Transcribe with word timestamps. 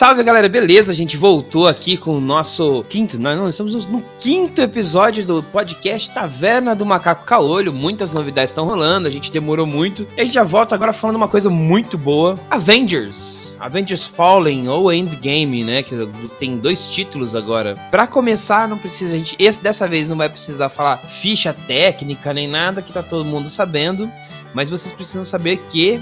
Salve 0.00 0.22
galera, 0.22 0.48
beleza? 0.48 0.92
A 0.92 0.94
gente 0.94 1.18
voltou 1.18 1.68
aqui 1.68 1.94
com 1.94 2.16
o 2.16 2.20
nosso 2.22 2.82
quinto, 2.88 3.18
não 3.20 3.50
estamos 3.50 3.84
no 3.84 4.02
quinto 4.18 4.62
episódio 4.62 5.26
do 5.26 5.42
podcast 5.42 6.10
Taverna 6.14 6.74
do 6.74 6.86
Macaco 6.86 7.26
Caolho. 7.26 7.70
Muitas 7.70 8.10
novidades 8.10 8.50
estão 8.50 8.64
rolando, 8.64 9.06
a 9.06 9.10
gente 9.10 9.30
demorou 9.30 9.66
muito. 9.66 10.08
E 10.16 10.22
a 10.22 10.24
gente 10.24 10.32
já 10.32 10.42
volta 10.42 10.74
agora 10.74 10.94
falando 10.94 11.16
uma 11.16 11.28
coisa 11.28 11.50
muito 11.50 11.98
boa: 11.98 12.40
Avengers. 12.48 13.54
Avengers 13.60 14.06
Fallen 14.06 14.70
ou 14.70 14.90
Endgame, 14.90 15.62
né? 15.64 15.82
Que 15.82 15.94
tem 16.38 16.56
dois 16.56 16.88
títulos 16.88 17.36
agora. 17.36 17.74
Para 17.90 18.06
começar, 18.06 18.66
não 18.66 18.78
precisa 18.78 19.14
a 19.14 19.18
gente, 19.18 19.36
esse 19.38 19.62
dessa 19.62 19.86
vez 19.86 20.08
não 20.08 20.16
vai 20.16 20.30
precisar 20.30 20.70
falar 20.70 20.96
ficha 20.96 21.52
técnica 21.52 22.32
nem 22.32 22.48
nada 22.48 22.80
que 22.80 22.90
tá 22.90 23.02
todo 23.02 23.22
mundo 23.22 23.50
sabendo, 23.50 24.10
mas 24.54 24.70
vocês 24.70 24.94
precisam 24.94 25.26
saber 25.26 25.58
que 25.68 26.00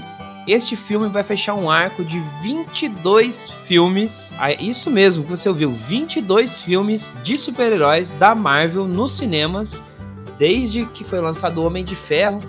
este 0.51 0.75
filme 0.75 1.07
vai 1.09 1.23
fechar 1.23 1.53
um 1.53 1.69
arco 1.69 2.03
de 2.03 2.19
22 2.41 3.49
filmes. 3.65 4.33
Ah, 4.37 4.51
isso 4.51 4.89
mesmo 4.89 5.23
que 5.23 5.29
você 5.29 5.49
ouviu, 5.49 5.71
22 5.71 6.63
filmes 6.63 7.13
de 7.23 7.37
super-heróis 7.37 8.09
da 8.11 8.33
Marvel 8.33 8.87
nos 8.87 9.17
cinemas, 9.17 9.83
desde 10.37 10.85
que 10.87 11.03
foi 11.03 11.19
lançado 11.19 11.59
o 11.59 11.65
Homem 11.65 11.83
de 11.83 11.95
Ferro. 11.95 12.41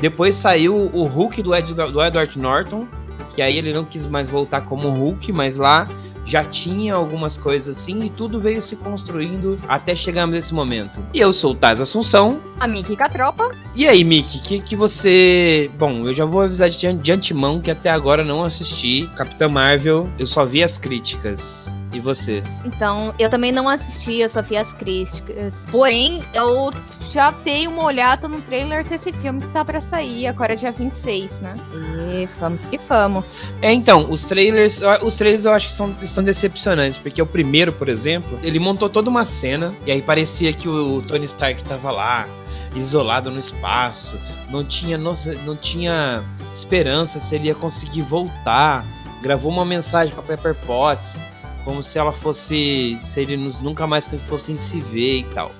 Depois 0.00 0.36
saiu 0.36 0.90
o 0.92 1.04
Hulk 1.04 1.42
do, 1.42 1.54
Ed, 1.54 1.74
do 1.74 2.02
Edward 2.02 2.38
Norton, 2.38 2.86
que 3.30 3.42
aí 3.42 3.56
ele 3.56 3.72
não 3.72 3.84
quis 3.84 4.06
mais 4.06 4.28
voltar 4.28 4.62
como 4.62 4.88
Hulk, 4.88 5.32
mas 5.32 5.56
lá 5.56 5.88
já 6.24 6.44
tinha 6.44 6.94
algumas 6.94 7.36
coisas 7.36 7.76
assim 7.76 8.04
e 8.04 8.10
tudo 8.10 8.40
veio 8.40 8.62
se 8.62 8.76
construindo 8.76 9.58
até 9.68 9.94
chegarmos 9.94 10.34
nesse 10.34 10.54
momento. 10.54 11.00
E 11.12 11.20
eu 11.20 11.32
sou 11.32 11.52
o 11.52 11.54
Taz 11.54 11.80
Assunção. 11.80 12.40
A 12.60 12.68
Miki 12.68 12.96
Catropa. 12.96 13.50
E 13.74 13.86
aí, 13.86 14.04
Miki, 14.04 14.40
que 14.40 14.60
que 14.60 14.76
você. 14.76 15.70
Bom, 15.78 16.06
eu 16.06 16.14
já 16.14 16.24
vou 16.24 16.42
avisar 16.42 16.70
de, 16.70 16.92
de 16.94 17.12
antemão 17.12 17.60
que 17.60 17.70
até 17.70 17.90
agora 17.90 18.24
não 18.24 18.44
assisti 18.44 19.08
Capitã 19.16 19.48
Marvel, 19.48 20.08
eu 20.18 20.26
só 20.26 20.44
vi 20.44 20.62
as 20.62 20.78
críticas. 20.78 21.66
E 21.92 22.00
você? 22.00 22.42
Então, 22.64 23.14
eu 23.18 23.28
também 23.28 23.52
não 23.52 23.68
assisti, 23.68 24.20
eu 24.20 24.30
só 24.30 24.40
vi 24.40 24.56
as 24.56 24.72
críticas. 24.72 25.52
Porém, 25.70 26.24
eu 26.32 26.72
já 27.10 27.30
dei 27.30 27.68
uma 27.68 27.84
olhada 27.84 28.26
no 28.26 28.40
trailer 28.40 28.82
desse 28.82 29.12
filme 29.12 29.42
que 29.42 29.48
tá 29.48 29.62
pra 29.62 29.80
sair, 29.82 30.26
agora 30.26 30.54
é 30.54 30.56
dia 30.56 30.72
26, 30.72 31.30
né? 31.40 31.54
E 31.74 32.26
vamos 32.40 32.64
que 32.66 32.80
vamos. 32.88 33.26
É, 33.60 33.70
então, 33.70 34.10
os 34.10 34.24
trailers, 34.24 34.80
os 35.02 35.14
trailers 35.16 35.44
eu 35.44 35.52
acho 35.52 35.68
que 35.68 35.74
são, 35.74 35.94
são 36.12 36.22
decepcionantes, 36.22 36.98
porque 36.98 37.20
o 37.20 37.26
primeiro, 37.26 37.72
por 37.72 37.88
exemplo, 37.88 38.38
ele 38.42 38.58
montou 38.58 38.88
toda 38.88 39.08
uma 39.10 39.24
cena, 39.24 39.74
e 39.86 39.90
aí 39.90 40.02
parecia 40.02 40.52
que 40.52 40.68
o 40.68 41.02
Tony 41.02 41.24
Stark 41.24 41.64
tava 41.64 41.90
lá, 41.90 42.28
isolado 42.74 43.30
no 43.30 43.38
espaço, 43.38 44.20
não 44.50 44.64
tinha, 44.64 44.98
não, 44.98 45.56
tinha 45.56 46.22
esperança 46.52 47.18
se 47.18 47.34
ele 47.34 47.48
ia 47.48 47.54
conseguir 47.54 48.02
voltar, 48.02 48.84
gravou 49.22 49.50
uma 49.50 49.64
mensagem 49.64 50.14
pra 50.14 50.22
Pepper 50.22 50.54
Potts, 50.66 51.22
como 51.64 51.82
se 51.82 51.98
ela 51.98 52.12
fosse, 52.12 52.96
se 52.98 53.20
eles 53.20 53.60
nunca 53.60 53.86
mais 53.86 54.12
fossem 54.26 54.56
se 54.56 54.80
ver 54.80 55.18
e 55.20 55.24
tal. 55.24 55.52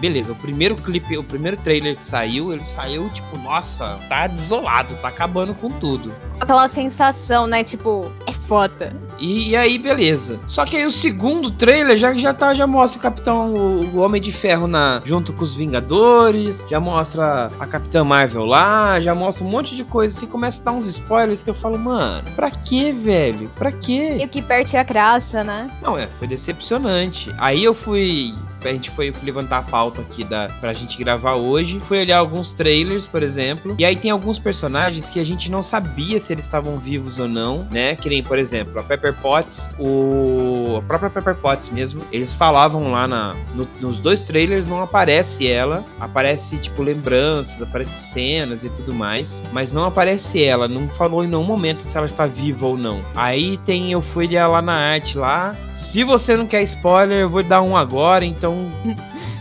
Beleza, 0.00 0.30
o 0.30 0.36
primeiro 0.36 0.76
clipe, 0.76 1.18
o 1.18 1.24
primeiro 1.24 1.56
trailer 1.56 1.96
que 1.96 2.02
saiu, 2.04 2.52
ele 2.52 2.64
saiu 2.64 3.10
tipo, 3.10 3.36
nossa, 3.38 3.98
tá 4.08 4.28
desolado, 4.28 4.94
tá 4.96 5.08
acabando 5.08 5.54
com 5.54 5.68
tudo. 5.70 6.14
Aquela 6.38 6.68
sensação, 6.68 7.48
né? 7.48 7.64
Tipo, 7.64 8.12
é 8.48 8.58
foda. 8.58 8.96
E, 9.18 9.50
e, 9.50 9.56
aí, 9.56 9.78
beleza. 9.78 10.40
Só 10.48 10.64
que 10.64 10.76
aí 10.76 10.86
o 10.86 10.90
segundo 10.90 11.50
trailer 11.50 11.96
já, 11.96 12.14
já, 12.14 12.32
tá, 12.32 12.54
já 12.54 12.66
mostra 12.66 12.98
o 12.98 13.02
Capitão, 13.02 13.54
o, 13.54 13.96
o, 13.96 13.98
Homem 13.98 14.20
de 14.20 14.32
Ferro 14.32 14.66
na, 14.66 15.02
junto 15.04 15.32
com 15.32 15.44
os 15.44 15.54
Vingadores, 15.54 16.64
já 16.68 16.80
mostra 16.80 17.50
a 17.58 17.66
Capitã 17.66 18.02
Marvel 18.02 18.46
lá, 18.46 19.00
já 19.00 19.14
mostra 19.14 19.44
um 19.44 19.50
monte 19.50 19.76
de 19.76 19.84
coisa 19.84 20.16
assim, 20.16 20.26
começa 20.26 20.60
a 20.62 20.64
dar 20.64 20.72
uns 20.72 20.86
spoilers 20.86 21.42
que 21.42 21.50
eu 21.50 21.54
falo, 21.54 21.78
mano, 21.78 22.22
pra 22.34 22.50
que, 22.50 22.92
velho? 22.92 23.50
Pra 23.56 23.70
quê? 23.70 24.16
E 24.20 24.24
o 24.24 24.28
que 24.28 24.40
perde 24.40 24.76
a 24.76 24.82
graça, 24.82 25.44
né? 25.44 25.70
Não, 25.82 25.98
é, 25.98 26.08
foi 26.18 26.26
decepcionante. 26.26 27.32
Aí 27.38 27.62
eu 27.62 27.74
fui 27.74 28.34
a 28.64 28.72
gente 28.72 28.90
foi 28.90 29.12
levantar 29.22 29.58
a 29.58 29.62
pauta 29.62 30.00
aqui 30.00 30.24
da, 30.24 30.48
pra 30.60 30.72
gente 30.72 30.98
gravar 30.98 31.34
hoje. 31.34 31.80
Foi 31.80 32.00
olhar 32.00 32.18
alguns 32.18 32.52
trailers, 32.52 33.06
por 33.06 33.22
exemplo. 33.22 33.74
E 33.78 33.84
aí 33.84 33.96
tem 33.96 34.10
alguns 34.10 34.38
personagens 34.38 35.10
que 35.10 35.20
a 35.20 35.24
gente 35.24 35.50
não 35.50 35.62
sabia 35.62 36.20
se 36.20 36.32
eles 36.32 36.44
estavam 36.44 36.78
vivos 36.78 37.18
ou 37.18 37.28
não, 37.28 37.66
né? 37.70 37.94
Que 37.96 38.08
nem, 38.08 38.22
por 38.22 38.38
exemplo, 38.38 38.78
a 38.78 38.82
Pepper 38.82 39.14
Potts, 39.14 39.70
o... 39.78 40.76
a 40.78 40.82
própria 40.82 41.10
Pepper 41.10 41.34
Potts 41.36 41.70
mesmo. 41.70 42.02
Eles 42.12 42.34
falavam 42.34 42.90
lá 42.90 43.06
na, 43.06 43.36
no, 43.54 43.68
nos 43.80 44.00
dois 44.00 44.20
trailers, 44.20 44.66
não 44.66 44.82
aparece 44.82 45.46
ela. 45.46 45.84
Aparece, 46.00 46.58
tipo, 46.58 46.82
lembranças, 46.82 47.62
aparece 47.62 47.94
cenas 47.94 48.64
e 48.64 48.70
tudo 48.70 48.94
mais. 48.94 49.44
Mas 49.52 49.72
não 49.72 49.84
aparece 49.84 50.42
ela. 50.42 50.66
Não 50.68 50.88
falou 50.90 51.24
em 51.24 51.28
nenhum 51.28 51.44
momento 51.44 51.82
se 51.82 51.96
ela 51.96 52.06
está 52.06 52.26
viva 52.26 52.66
ou 52.66 52.76
não. 52.76 53.04
Aí 53.14 53.58
tem, 53.58 53.92
eu 53.92 54.00
fui 54.00 54.26
olhar 54.26 54.48
lá 54.48 54.62
na 54.62 54.74
arte 54.74 55.18
lá. 55.18 55.54
Se 55.72 56.04
você 56.04 56.36
não 56.36 56.46
quer 56.46 56.62
spoiler, 56.62 57.20
eu 57.20 57.28
vou 57.28 57.42
dar 57.42 57.62
um 57.62 57.76
agora, 57.76 58.24
então 58.24 58.47
então, 58.48 58.96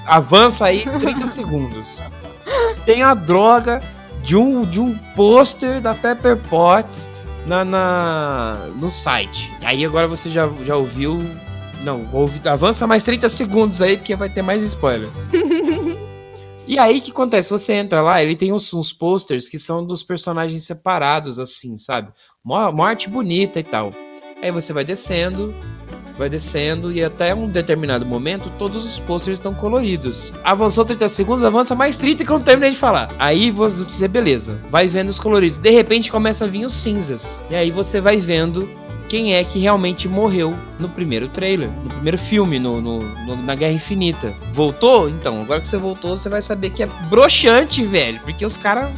avança 0.05 0.65
aí 0.65 0.83
30 0.83 1.27
segundos. 1.27 2.03
Tem 2.85 3.03
a 3.03 3.13
droga 3.13 3.81
de 4.23 4.35
um, 4.35 4.63
de 4.63 4.79
um 4.79 4.97
pôster 5.15 5.81
da 5.81 5.95
Pepper 5.95 6.37
Potts 6.37 7.09
na, 7.45 7.63
na, 7.63 8.57
no 8.75 8.91
site. 8.91 9.53
Aí 9.63 9.85
agora 9.85 10.07
você 10.07 10.29
já, 10.29 10.47
já 10.63 10.75
ouviu. 10.75 11.19
Não, 11.83 12.07
ouvi, 12.11 12.41
avança 12.47 12.87
mais 12.87 13.03
30 13.03 13.29
segundos 13.29 13.81
aí, 13.81 13.97
porque 13.97 14.15
vai 14.15 14.29
ter 14.29 14.41
mais 14.41 14.63
spoiler. 14.63 15.09
E 16.69 16.77
aí 16.77 16.97
o 16.97 17.01
que 17.01 17.11
acontece? 17.11 17.49
Você 17.49 17.71
entra 17.71 18.01
lá, 18.01 18.21
ele 18.21 18.35
tem 18.35 18.51
uns, 18.51 18.73
uns 18.73 18.91
posters 18.91 19.47
que 19.47 19.57
são 19.57 19.85
dos 19.85 20.03
personagens 20.03 20.65
separados, 20.65 21.39
assim, 21.39 21.77
sabe? 21.77 22.11
Morte 22.43 23.09
bonita 23.09 23.57
e 23.57 23.63
tal. 23.63 23.93
Aí 24.43 24.51
você 24.51 24.73
vai 24.73 24.83
descendo, 24.83 25.55
vai 26.17 26.29
descendo 26.29 26.91
e 26.91 27.03
até 27.03 27.33
um 27.33 27.47
determinado 27.47 28.05
momento 28.05 28.51
todos 28.57 28.85
os 28.85 28.99
posters 28.99 29.37
estão 29.37 29.53
coloridos. 29.53 30.33
Avançou 30.43 30.83
30 30.83 31.07
segundos, 31.09 31.43
avança 31.43 31.75
mais 31.75 31.97
30 31.97 32.25
que 32.25 32.31
eu 32.31 32.37
não 32.37 32.43
terminei 32.43 32.71
de 32.71 32.77
falar. 32.77 33.09
Aí 33.19 33.51
você, 33.51 34.07
beleza, 34.07 34.59
vai 34.69 34.87
vendo 34.87 35.09
os 35.09 35.19
coloridos. 35.19 35.59
De 35.59 35.69
repente 35.69 36.11
começa 36.11 36.45
a 36.45 36.47
vir 36.47 36.65
os 36.65 36.73
cinzas. 36.73 37.41
E 37.49 37.55
aí 37.55 37.71
você 37.71 38.01
vai 38.01 38.17
vendo 38.17 38.67
quem 39.07 39.35
é 39.35 39.43
que 39.43 39.59
realmente 39.59 40.07
morreu 40.07 40.53
no 40.79 40.89
primeiro 40.89 41.29
trailer, 41.29 41.69
no 41.83 41.89
primeiro 41.89 42.17
filme, 42.17 42.59
no, 42.59 42.81
no, 42.81 42.99
no, 42.99 43.35
na 43.37 43.55
Guerra 43.55 43.73
Infinita. 43.73 44.33
Voltou? 44.53 45.09
Então, 45.09 45.41
agora 45.41 45.61
que 45.61 45.67
você 45.67 45.77
voltou, 45.77 46.17
você 46.17 46.27
vai 46.27 46.41
saber 46.41 46.71
que 46.71 46.83
é 46.83 46.87
broxante, 47.09 47.85
velho. 47.85 48.19
Porque 48.21 48.45
os 48.45 48.57
caras, 48.57 48.91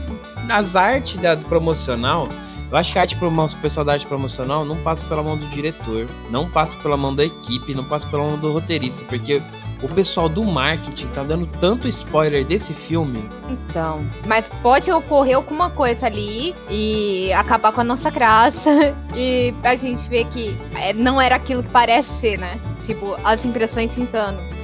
nas 0.47 0.75
artes 0.75 1.17
da, 1.17 1.37
promocional, 1.37 2.27
eu 2.71 2.77
acho 2.77 2.91
que 2.91 2.99
a 2.99 3.01
arte 3.01 3.17
o 3.19 3.61
pessoal 3.61 3.85
da 3.85 3.93
arte 3.93 4.05
promocional 4.05 4.63
não 4.63 4.77
passa 4.77 5.05
pela 5.05 5.23
mão 5.23 5.37
do 5.37 5.45
diretor, 5.47 6.07
não 6.29 6.49
passa 6.49 6.77
pela 6.77 6.95
mão 6.95 7.13
da 7.13 7.25
equipe, 7.25 7.73
não 7.73 7.83
passa 7.83 8.07
pela 8.07 8.23
mão 8.23 8.37
do 8.37 8.51
roteirista, 8.51 9.03
porque 9.05 9.41
o 9.81 9.87
pessoal 9.87 10.27
do 10.27 10.43
marketing 10.43 11.07
tá 11.07 11.23
dando 11.23 11.45
tanto 11.45 11.87
spoiler 11.87 12.45
desse 12.45 12.73
filme. 12.73 13.23
Então, 13.49 14.05
mas 14.27 14.47
pode 14.61 14.91
ocorrer 14.91 15.35
alguma 15.35 15.69
coisa 15.69 16.05
ali 16.05 16.55
e 16.69 17.31
acabar 17.33 17.71
com 17.71 17.81
a 17.81 17.83
nossa 17.83 18.09
graça 18.09 18.69
e 19.15 19.53
a 19.63 19.75
gente 19.75 20.07
ver 20.09 20.25
que 20.25 20.57
é, 20.75 20.93
não 20.93 21.19
era 21.19 21.35
aquilo 21.35 21.63
que 21.63 21.69
parece 21.69 22.09
ser, 22.19 22.37
né? 22.37 22.59
Tipo, 22.85 23.15
as 23.23 23.43
impressões 23.45 23.91
sentando. 23.93 24.58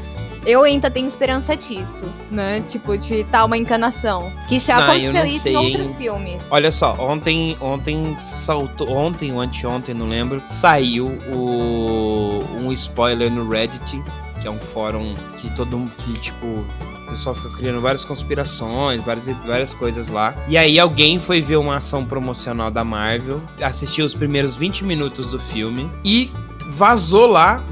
Eu 0.46 0.64
ainda 0.64 0.92
tenho 0.92 1.08
esperança 1.08 1.56
disso, 1.56 2.12
né? 2.30 2.64
Tipo, 2.70 2.98
de 2.98 3.24
tal 3.26 3.48
uma 3.48 3.58
encanação. 3.58 4.32
Que 4.48 4.60
já 4.60 4.80
não, 4.80 4.92
aconteceu 4.92 5.26
isso 5.26 5.40
sei, 5.40 5.54
em 5.54 5.58
outros 5.58 5.88
hein? 5.88 5.96
filmes. 5.98 6.42
Olha 6.52 6.72
só, 6.72 6.94
ontem, 7.00 7.58
ontem 7.60 8.16
saltou. 8.22 8.90
Ontem 8.90 9.34
ou 9.34 9.42
anteontem, 9.42 9.96
não 9.96 10.08
lembro, 10.08 10.42
saiu 10.48 11.08
o, 11.34 12.44
um 12.60 12.72
spoiler 12.72 13.32
no 13.32 13.50
Reddit, 13.50 14.02
que 14.42 14.48
é 14.48 14.52
um 14.52 14.60
fórum 14.60 15.16
que 15.38 15.50
todo 15.56 15.78
mundo. 15.78 15.92
que, 15.98 16.14
tipo, 16.14 16.46
o 16.46 17.10
pessoal 17.10 17.34
fica 17.34 17.50
criando 17.58 17.82
várias 17.82 18.06
conspirações, 18.06 19.02
várias, 19.04 19.28
várias 19.46 19.74
coisas 19.74 20.08
lá. 20.10 20.36
E 20.48 20.58
aí 20.58 20.80
alguém 20.80 21.20
foi 21.20 21.42
ver 21.42 21.58
uma 21.58 21.78
ação 21.78 22.06
promocional 22.06 22.70
da 22.70 22.84
Marvel, 22.84 23.42
assistiu 23.62 24.06
os 24.06 24.14
primeiros 24.14 24.56
20 24.56 24.84
minutos 24.84 25.30
do 25.30 25.40
filme 25.40 25.90
e 26.04 26.32
vazou 26.68 27.28
lá 27.28 27.64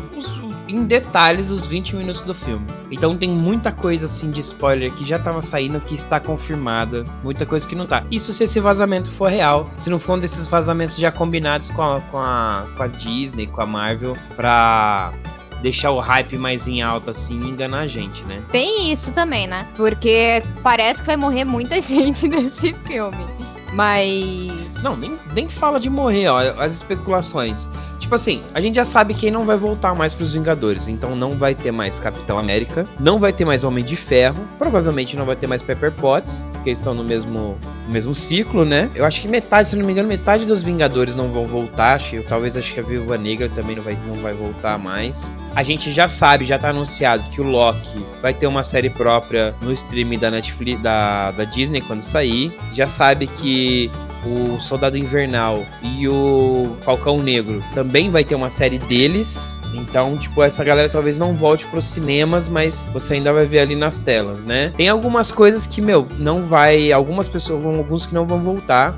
em 0.74 0.86
detalhes 0.86 1.52
os 1.52 1.66
20 1.66 1.96
minutos 1.96 2.24
do 2.24 2.34
filme. 2.34 2.66
Então 2.92 3.16
tem 3.16 3.30
muita 3.30 3.72
coisa 3.72 4.06
assim 4.08 4.32
de 4.32 4.42
spoiler 4.42 4.92
que 4.94 5.06
já 5.06 5.20
tava 5.20 5.42
saindo 5.42 5.80
que 5.80 5.96
está 5.96 6.20
confirmada, 6.20 7.06
muita 7.24 7.46
coisa 7.46 7.68
que 7.68 7.76
não 7.76 7.86
tá. 7.86 8.04
Isso 8.12 8.34
se 8.34 8.44
esse 8.44 8.60
vazamento 8.60 9.12
for 9.12 9.30
real, 9.30 9.70
se 9.78 9.90
não 9.90 10.00
for 10.00 10.18
um 10.18 10.20
desses 10.20 10.48
vazamentos 10.48 10.96
já 10.96 11.12
combinados 11.12 11.70
com 11.70 11.82
a, 11.82 12.02
com 12.02 12.18
a, 12.18 12.66
com 12.76 12.84
a 12.84 12.88
Disney, 12.88 13.48
com 13.48 13.62
a 13.62 13.66
Marvel, 13.66 14.18
pra 14.36 15.14
deixar 15.62 15.92
o 15.92 16.00
hype 16.00 16.38
mais 16.38 16.68
em 16.68 16.82
alta 16.82 17.12
assim 17.12 17.40
e 17.42 17.50
enganar 17.50 17.80
a 17.80 17.88
gente, 17.88 18.24
né? 18.26 18.44
Tem 18.52 18.92
isso 18.92 19.12
também, 19.12 19.48
né? 19.48 19.66
Porque 19.76 20.44
parece 20.62 21.00
que 21.00 21.08
vai 21.08 21.18
morrer 21.18 21.46
muita 21.46 21.80
gente 21.82 22.28
nesse 22.28 22.74
filme. 22.86 23.26
Mas 23.74 24.73
Não, 24.84 24.98
nem, 24.98 25.18
nem 25.34 25.50
fala 25.50 25.80
de 25.80 25.90
morrer, 25.90 26.28
ó. 26.28 26.62
As 26.62 26.76
especulações. 26.76 27.70
Tipo 27.98 28.16
assim, 28.16 28.44
a 28.54 28.60
gente 28.60 28.76
já 28.76 28.84
sabe 28.84 29.14
quem 29.14 29.32
não 29.32 29.46
vai 29.46 29.56
voltar 29.56 29.96
mais 29.96 30.14
pros 30.14 30.34
Vingadores. 30.34 30.90
Então 30.90 31.16
não 31.16 31.38
vai 31.38 31.56
ter 31.56 31.72
mais 31.72 32.02
Capitão 32.02 32.38
América. 32.38 32.86
Não 33.00 33.18
vai 33.18 33.32
ter 33.32 33.46
mais 33.46 33.64
Homem 33.64 33.84
de 33.84 33.96
Ferro. 33.96 34.46
Provavelmente 34.60 35.16
não 35.16 35.26
vai 35.26 35.38
ter 35.38 35.48
mais 35.48 35.64
Pepper 35.64 35.94
Potts. 35.94 36.50
Porque 36.52 36.72
eles 36.72 36.80
estão 36.80 36.94
no 36.94 37.04
mesmo, 37.04 37.58
no 37.88 37.94
mesmo 37.94 38.14
ciclo, 38.14 38.66
né? 38.66 38.92
Eu 38.94 39.06
acho 39.06 39.22
que 39.22 39.28
metade, 39.30 39.70
se 39.70 39.78
não 39.78 39.86
me 39.86 39.94
engano, 39.94 40.10
metade 40.10 40.46
dos 40.46 40.62
Vingadores 40.62 41.16
não 41.16 41.32
vão 41.32 41.46
voltar. 41.46 41.96
Acho, 41.96 42.22
talvez 42.24 42.58
acho 42.58 42.74
que 42.74 42.82
a 42.82 42.84
Viúva 42.84 43.18
Negra 43.18 43.48
também 43.48 43.78
não 43.78 43.84
vai, 43.84 43.98
não 44.06 44.16
vai 44.16 44.34
voltar 44.34 44.78
mais. 44.78 45.38
A 45.56 45.64
gente 45.64 45.92
já 45.92 46.10
sabe, 46.10 46.44
já 46.44 46.60
tá 46.60 46.70
anunciado 46.70 47.30
que 47.30 47.40
o 47.40 47.44
Loki 47.46 48.04
vai 48.22 48.34
ter 48.34 48.48
uma 48.48 48.64
série 48.64 48.90
própria 48.90 49.56
no 49.62 49.72
streaming 49.72 50.20
da 50.20 50.30
Netflix, 50.30 50.82
da, 50.82 51.32
da 51.32 51.46
Disney 51.46 51.80
quando 51.80 52.02
sair. 52.02 52.54
Já 52.74 52.88
sabe 52.88 53.28
que 53.28 53.90
o 54.26 54.60
Soldado 54.60 54.98
Invernal 54.98 55.66
e 55.82 56.08
o 56.08 56.76
Falcão 56.82 57.22
Negro 57.22 57.64
também 57.74 58.10
vai 58.10 58.24
ter 58.24 58.36
uma 58.36 58.50
série 58.50 58.78
deles. 58.78 59.60
Então, 59.74 60.18
tipo, 60.18 60.42
essa 60.42 60.64
galera 60.64 60.90
talvez 60.90 61.18
não 61.18 61.36
volte 61.36 61.68
pros 61.68 61.86
cinemas, 61.86 62.48
mas 62.48 62.90
você 62.94 63.16
ainda 63.16 63.34
vai 63.34 63.46
ver 63.46 63.60
ali 63.60 63.76
nas 63.76 64.02
telas, 64.02 64.44
né? 64.44 64.74
Tem 64.76 64.88
algumas 64.88 65.32
coisas 65.32 65.68
que, 65.68 65.82
meu, 65.82 66.08
não 66.18 66.44
vai. 66.44 66.92
Algumas 66.92 67.28
pessoas, 67.28 67.64
alguns 67.66 68.06
que 68.06 68.14
não 68.14 68.26
vão 68.26 68.42
voltar. 68.42 68.98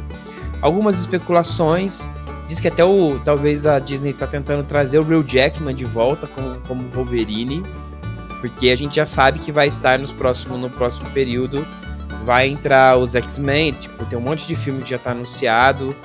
Algumas 0.62 1.00
especulações. 1.00 2.10
Diz 2.48 2.60
que 2.60 2.68
até 2.68 2.83
o. 2.83 3.19
Talvez 3.24 3.66
a 3.66 3.80
Disney 3.80 4.13
tá 4.13 4.27
tentando 4.27 4.63
trazer 4.63 5.00
o 5.00 5.04
Real 5.04 5.24
Jackman 5.25 5.74
de 5.74 5.86
volta 5.86 6.27
como, 6.27 6.60
como 6.68 6.88
Wolverine. 6.89 7.63
Porque 8.42 8.69
a 8.69 8.75
gente 8.75 8.98
já 8.98 9.06
sabe 9.06 9.39
que 9.39 9.51
vai 9.51 9.68
estar 9.68 9.98
nos 9.98 10.12
próximo, 10.12 10.57
no 10.57 10.69
próximo 10.69 11.10
período 11.12 11.66
vai 12.25 12.48
entrar 12.48 12.98
os 12.98 13.16
X-Men, 13.16 13.74
tipo, 13.74 14.04
tem 14.06 14.18
um 14.18 14.22
monte 14.22 14.48
de 14.48 14.56
filme 14.56 14.81
que 14.81 14.89
já 14.89 14.98
tá 14.98 15.12
anunciado. 15.12 15.95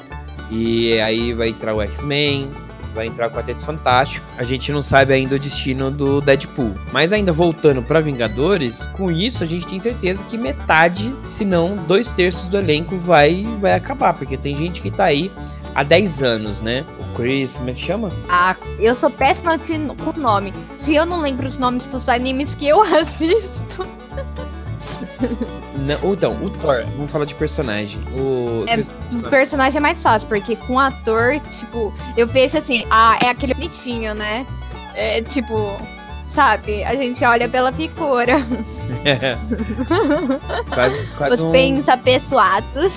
E 0.50 1.00
aí 1.00 1.32
vai 1.32 1.48
entrar 1.48 1.74
o 1.74 1.80
X-Men, 1.80 2.50
vai 2.94 3.06
entrar 3.06 3.28
o 3.28 3.30
Quarteto 3.30 3.64
Fantástico. 3.64 4.26
A 4.36 4.42
gente 4.42 4.70
não 4.72 4.82
sabe 4.82 5.14
ainda 5.14 5.36
o 5.36 5.38
destino 5.38 5.90
do 5.90 6.20
Deadpool. 6.20 6.74
Mas 6.92 7.12
ainda 7.12 7.32
voltando 7.32 7.82
para 7.82 8.00
Vingadores, 8.00 8.86
com 8.86 9.10
isso 9.10 9.42
a 9.42 9.46
gente 9.46 9.66
tem 9.66 9.78
certeza 9.78 10.24
que 10.24 10.36
metade, 10.36 11.14
se 11.22 11.44
não 11.44 11.76
dois 11.76 12.12
terços 12.12 12.48
do 12.48 12.58
elenco 12.58 12.96
vai 12.96 13.46
vai 13.60 13.74
acabar, 13.74 14.12
porque 14.12 14.36
tem 14.36 14.54
gente 14.56 14.82
que 14.82 14.90
tá 14.90 15.04
aí 15.04 15.30
há 15.74 15.82
10 15.82 16.22
anos, 16.22 16.60
né? 16.60 16.84
O 16.98 17.14
Chris, 17.14 17.56
como 17.56 17.70
é 17.70 17.72
que 17.72 17.80
chama? 17.80 18.10
Ah, 18.28 18.56
eu 18.78 18.94
sou 18.96 19.08
péssima 19.08 19.58
com 19.58 20.20
nome. 20.20 20.52
Se 20.84 20.94
eu 20.94 21.06
não 21.06 21.20
lembro 21.20 21.46
os 21.46 21.56
nomes 21.56 21.86
dos 21.86 22.08
animes 22.08 22.52
que 22.54 22.68
eu 22.68 22.82
assisto. 22.84 23.99
Não, 25.76 26.12
então, 26.12 26.42
o 26.42 26.50
Thor, 26.50 26.84
vamos 26.96 27.10
falar 27.10 27.24
de 27.24 27.34
personagem. 27.34 28.02
O, 28.14 28.64
é, 28.66 29.28
personagem 29.28 29.78
é 29.78 29.80
mais 29.80 30.00
fácil, 30.00 30.26
porque 30.28 30.56
com 30.56 30.78
ator, 30.78 31.40
tipo, 31.58 31.94
eu 32.16 32.26
vejo 32.26 32.58
assim, 32.58 32.84
ah, 32.90 33.18
é 33.22 33.28
aquele 33.28 33.54
bonitinho, 33.54 34.14
né? 34.14 34.46
É 34.94 35.22
tipo, 35.22 35.76
sabe? 36.34 36.82
A 36.84 36.94
gente 36.94 37.24
olha 37.24 37.48
pela 37.48 37.72
figura. 37.72 38.44
É. 39.04 39.36
quase, 40.72 41.10
quase 41.10 41.34
os 41.34 41.40
um... 41.40 41.52
pensapessoados, 41.52 42.92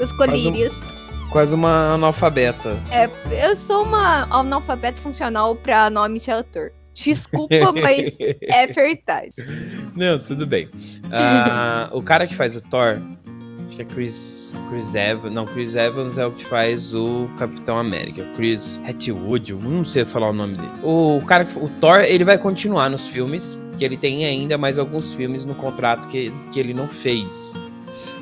os 0.00 0.12
colírios. 0.16 0.74
Quase, 0.74 1.24
um, 1.24 1.28
quase 1.30 1.54
uma 1.54 1.94
analfabeta. 1.94 2.78
É, 2.90 3.08
eu 3.46 3.56
sou 3.56 3.84
uma 3.84 4.26
analfabeta 4.30 5.00
funcional 5.00 5.56
pra 5.56 5.90
nome 5.90 6.20
de 6.20 6.30
ator. 6.30 6.72
Desculpa, 6.94 7.72
mas 7.72 8.14
é 8.42 8.66
verdade. 8.68 9.32
Não, 9.94 10.18
tudo 10.18 10.46
bem. 10.46 10.66
Uh, 10.66 11.96
o 11.96 12.02
cara 12.02 12.26
que 12.26 12.34
faz 12.34 12.54
o 12.56 12.60
Thor, 12.60 13.00
acho 13.66 13.76
que 13.76 13.82
é 13.82 13.84
Chris, 13.84 14.54
Chris 14.70 14.94
Evans. 14.94 15.34
Não, 15.34 15.44
Chris 15.44 15.74
Evans 15.74 16.18
é 16.18 16.26
o 16.26 16.32
que 16.32 16.44
faz 16.44 16.94
o 16.94 17.28
Capitão 17.36 17.78
América. 17.78 18.24
Chris 18.36 18.80
Hatwood, 18.88 19.52
eu 19.52 19.58
não 19.58 19.84
sei 19.84 20.04
falar 20.04 20.30
o 20.30 20.32
nome 20.32 20.56
dele. 20.56 20.72
O 20.82 21.20
cara, 21.26 21.46
o 21.56 21.68
Thor, 21.80 22.00
ele 22.00 22.24
vai 22.24 22.38
continuar 22.38 22.88
nos 22.88 23.06
filmes, 23.06 23.58
que 23.76 23.84
ele 23.84 23.96
tem 23.96 24.24
ainda 24.24 24.56
mais 24.56 24.78
alguns 24.78 25.14
filmes 25.14 25.44
no 25.44 25.54
contrato 25.54 26.06
que, 26.08 26.32
que 26.52 26.60
ele 26.60 26.72
não 26.72 26.88
fez. 26.88 27.58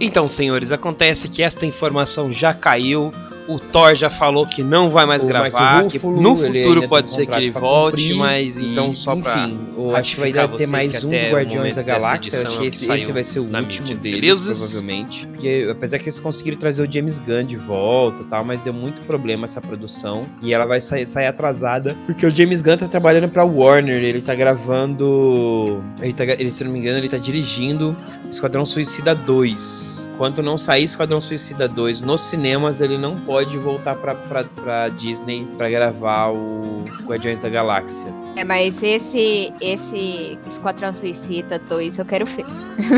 Então, 0.00 0.28
senhores, 0.28 0.72
acontece 0.72 1.28
que 1.28 1.42
esta 1.42 1.66
informação 1.66 2.32
já 2.32 2.52
caiu 2.54 3.12
o 3.54 3.58
Thor 3.58 3.94
já 3.94 4.10
falou 4.10 4.46
que 4.46 4.62
não 4.62 4.90
vai 4.90 5.06
mais 5.06 5.22
o 5.22 5.26
gravar, 5.26 5.86
que 5.86 5.98
no 6.06 6.36
futuro 6.36 6.88
pode 6.88 7.10
ser 7.10 7.26
que 7.26 7.34
ele 7.34 7.50
volte, 7.50 8.08
cumprir, 8.08 8.16
mas 8.16 8.58
então 8.58 8.94
só 8.94 9.14
enfim, 9.14 9.22
pra 9.22 9.82
eu 9.82 9.96
acho 9.96 10.14
que 10.14 10.20
vai 10.20 10.48
ter 10.48 10.66
mais 10.66 11.04
um 11.04 11.10
do 11.10 11.30
Guardiões 11.32 11.74
da 11.74 11.82
Galáxia, 11.82 12.36
eu 12.36 12.46
acho 12.46 12.58
que 12.58 12.66
esse, 12.66 12.92
esse 12.92 13.12
vai 13.12 13.24
ser 13.24 13.40
o 13.40 13.44
último 13.44 13.94
deles, 13.96 14.20
belezas. 14.20 14.58
provavelmente. 14.58 15.26
Porque 15.26 15.68
apesar 15.70 15.98
que 15.98 16.04
eles 16.04 16.20
conseguiram 16.20 16.58
trazer 16.58 16.86
o 16.86 16.90
James 16.90 17.18
Gunn 17.18 17.44
de 17.44 17.56
volta 17.56 18.24
tal, 18.24 18.44
mas 18.44 18.64
deu 18.64 18.72
muito 18.72 19.02
problema 19.02 19.44
essa 19.44 19.60
produção 19.60 20.26
e 20.40 20.52
ela 20.52 20.66
vai 20.66 20.80
sair, 20.80 21.06
sair 21.06 21.26
atrasada, 21.26 21.96
porque 22.06 22.26
o 22.26 22.30
James 22.30 22.62
Gunn 22.62 22.76
tá 22.76 22.88
trabalhando 22.88 23.28
pra 23.28 23.44
Warner, 23.44 24.02
ele 24.02 24.22
tá 24.22 24.34
gravando, 24.34 25.82
ele, 26.00 26.12
tá, 26.12 26.24
ele 26.24 26.50
se 26.50 26.64
não 26.64 26.70
me 26.70 26.78
engano, 26.78 26.98
ele 26.98 27.08
tá 27.08 27.18
dirigindo 27.18 27.96
Esquadrão 28.30 28.64
Suicida 28.64 29.14
2. 29.14 30.10
Enquanto 30.14 30.42
não 30.42 30.56
sair 30.56 30.84
Esquadrão 30.84 31.20
Suicida 31.20 31.68
2 31.68 32.00
nos 32.00 32.20
cinemas, 32.20 32.80
ele 32.80 32.96
não 32.98 33.16
pode 33.16 33.41
pode 33.42 33.58
voltar 33.58 33.96
pra, 33.96 34.14
pra, 34.14 34.44
pra 34.44 34.88
Disney 34.88 35.44
para 35.58 35.68
gravar 35.68 36.30
o 36.30 36.84
Guardiões 37.04 37.40
da 37.40 37.48
Galáxia. 37.48 38.12
É, 38.36 38.44
mas 38.44 38.80
esse, 38.80 39.52
esse 39.60 40.38
Esquadrão 40.48 40.94
Suicida 40.94 41.58
2 41.58 41.98
eu 41.98 42.04
quero 42.04 42.24
ver. 42.24 42.44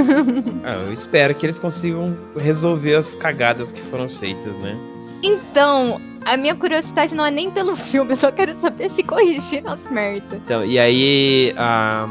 ah, 0.63 0.75
eu 0.87 0.93
espero 0.93 1.35
que 1.35 1.47
eles 1.47 1.59
consigam 1.59 2.15
resolver 2.37 2.95
as 2.95 3.15
cagadas 3.15 3.73
que 3.73 3.81
foram 3.81 4.07
feitas, 4.07 4.59
né? 4.59 4.77
Então, 5.23 5.99
a 6.27 6.37
minha 6.37 6.55
curiosidade 6.55 7.15
não 7.15 7.25
é 7.25 7.31
nem 7.31 7.51
pelo 7.51 7.75
filme, 7.75 8.13
eu 8.13 8.17
só 8.17 8.31
quero 8.31 8.55
saber 8.59 8.91
se 8.91 9.03
corrigiram 9.03 9.73
as 9.73 9.91
merdas. 9.91 10.41
Então, 10.45 10.63
e 10.63 10.79
aí, 10.79 11.55
a. 11.57 12.07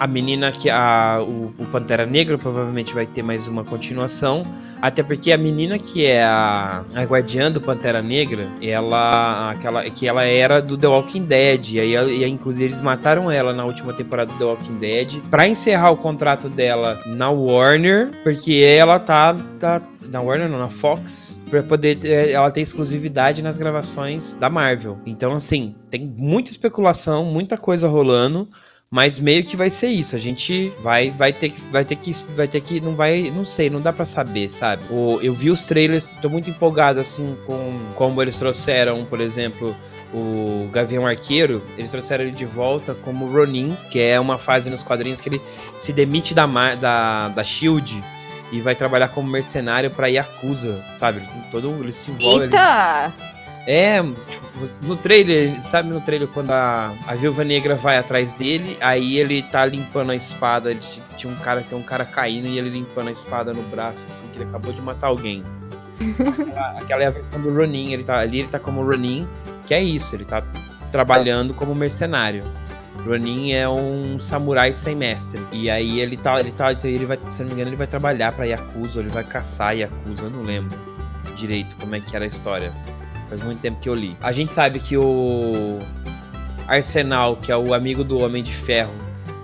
A 0.00 0.06
menina 0.06 0.50
que 0.50 0.70
a 0.70 1.18
o, 1.20 1.52
o, 1.58 1.66
Pantera 1.66 2.06
Negra 2.06 2.38
provavelmente 2.38 2.94
vai 2.94 3.04
ter 3.04 3.22
mais 3.22 3.46
uma 3.46 3.62
continuação, 3.62 4.46
até 4.80 5.02
porque 5.02 5.30
a 5.30 5.36
menina 5.36 5.78
que 5.78 6.06
é 6.06 6.24
a, 6.24 6.82
a 6.94 7.02
guardiã 7.02 7.52
do 7.52 7.60
Pantera 7.60 8.00
Negra, 8.00 8.48
ela 8.62 9.50
aquela 9.50 9.84
que 9.90 10.08
ela 10.08 10.24
era 10.24 10.62
do 10.62 10.78
The 10.78 10.88
Walking 10.88 11.24
Dead, 11.24 11.74
e 11.74 11.80
aí 11.80 12.22
e 12.22 12.26
inclusive 12.26 12.64
eles 12.64 12.80
mataram 12.80 13.30
ela 13.30 13.52
na 13.52 13.66
última 13.66 13.92
temporada 13.92 14.32
do 14.32 14.38
The 14.38 14.44
Walking 14.46 14.78
Dead 14.78 15.20
para 15.30 15.46
encerrar 15.46 15.90
o 15.90 15.98
contrato 15.98 16.48
dela 16.48 16.98
na 17.04 17.28
Warner, 17.28 18.10
porque 18.22 18.54
ela 18.54 18.98
tá, 18.98 19.36
tá 19.58 19.82
na 20.08 20.22
Warner, 20.22 20.48
não, 20.48 20.58
na 20.58 20.70
Fox, 20.70 21.44
para 21.50 21.62
poder 21.62 21.98
é, 22.06 22.32
ela 22.32 22.50
ter 22.50 22.62
exclusividade 22.62 23.42
nas 23.42 23.58
gravações 23.58 24.32
da 24.40 24.48
Marvel. 24.48 24.98
Então 25.04 25.34
assim, 25.34 25.74
tem 25.90 26.10
muita 26.16 26.50
especulação, 26.50 27.26
muita 27.26 27.58
coisa 27.58 27.86
rolando. 27.86 28.48
Mas 28.92 29.20
meio 29.20 29.44
que 29.44 29.56
vai 29.56 29.70
ser 29.70 29.86
isso. 29.86 30.16
A 30.16 30.18
gente 30.18 30.72
vai 30.80 31.10
vai 31.10 31.32
ter 31.32 31.50
que 31.50 31.60
vai 31.70 31.84
ter 31.84 31.94
que 31.94 32.12
vai 32.34 32.48
ter 32.48 32.60
que 32.60 32.80
não 32.80 32.96
vai, 32.96 33.30
não 33.30 33.44
sei, 33.44 33.70
não 33.70 33.80
dá 33.80 33.92
para 33.92 34.04
saber, 34.04 34.50
sabe? 34.50 34.82
O, 34.90 35.20
eu 35.22 35.32
vi 35.32 35.48
os 35.48 35.64
trailers, 35.66 36.16
tô 36.20 36.28
muito 36.28 36.50
empolgado 36.50 36.98
assim 36.98 37.36
com 37.46 37.78
como 37.94 38.20
eles 38.20 38.36
trouxeram, 38.36 39.04
por 39.04 39.20
exemplo, 39.20 39.76
o 40.12 40.68
Gavião 40.72 41.06
Arqueiro, 41.06 41.62
eles 41.78 41.92
trouxeram 41.92 42.24
ele 42.24 42.32
de 42.32 42.44
volta 42.44 42.92
como 42.92 43.30
Ronin, 43.30 43.76
que 43.92 44.00
é 44.00 44.18
uma 44.18 44.36
fase 44.36 44.68
nos 44.68 44.82
quadrinhos 44.82 45.20
que 45.20 45.28
ele 45.28 45.40
se 45.78 45.92
demite 45.92 46.34
da 46.34 46.46
da, 46.74 47.28
da 47.28 47.44
Shield 47.44 48.02
e 48.50 48.60
vai 48.60 48.74
trabalhar 48.74 49.06
como 49.06 49.30
mercenário 49.30 49.88
para 49.92 50.08
Yakuza, 50.08 50.84
sabe? 50.96 51.22
Todo 51.52 51.76
ele 51.80 51.92
se 51.92 52.10
envolve 52.10 52.46
Eita! 52.46 53.12
Ele, 53.16 53.39
é, 53.66 54.02
tipo, 54.02 54.86
no 54.86 54.96
trailer, 54.96 55.62
sabe 55.62 55.90
no 55.90 56.00
trailer 56.00 56.28
quando 56.28 56.50
a, 56.50 56.94
a 57.06 57.14
Viúva 57.14 57.44
Negra 57.44 57.76
vai 57.76 57.98
atrás 57.98 58.32
dele, 58.32 58.76
aí 58.80 59.18
ele 59.18 59.42
tá 59.42 59.66
limpando 59.66 60.10
a 60.10 60.16
espada, 60.16 60.70
ele 60.70 60.80
tinha 61.16 61.32
um 61.32 61.36
cara, 61.36 61.60
tem 61.62 61.78
um 61.78 61.82
cara 61.82 62.04
caindo 62.04 62.48
e 62.48 62.58
ele 62.58 62.70
limpando 62.70 63.08
a 63.08 63.12
espada 63.12 63.52
no 63.52 63.62
braço, 63.64 64.06
assim, 64.06 64.26
que 64.32 64.38
ele 64.38 64.48
acabou 64.48 64.72
de 64.72 64.80
matar 64.80 65.08
alguém. 65.08 65.44
aquela, 66.00 66.70
aquela 66.80 67.02
é 67.02 67.06
a 67.06 67.10
versão 67.10 67.40
do 67.40 67.54
Ronin, 67.54 67.92
ele 67.92 68.02
tá 68.02 68.18
ali, 68.18 68.40
ele 68.40 68.48
tá 68.48 68.58
como 68.58 68.82
Ronin, 68.82 69.28
que 69.66 69.74
é 69.74 69.82
isso, 69.82 70.16
ele 70.16 70.24
tá 70.24 70.42
trabalhando 70.90 71.52
como 71.52 71.74
mercenário. 71.74 72.44
Ronin 73.06 73.52
é 73.52 73.68
um 73.68 74.18
samurai 74.18 74.74
sem 74.74 74.94
mestre. 74.94 75.40
E 75.52 75.70
aí 75.70 76.00
ele 76.00 76.16
tá, 76.16 76.40
ele 76.40 76.52
tá, 76.52 76.72
ele 76.84 77.06
vai, 77.06 77.18
se 77.28 77.42
não 77.42 77.48
me 77.48 77.54
engano, 77.54 77.70
ele 77.70 77.76
vai 77.76 77.86
trabalhar 77.86 78.32
para 78.32 78.44
Yakuza, 78.44 79.00
ele 79.00 79.08
vai 79.08 79.24
caçar 79.24 79.76
Yakuza, 79.76 80.24
eu 80.24 80.30
não 80.30 80.42
lembro 80.42 80.76
direito 81.34 81.76
como 81.76 81.94
é 81.94 82.00
que 82.00 82.14
era 82.14 82.24
a 82.24 82.28
história. 82.28 82.72
Faz 83.30 83.40
muito 83.42 83.60
tempo 83.60 83.80
que 83.80 83.88
eu 83.88 83.94
li. 83.94 84.16
A 84.20 84.32
gente 84.32 84.52
sabe 84.52 84.80
que 84.80 84.96
o 84.96 85.78
Arsenal, 86.66 87.36
que 87.36 87.50
é 87.50 87.56
o 87.56 87.72
amigo 87.72 88.04
do 88.04 88.18
Homem 88.18 88.42
de 88.42 88.52
Ferro, 88.52 88.92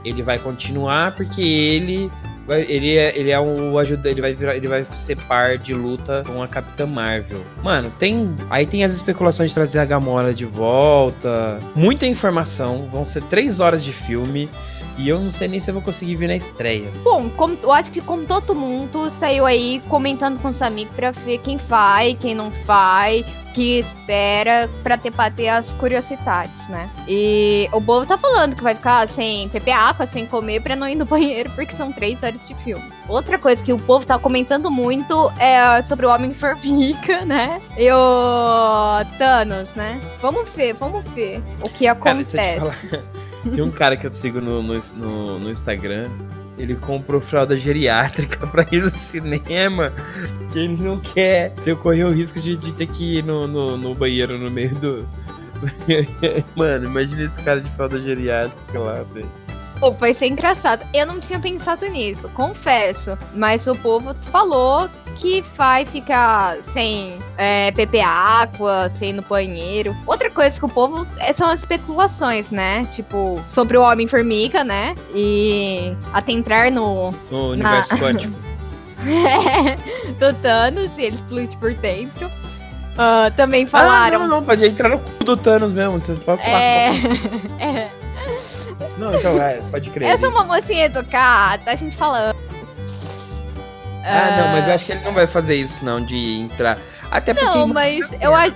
ele 0.05 0.23
vai 0.23 0.39
continuar 0.39 1.15
porque 1.17 1.41
ele 1.41 2.11
ele 2.49 2.97
é, 2.97 3.19
ele 3.19 3.31
é 3.31 3.41
um 3.41 3.77
ajuda, 3.79 4.09
ele 4.09 4.21
vai 4.21 4.33
virar, 4.33 4.57
ele 4.57 4.69
vai 4.69 4.85
ser 4.85 5.17
par 5.17 5.59
de 5.59 5.75
luta 5.75 6.23
com 6.27 6.43
a 6.43 6.47
Capitã 6.47 6.87
Marvel. 6.87 7.43
Mano, 7.63 7.93
tem 7.99 8.35
aí 8.51 8.65
tem 8.67 8.85
as 8.85 8.93
especulações 8.93 9.51
de 9.51 9.55
trazer 9.55 9.79
a 9.81 9.85
Gamora 9.85 10.33
de 10.33 10.47
volta, 10.47 11.59
muita 11.75 12.07
informação, 12.07 12.89
vão 12.91 13.05
ser 13.05 13.23
três 13.25 13.59
horas 13.59 13.85
de 13.85 13.93
filme. 13.93 14.49
E 14.97 15.09
eu 15.09 15.21
não 15.21 15.31
sei 15.31 15.49
nem 15.49 15.61
se 15.61 15.71
eu 15.71 15.75
vou 15.75 15.83
conseguir 15.83 16.17
vir 16.17 16.29
na 16.29 16.37
estreia. 16.37 16.91
Bom, 17.03 17.29
como, 17.31 17.59
eu 17.63 17.73
acho 17.73 17.91
que 17.91 18.01
como 18.01 18.25
todo 18.25 18.55
mundo 18.55 19.11
saiu 19.19 19.45
aí 19.45 19.83
comentando 19.89 20.41
com 20.41 20.49
os 20.49 20.63
amigos 20.63 20.95
pra 20.95 21.11
ver 21.11 21.39
quem 21.39 21.57
vai, 21.57 22.15
quem 22.15 22.35
não 22.35 22.51
vai, 22.65 23.25
que 23.57 23.79
espera 23.79 24.71
pra 24.83 24.99
ter 24.99 25.11
pra 25.11 25.31
ter 25.31 25.49
as 25.49 25.73
curiosidades, 25.75 26.69
né? 26.69 26.91
E 27.09 27.69
o 27.73 27.81
povo 27.81 28.05
tá 28.05 28.19
falando 28.19 28.55
que 28.55 28.63
vai 28.63 28.75
ficar 28.75 29.09
sem 29.09 29.49
beber 29.49 29.73
água, 29.73 30.07
sem 30.07 30.27
comer 30.27 30.61
pra 30.61 30.77
não 30.77 30.87
ir 30.87 30.95
no 30.95 31.05
banheiro, 31.07 31.51
porque 31.51 31.75
são 31.75 31.91
três 31.91 32.23
horas 32.23 32.47
de 32.47 32.55
filme. 32.57 32.85
Outra 33.09 33.39
coisa 33.39 33.63
que 33.63 33.73
o 33.73 33.79
povo 33.79 34.05
tá 34.05 34.19
comentando 34.19 34.71
muito 34.71 35.33
é 35.39 35.83
sobre 35.85 36.05
o 36.05 36.11
Homem-Formiga, 36.11 37.25
né? 37.27 37.61
E 37.79 37.91
o 37.91 39.05
Thanos, 39.17 39.69
né? 39.75 40.01
Vamos 40.21 40.49
ver, 40.51 40.75
vamos 40.75 41.03
ver 41.15 41.43
o 41.63 41.69
que 41.71 41.87
acontece. 41.87 42.37
Cara, 42.37 43.05
Tem 43.51 43.63
um 43.63 43.71
cara 43.71 43.97
que 43.97 44.07
eu 44.07 44.13
sigo 44.13 44.41
no, 44.41 44.63
no, 44.63 44.75
no, 44.95 45.39
no 45.39 45.51
Instagram 45.51 46.09
ele 46.59 46.75
comprou 46.75 47.21
fralda 47.21 47.57
geriátrica 47.57 48.47
pra 48.49 48.67
ir 48.73 48.83
no 48.83 48.89
cinema, 48.89 49.93
que 50.51 50.59
ele 50.59 50.77
não 50.83 50.99
quer 50.99 51.51
ter 51.51 51.77
correr 51.77 52.05
o 52.05 52.11
risco 52.11 52.41
de, 52.41 52.57
de 52.57 52.73
ter 52.73 52.87
que 52.87 53.19
ir 53.19 53.25
no, 53.25 53.47
no, 53.47 53.77
no, 53.77 53.95
banheiro 53.95 54.39
no 54.39 54.51
meio 54.51 54.75
do. 54.77 55.09
Mano, 56.57 56.87
imagina 56.87 57.23
esse 57.23 57.41
cara 57.43 57.61
de 57.61 57.71
fralda 57.71 57.99
geriátrica 57.99 58.79
lá, 58.79 59.03
velho. 59.15 59.29
Pô, 59.79 59.91
vai 59.93 60.15
ser 60.15 60.27
engraçado. 60.27 60.87
Eu 60.95 61.07
não 61.07 61.21
tinha 61.21 61.39
pensado 61.39 61.87
nisso, 61.87 62.29
confesso. 62.31 63.17
Mas 63.35 63.67
o 63.67 63.75
povo 63.77 64.15
falou 64.31 64.89
que 65.17 65.43
vai 65.57 65.85
ficar 65.85 66.59
sem 66.73 67.19
é, 67.37 67.71
beber 67.71 68.03
água, 68.03 68.91
sem 68.99 69.11
ir 69.11 69.13
no 69.15 69.23
banheiro. 69.23 69.95
Outra 70.07 70.31
coisa 70.31 70.59
que 70.59 70.65
o 70.65 70.69
povo 70.69 71.07
é, 71.19 71.33
são 71.33 71.49
as 71.49 71.61
especulações, 71.61 72.51
né? 72.51 72.85
Tipo, 72.93 73.43
sobre 73.53 73.77
o 73.77 73.83
Homem-Formiga, 73.83 74.65
né? 74.65 74.95
E 75.15 75.95
até 76.13 76.33
entrar 76.33 76.71
no. 76.71 77.11
No 77.31 77.51
universo 77.51 77.95
na... 77.95 78.01
quântico. 78.01 78.35
é, 79.07 79.77
do 80.13 80.35
Thanos 80.41 80.91
e 80.97 81.03
ele 81.03 81.17
explode 81.17 81.57
por 81.59 81.75
dentro. 81.75 82.27
Uh, 82.97 83.31
também 83.37 83.67
falaram. 83.67 84.17
Ah, 84.17 84.19
não, 84.21 84.29
não, 84.29 84.43
pode 84.43 84.65
entrar 84.65 84.89
no 84.89 84.99
cu 84.99 85.25
do 85.25 85.37
Thanos 85.37 85.73
mesmo. 85.75 86.01
Você 86.01 86.15
pode 86.15 86.43
falar. 86.43 86.59
É. 86.59 86.91
é. 87.61 88.06
Não, 88.99 89.15
então, 89.15 89.41
é, 89.41 89.61
pode 89.71 89.91
crer. 89.91 90.11
Eu 90.13 90.19
sou 90.19 90.31
uma 90.31 90.45
mocinha 90.45 90.87
educada, 90.87 91.71
a 91.71 91.75
gente 91.75 91.97
falando. 91.97 92.37
Ah, 94.09 94.37
não, 94.37 94.49
mas 94.53 94.69
eu 94.69 94.75
acho 94.75 94.87
que 94.87 94.93
ele 94.93 95.01
não 95.01 95.13
vai 95.13 95.27
fazer 95.27 95.57
isso, 95.57 95.85
não, 95.85 96.01
de 96.01 96.39
entrar. 96.39 96.79
Até 97.11 97.35
porque. 97.35 97.59
Não, 97.59 97.67
mas 97.67 98.15
eu 98.21 98.33
acho. 98.33 98.55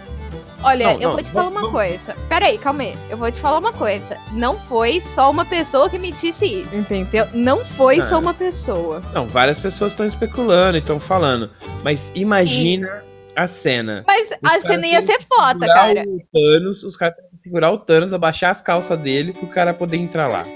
Olha, 0.62 0.86
não, 0.86 0.92
eu 0.94 1.00
não, 1.00 1.12
vou 1.12 1.22
te 1.22 1.30
falar 1.30 1.48
uma 1.48 1.70
coisa. 1.70 2.16
Pera 2.28 2.46
aí, 2.46 2.58
calma 2.58 2.82
aí. 2.82 2.96
Eu 3.08 3.16
vou 3.16 3.32
te 3.32 3.40
falar 3.40 3.58
uma 3.58 3.72
coisa. 3.72 4.16
Não 4.30 4.58
foi 4.60 5.02
só 5.14 5.30
uma 5.30 5.44
pessoa 5.44 5.88
que 5.88 5.98
me 5.98 6.12
disse 6.12 6.44
isso, 6.44 6.74
entendeu? 6.74 7.26
Não 7.32 7.64
foi 7.64 7.96
não. 7.96 8.08
só 8.08 8.18
uma 8.18 8.34
pessoa. 8.34 9.02
Não, 9.12 9.26
várias 9.26 9.58
pessoas 9.58 9.92
estão 9.92 10.06
especulando 10.06 10.76
e 10.76 10.80
estão 10.80 11.00
falando. 11.00 11.50
Mas 11.82 12.12
imagina 12.14 12.86
Sim. 12.86 13.09
A 13.36 13.46
cena. 13.46 14.04
Mas 14.06 14.32
a 14.42 14.60
cena 14.60 14.86
ia 14.86 15.02
ser 15.02 15.20
foda, 15.26 15.66
cara. 15.66 16.04
O 16.06 16.20
Thanos, 16.32 16.82
os 16.84 16.96
caras 16.96 17.16
têm 17.16 17.28
que 17.30 17.36
segurar 17.36 17.70
o 17.70 17.78
Thanos, 17.78 18.12
abaixar 18.12 18.50
as 18.50 18.60
calças 18.60 18.98
dele 18.98 19.32
pro 19.32 19.46
cara 19.46 19.74
poder 19.74 19.96
entrar 19.96 20.28
lá. 20.28 20.46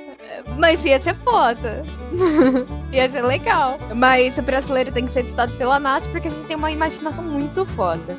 Mas 0.59 0.85
ia 0.85 0.99
ser 1.01 1.17
foda. 1.19 1.83
ia 2.93 3.09
ser 3.09 3.23
legal. 3.23 3.79
Mas 3.95 4.37
o 4.37 4.43
brasileiro 4.43 4.93
tem 4.93 5.07
que 5.07 5.13
ser 5.13 5.25
estudado 5.25 5.57
pela 5.57 5.79
NASA 5.79 6.09
porque 6.09 6.29
a 6.29 6.31
gente 6.31 6.47
tem 6.47 6.57
uma 6.57 6.71
imaginação 6.71 7.25
muito 7.25 7.65
foda. 7.75 8.19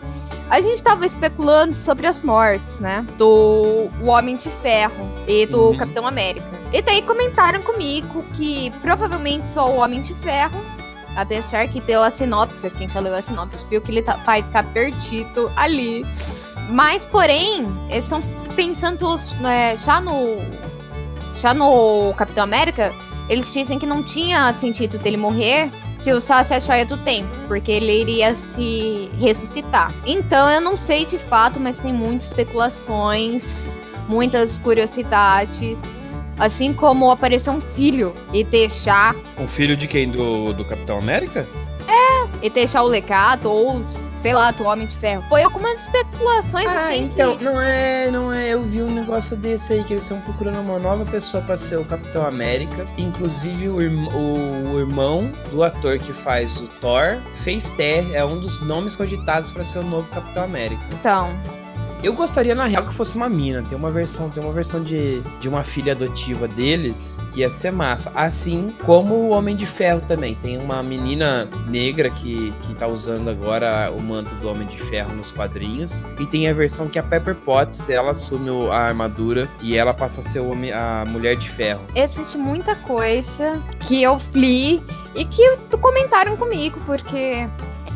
A 0.49 0.61
gente 0.61 0.81
tava 0.81 1.05
especulando 1.05 1.75
sobre 1.75 2.05
as 2.05 2.21
mortes, 2.21 2.79
né? 2.79 3.05
Do 3.17 3.89
Homem 4.03 4.37
de 4.37 4.49
Ferro 4.61 5.09
e 5.27 5.45
do 5.45 5.69
uhum. 5.69 5.77
Capitão 5.77 6.05
América. 6.05 6.45
E 6.71 6.81
daí 6.81 7.01
comentaram 7.01 7.61
comigo 7.61 8.23
que 8.35 8.71
provavelmente 8.81 9.45
só 9.53 9.71
o 9.71 9.77
Homem 9.77 10.01
de 10.01 10.13
Ferro 10.15 10.59
apesar 11.15 11.67
que 11.67 11.81
pela 11.81 12.11
sinopse, 12.11 12.69
quem 12.71 12.89
já 12.89 12.99
leu 12.99 13.15
a 13.15 13.21
sinopse 13.21 13.63
viu 13.69 13.81
que 13.81 13.91
ele 13.91 14.01
tá, 14.01 14.15
vai 14.17 14.43
ficar 14.43 14.63
perdido 14.73 15.51
ali. 15.55 16.05
Mas, 16.69 17.03
porém, 17.05 17.67
eles 17.89 18.03
estão 18.03 18.21
pensando 18.55 19.19
é, 19.47 19.77
já 19.77 19.99
no 20.01 20.37
já 21.41 21.53
no 21.53 22.13
Capitão 22.15 22.43
América, 22.43 22.93
eles 23.29 23.51
dizem 23.51 23.77
que 23.77 23.85
não 23.85 24.01
tinha 24.01 24.53
sentido 24.59 24.97
dele 24.97 25.17
morrer 25.17 25.69
se 26.01 26.13
usasse 26.13 26.53
a 26.53 26.59
joia 26.59 26.85
do 26.85 26.97
tempo, 26.97 27.29
porque 27.47 27.71
ele 27.71 28.01
iria 28.01 28.35
se 28.55 29.09
ressuscitar. 29.19 29.93
Então 30.05 30.49
eu 30.49 30.61
não 30.61 30.77
sei 30.77 31.05
de 31.05 31.17
fato, 31.17 31.59
mas 31.59 31.79
tem 31.79 31.91
muitas 31.91 32.27
especulações, 32.27 33.43
muitas 34.07 34.57
curiosidades. 34.59 35.77
Assim 36.37 36.73
como 36.73 37.09
aparecer 37.11 37.49
um 37.49 37.61
filho 37.75 38.11
e 38.33 38.43
deixar. 38.43 39.15
Um 39.37 39.47
filho 39.47 39.75
de 39.75 39.87
quem? 39.87 40.09
Do, 40.09 40.53
do 40.53 40.65
Capitão 40.65 40.97
América? 40.97 41.47
É, 41.87 42.45
e 42.45 42.49
deixar 42.49 42.83
o 42.83 42.87
legado, 42.87 43.49
ou 43.49 43.83
sei 44.25 44.33
lá, 44.33 44.49
do 44.49 44.63
Homem 44.63 44.87
de 44.87 44.95
Ferro. 44.97 45.23
Foi 45.29 45.43
algumas 45.43 45.79
especulações 45.81 46.67
ah, 46.67 46.87
assim. 46.87 47.03
então, 47.03 47.37
que... 47.37 47.43
não 47.43 47.61
é, 47.61 48.09
não 48.09 48.33
é. 48.33 48.49
Eu 48.49 48.63
vi 48.63 48.81
um 48.81 48.89
negócio 48.89 49.37
desse 49.37 49.73
aí, 49.73 49.83
que 49.83 49.93
eles 49.93 50.01
estão 50.01 50.19
procurando 50.21 50.59
uma 50.61 50.79
nova 50.79 51.05
pessoa 51.05 51.43
para 51.43 51.55
ser 51.55 51.77
o 51.77 51.85
Capitão 51.85 52.25
América. 52.25 52.87
Inclusive, 52.97 53.69
o, 53.69 53.77
o, 53.77 54.73
o, 54.73 54.79
irmão 54.79 55.31
do 55.51 55.63
ator 55.63 55.99
que 55.99 56.11
faz 56.11 56.59
o 56.59 56.67
Thor 56.67 57.17
fez 57.35 57.69
Ter, 57.73 58.15
é 58.15 58.25
um 58.25 58.39
dos 58.39 58.59
nomes 58.61 58.95
cogitados 58.95 59.51
para 59.51 59.63
ser 59.63 59.79
o 59.79 59.83
novo 59.83 60.09
Capitão 60.09 60.43
América. 60.43 60.81
Então. 60.91 61.29
Eu 62.05 62.13
gostaria, 62.13 62.53
na 62.53 62.65
real, 62.65 62.85
que 62.85 62.93
fosse 62.93 63.15
uma 63.15 63.27
mina. 63.27 63.63
Tem 63.63 63.75
uma 63.75 63.89
versão, 63.89 64.29
tem 64.29 64.43
uma 64.43 64.53
versão 64.53 64.83
de, 64.83 65.21
de 65.39 65.49
uma 65.49 65.63
filha 65.63 65.93
adotiva 65.93 66.47
deles 66.47 67.19
que 67.33 67.39
ia 67.39 67.49
ser 67.49 67.71
massa. 67.71 68.11
Assim 68.13 68.75
como 68.85 69.15
o 69.15 69.29
Homem 69.29 69.55
de 69.55 69.65
Ferro 69.65 69.99
também. 70.01 70.35
Tem 70.35 70.55
uma 70.59 70.83
menina 70.83 71.49
negra 71.67 72.11
que, 72.11 72.53
que 72.61 72.75
tá 72.75 72.85
usando 72.85 73.27
agora 73.31 73.91
o 73.91 73.99
manto 73.99 74.35
do 74.35 74.47
Homem 74.47 74.67
de 74.67 74.77
Ferro 74.77 75.15
nos 75.15 75.31
quadrinhos. 75.31 76.05
E 76.19 76.27
tem 76.27 76.47
a 76.47 76.53
versão 76.53 76.87
que 76.87 76.99
a 76.99 77.03
Pepper 77.03 77.33
Potts, 77.33 77.89
ela 77.89 78.11
assume 78.11 78.51
a 78.69 78.77
armadura 78.77 79.49
e 79.59 79.75
ela 79.75 79.91
passa 79.91 80.19
a 80.19 80.23
ser 80.23 80.41
homem, 80.41 80.71
a 80.71 81.05
Mulher 81.07 81.35
de 81.35 81.49
Ferro. 81.49 81.81
Existe 81.95 82.37
muita 82.37 82.75
coisa 82.75 83.59
que 83.79 84.03
eu 84.03 84.21
li 84.31 84.79
e 85.15 85.25
que 85.25 85.57
comentaram 85.81 86.37
comigo, 86.37 86.79
porque 86.85 87.47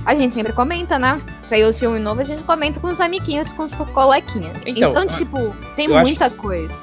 a 0.06 0.16
gente 0.16 0.34
sempre 0.34 0.54
comenta, 0.54 0.98
né? 0.98 1.22
Saiu 1.48 1.70
o 1.70 1.74
filme 1.74 2.00
novo, 2.00 2.22
a 2.22 2.24
gente 2.24 2.44
comenta 2.44 2.80
com 2.80 2.88
os 2.88 3.00
amiguinhos, 3.00 3.52
com 3.52 3.64
os 3.64 3.74
colequinhas. 3.74 4.58
Então, 4.66 4.92
então 4.92 5.08
tipo, 5.08 5.56
tem 5.76 5.88
muita 5.88 6.30
coisa. 6.30 6.74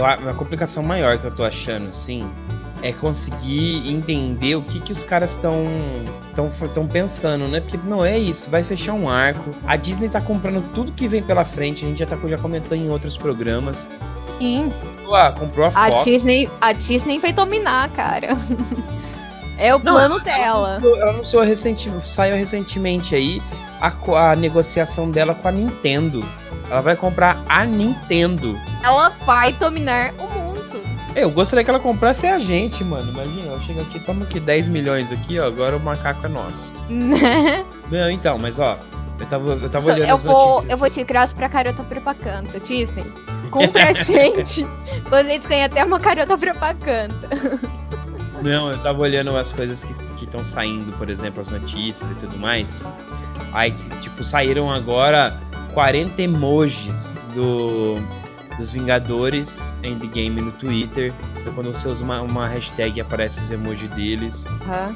A 0.00 0.34
complicação 0.34 0.82
maior 0.82 1.18
que 1.18 1.26
eu 1.26 1.30
tô 1.30 1.44
achando, 1.44 1.88
assim, 1.88 2.28
é 2.82 2.92
conseguir 2.92 3.88
entender 3.88 4.56
o 4.56 4.62
que, 4.62 4.80
que 4.80 4.92
os 4.92 5.02
caras 5.02 5.30
estão 5.30 5.66
tão, 6.34 6.86
pensando, 6.86 7.48
né? 7.48 7.60
Porque 7.60 7.78
não 7.84 8.04
é 8.04 8.18
isso, 8.18 8.50
vai 8.50 8.62
fechar 8.62 8.92
um 8.92 9.08
arco. 9.08 9.50
A 9.66 9.76
Disney 9.76 10.08
tá 10.08 10.20
comprando 10.20 10.62
tudo 10.74 10.92
que 10.92 11.08
vem 11.08 11.22
pela 11.22 11.44
frente, 11.44 11.84
a 11.84 11.88
gente 11.88 11.98
já 11.98 12.06
tá, 12.06 12.16
já 12.26 12.38
comentou 12.38 12.76
em 12.76 12.90
outros 12.90 13.16
programas. 13.16 13.88
Sim. 14.38 14.72
Ah, 15.12 15.32
comprou 15.32 15.64
a, 15.66 15.68
a 15.68 15.90
Fox. 15.90 16.04
Disney, 16.04 16.50
a 16.60 16.72
Disney 16.72 17.18
vai 17.18 17.32
dominar, 17.32 17.90
cara. 17.90 18.36
É 19.58 19.74
o 19.74 19.80
plano 19.80 20.16
não, 20.16 20.22
dela. 20.22 20.80
Ela 20.82 21.10
anunciou, 21.10 21.42
recentemente, 21.42 22.06
saiu 22.06 22.36
recentemente 22.36 23.14
aí 23.14 23.42
a, 23.80 23.92
a 24.30 24.36
negociação 24.36 25.10
dela 25.10 25.34
com 25.34 25.48
a 25.48 25.52
Nintendo. 25.52 26.24
Ela 26.70 26.80
vai 26.80 26.96
comprar 26.96 27.42
a 27.48 27.64
Nintendo. 27.64 28.58
Ela 28.82 29.10
vai 29.24 29.52
dominar 29.52 30.12
o 30.18 30.22
mundo. 30.22 30.46
Eu 31.14 31.30
gostaria 31.30 31.64
que 31.64 31.70
ela 31.70 31.80
comprasse 31.80 32.26
a 32.26 32.38
gente, 32.38 32.84
mano. 32.84 33.10
Imagina, 33.10 33.52
eu 33.52 33.60
chego 33.60 33.80
aqui, 33.80 33.98
toma 34.00 34.24
aqui 34.24 34.38
10 34.38 34.68
milhões 34.68 35.10
aqui, 35.10 35.38
ó. 35.38 35.46
Agora 35.46 35.76
o 35.76 35.80
macaco 35.80 36.26
é 36.26 36.28
nosso. 36.28 36.72
não, 37.90 38.10
então, 38.10 38.38
mas 38.38 38.58
ó, 38.58 38.78
eu 39.18 39.26
tava, 39.26 39.52
eu 39.52 39.68
tava 39.70 39.86
olhando 39.92 40.08
eu 40.08 40.14
as 40.14 40.24
vou, 40.24 40.34
notícias. 40.34 40.70
Eu 40.70 40.76
vou 40.76 40.90
te 40.90 41.02
graça 41.04 41.34
pra 41.34 41.48
carota 41.48 41.82
propaganda, 41.82 42.60
Disney. 42.60 43.04
Compra 43.50 43.90
a 43.90 43.92
gente. 43.94 44.66
Vocês 45.08 45.46
ganham 45.46 45.66
até 45.66 45.82
uma 45.84 45.98
carota 45.98 46.36
propaganda. 46.36 47.14
Não, 48.46 48.70
eu 48.70 48.78
tava 48.78 49.00
olhando 49.00 49.36
as 49.36 49.52
coisas 49.52 49.82
que 49.82 50.24
estão 50.24 50.44
saindo, 50.44 50.96
por 50.96 51.10
exemplo, 51.10 51.40
as 51.40 51.50
notícias 51.50 52.08
e 52.08 52.14
tudo 52.14 52.38
mais. 52.38 52.80
Aí, 53.52 53.72
tipo, 53.72 54.22
saíram 54.22 54.70
agora 54.70 55.36
40 55.74 56.22
emojis 56.22 57.18
do, 57.34 57.96
dos 58.56 58.70
Vingadores 58.70 59.74
Endgame 59.82 60.40
no 60.40 60.52
Twitter. 60.52 61.12
Então, 61.40 61.52
quando 61.54 61.74
você 61.74 61.88
usa 61.88 62.04
uma, 62.04 62.20
uma 62.22 62.46
hashtag, 62.46 63.00
aparece 63.00 63.40
os 63.40 63.50
emojis 63.50 63.90
deles. 63.90 64.46
Uhum. 64.46 64.94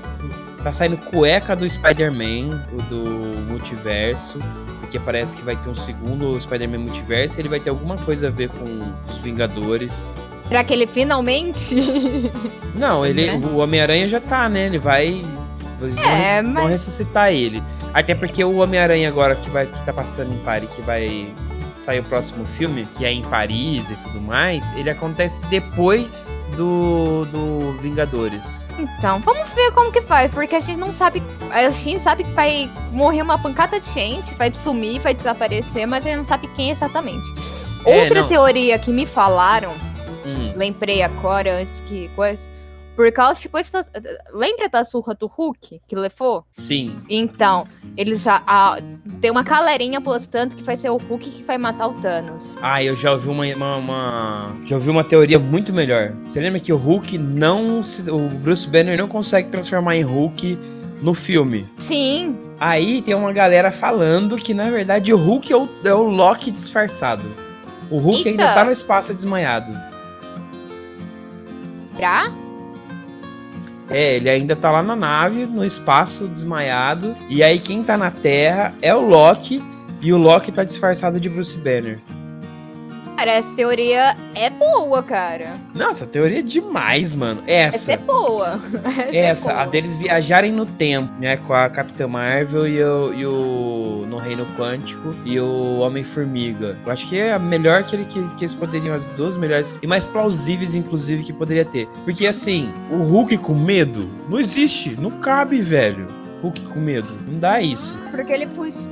Tá 0.62 0.70
saindo 0.70 0.96
cueca 0.96 1.56
do 1.56 1.68
Spider-Man, 1.68 2.50
do 2.88 3.04
multiverso. 3.48 4.38
Porque 4.78 5.00
parece 5.00 5.36
que 5.36 5.42
vai 5.42 5.56
ter 5.56 5.68
um 5.68 5.74
segundo 5.74 6.40
Spider-Man 6.40 6.78
multiverso 6.78 7.38
e 7.38 7.42
ele 7.42 7.48
vai 7.48 7.58
ter 7.58 7.70
alguma 7.70 7.96
coisa 7.96 8.28
a 8.28 8.30
ver 8.30 8.48
com 8.50 8.92
os 9.08 9.18
Vingadores. 9.18 10.14
Será 10.50 10.64
que 10.64 10.74
ele 10.74 10.86
finalmente? 10.88 11.76
Não, 12.74 13.06
ele, 13.06 13.28
né? 13.28 13.34
o 13.36 13.58
Homem-Aranha 13.58 14.08
já 14.08 14.20
tá, 14.20 14.48
né? 14.48 14.66
Ele 14.66 14.78
vai. 14.78 15.24
Eles 15.80 15.96
é, 15.98 16.42
vão, 16.42 16.52
mas... 16.52 16.62
vão 16.64 16.72
ressuscitar 16.72 17.32
ele. 17.32 17.62
Até 17.94 18.16
porque 18.16 18.42
o 18.42 18.56
Homem-Aranha 18.56 19.08
agora 19.08 19.36
que, 19.36 19.48
vai, 19.48 19.66
que 19.66 19.80
tá 19.82 19.92
passando 19.92 20.34
em 20.34 20.38
pare, 20.38 20.66
que 20.66 20.82
vai 20.82 21.32
sair 21.76 22.00
o 22.00 22.02
próximo 22.02 22.44
filme, 22.44 22.86
que 22.94 23.04
é 23.04 23.12
em 23.12 23.22
Paris 23.22 23.90
e 23.90 23.96
tudo 23.96 24.20
mais, 24.20 24.72
ele 24.72 24.90
acontece 24.90 25.40
depois 25.46 26.36
do, 26.56 27.24
do 27.26 27.72
Vingadores. 27.80 28.68
Então, 28.76 29.20
vamos 29.20 29.48
ver 29.54 29.70
como 29.72 29.92
que 29.92 30.02
faz, 30.02 30.32
porque 30.34 30.56
a 30.56 30.60
gente 30.60 30.78
não 30.78 30.92
sabe. 30.92 31.22
A 31.50 31.70
gente 31.70 32.02
sabe 32.02 32.24
que 32.24 32.32
vai 32.32 32.68
morrer 32.92 33.22
uma 33.22 33.38
pancada 33.38 33.78
de 33.78 33.90
gente, 33.92 34.34
vai 34.34 34.52
sumir, 34.64 35.00
vai 35.00 35.14
desaparecer, 35.14 35.86
mas 35.86 36.04
a 36.04 36.08
gente 36.08 36.18
não 36.18 36.26
sabe 36.26 36.48
quem 36.56 36.70
exatamente. 36.70 37.24
É, 37.86 38.02
Outra 38.02 38.22
não. 38.22 38.28
teoria 38.28 38.78
que 38.78 38.90
me 38.90 39.06
falaram, 39.06 39.72
hum. 40.30 40.52
lembrei 40.56 41.02
agora 41.02 41.60
antes 41.60 41.80
que 41.80 42.08
coisa 42.10 42.50
por 43.00 43.10
causa, 43.12 43.40
tipo, 43.40 43.56
essa, 43.56 43.86
lembra 44.30 44.68
da 44.68 44.84
surra 44.84 45.14
do 45.14 45.26
Hulk 45.26 45.80
que 45.88 45.96
levou? 45.96 46.44
Sim. 46.52 46.98
Então, 47.08 47.66
eles 47.96 48.20
já. 48.20 48.42
Ah, 48.46 48.76
tem 49.22 49.30
uma 49.30 49.42
galerinha 49.42 50.02
postando 50.02 50.54
que 50.54 50.62
vai 50.62 50.76
ser 50.76 50.90
o 50.90 50.98
Hulk 50.98 51.30
que 51.30 51.42
vai 51.42 51.56
matar 51.56 51.88
o 51.88 51.94
Thanos. 52.02 52.42
Ah, 52.60 52.84
eu 52.84 52.94
já 52.94 53.12
ouvi 53.12 53.30
uma, 53.30 53.46
uma, 53.46 53.76
uma, 53.76 54.56
Já 54.66 54.76
ouvi 54.76 54.90
uma 54.90 55.02
teoria 55.02 55.38
muito 55.38 55.72
melhor. 55.72 56.12
Você 56.26 56.40
lembra 56.40 56.60
que 56.60 56.74
o 56.74 56.76
Hulk 56.76 57.16
não. 57.16 57.80
O 57.80 58.28
Bruce 58.40 58.68
Banner 58.68 58.98
não 58.98 59.08
consegue 59.08 59.48
transformar 59.48 59.96
em 59.96 60.02
Hulk 60.02 60.58
no 61.00 61.14
filme. 61.14 61.66
Sim. 61.88 62.38
Aí 62.58 63.00
tem 63.00 63.14
uma 63.14 63.32
galera 63.32 63.72
falando 63.72 64.36
que, 64.36 64.52
na 64.52 64.70
verdade, 64.70 65.14
o 65.14 65.16
Hulk 65.16 65.50
é 65.50 65.56
o, 65.56 65.68
é 65.84 65.94
o 65.94 66.02
Loki 66.02 66.50
disfarçado. 66.50 67.34
O 67.90 67.96
Hulk 67.96 68.18
Eita. 68.18 68.28
ainda 68.28 68.52
tá 68.52 68.62
no 68.62 68.72
espaço 68.72 69.14
desmaiado. 69.14 69.72
É, 73.88 74.16
ele 74.16 74.30
ainda 74.30 74.54
tá 74.54 74.70
lá 74.70 74.82
na 74.82 74.94
nave, 74.94 75.46
no 75.46 75.64
espaço, 75.64 76.28
desmaiado. 76.28 77.14
E 77.28 77.42
aí 77.42 77.58
quem 77.58 77.82
tá 77.82 77.98
na 77.98 78.10
Terra 78.10 78.72
é 78.80 78.94
o 78.94 79.00
Loki. 79.00 79.62
E 80.00 80.12
o 80.12 80.16
Loki 80.16 80.52
tá 80.52 80.64
disfarçado 80.64 81.18
de 81.18 81.28
Bruce 81.28 81.58
Banner. 81.58 81.98
Cara, 83.20 83.32
essa 83.32 83.50
teoria 83.54 84.16
é 84.34 84.48
boa, 84.48 85.02
cara. 85.02 85.58
Nossa, 85.74 86.06
teoria 86.06 86.38
é 86.38 86.42
demais, 86.42 87.14
mano. 87.14 87.42
Essa. 87.46 87.76
Essa 87.76 87.92
é 87.92 87.96
boa. 87.98 88.58
Essa, 89.12 89.14
essa 89.14 89.50
é 89.50 89.52
boa. 89.52 89.62
a 89.62 89.66
deles 89.66 89.96
viajarem 89.98 90.50
no 90.50 90.64
tempo, 90.64 91.12
né? 91.20 91.36
Com 91.36 91.52
a 91.52 91.68
Capitã 91.68 92.08
Marvel 92.08 92.66
e 92.66 92.82
o, 92.82 93.12
e 93.12 93.26
o 93.26 94.06
no 94.08 94.16
Reino 94.16 94.46
Quântico 94.56 95.14
e 95.26 95.38
o 95.38 95.80
Homem-Formiga. 95.80 96.78
Eu 96.82 96.90
acho 96.90 97.06
que 97.10 97.18
é 97.18 97.34
a 97.34 97.38
melhor 97.38 97.84
que, 97.84 97.94
ele, 97.94 98.06
que, 98.06 98.26
que 98.36 98.44
eles 98.44 98.54
poderiam, 98.54 98.94
as 98.94 99.08
duas 99.08 99.36
melhores 99.36 99.76
e 99.82 99.86
mais 99.86 100.06
plausíveis, 100.06 100.74
inclusive, 100.74 101.22
que 101.22 101.32
poderia 101.34 101.66
ter. 101.66 101.86
Porque 102.06 102.26
assim, 102.26 102.72
o 102.90 103.02
Hulk 103.02 103.36
com 103.36 103.54
medo 103.54 104.08
não 104.30 104.40
existe, 104.40 104.96
não 104.98 105.10
cabe, 105.10 105.60
velho. 105.60 106.06
Hulk 106.40 106.64
com 106.68 106.80
medo, 106.80 107.14
não 107.28 107.38
dá 107.38 107.60
isso. 107.60 108.00
Porque 108.10 108.32
ele 108.32 108.46
fugiu. 108.46 108.88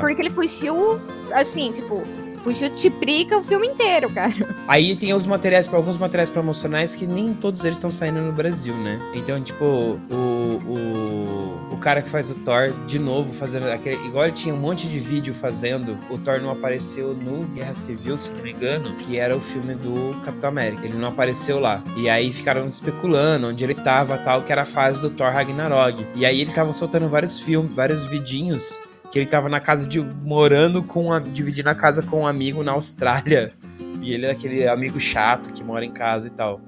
Porque 0.00 0.22
ele 0.22 0.30
fugiu, 0.30 1.00
assim, 1.30 1.72
tipo, 1.72 2.02
justifica 2.50 3.38
o 3.38 3.44
filme 3.44 3.68
inteiro, 3.68 4.10
cara. 4.10 4.54
Aí 4.66 4.96
tem 4.96 5.14
os 5.14 5.26
materiais, 5.26 5.72
alguns 5.72 5.98
materiais 5.98 6.30
promocionais 6.30 6.94
que 6.94 7.06
nem 7.06 7.34
todos 7.34 7.64
eles 7.64 7.76
estão 7.76 7.90
saindo 7.90 8.20
no 8.20 8.32
Brasil, 8.32 8.74
né? 8.76 9.00
Então, 9.14 9.40
tipo, 9.42 9.64
o, 9.64 10.58
o, 10.66 11.74
o 11.74 11.76
cara 11.78 12.02
que 12.02 12.08
faz 12.08 12.30
o 12.30 12.34
Thor, 12.36 12.72
de 12.86 12.98
novo, 12.98 13.32
fazendo 13.32 13.68
aquele. 13.68 13.96
Igual 14.06 14.24
ele 14.24 14.34
tinha 14.34 14.54
um 14.54 14.58
monte 14.58 14.88
de 14.88 14.98
vídeo 14.98 15.34
fazendo, 15.34 15.96
o 16.10 16.18
Thor 16.18 16.40
não 16.40 16.50
apareceu 16.50 17.14
no 17.14 17.44
Guerra 17.48 17.74
Civil, 17.74 18.18
se 18.18 18.30
não 18.30 18.42
me 18.42 18.52
engano, 18.52 18.96
que 18.96 19.18
era 19.18 19.36
o 19.36 19.40
filme 19.40 19.74
do 19.74 20.18
Capitão 20.22 20.50
América. 20.50 20.86
Ele 20.86 20.96
não 20.96 21.08
apareceu 21.08 21.60
lá. 21.60 21.82
E 21.96 22.08
aí 22.08 22.32
ficaram 22.32 22.68
especulando 22.68 23.48
onde 23.48 23.62
ele 23.62 23.74
tava, 23.74 24.18
tal, 24.18 24.42
que 24.42 24.52
era 24.52 24.62
a 24.62 24.66
fase 24.66 25.00
do 25.00 25.10
Thor 25.10 25.32
Ragnarok. 25.32 26.04
E 26.14 26.24
aí 26.24 26.40
ele 26.40 26.52
tava 26.52 26.72
soltando 26.72 27.08
vários 27.08 27.38
filmes, 27.40 27.74
vários 27.74 28.06
vidinhos 28.06 28.78
que 29.12 29.18
ele 29.18 29.26
tava 29.26 29.48
na 29.48 29.60
casa 29.60 29.86
de. 29.86 30.00
morando 30.00 30.82
com. 30.82 31.12
A, 31.12 31.20
dividindo 31.20 31.68
a 31.68 31.74
casa 31.74 32.02
com 32.02 32.22
um 32.22 32.26
amigo 32.26 32.64
na 32.64 32.72
Austrália. 32.72 33.52
E 34.00 34.12
ele 34.14 34.26
é 34.26 34.30
aquele 34.30 34.66
amigo 34.66 34.98
chato 34.98 35.52
que 35.52 35.62
mora 35.62 35.84
em 35.84 35.92
casa 35.92 36.26
e 36.26 36.30
tal. 36.30 36.60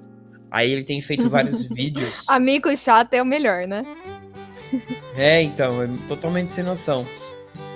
Aí 0.51 0.71
ele 0.71 0.85
tem 0.85 1.01
feito 1.01 1.29
vários 1.29 1.65
vídeos. 1.75 2.29
Amigo 2.29 2.77
chato 2.77 3.15
é 3.15 3.23
o 3.23 3.27
melhor, 3.27 3.67
né? 3.67 3.85
é, 5.17 5.43
então, 5.43 5.83
é 5.83 5.89
totalmente 6.07 6.53
sem 6.53 6.63
noção. 6.63 7.05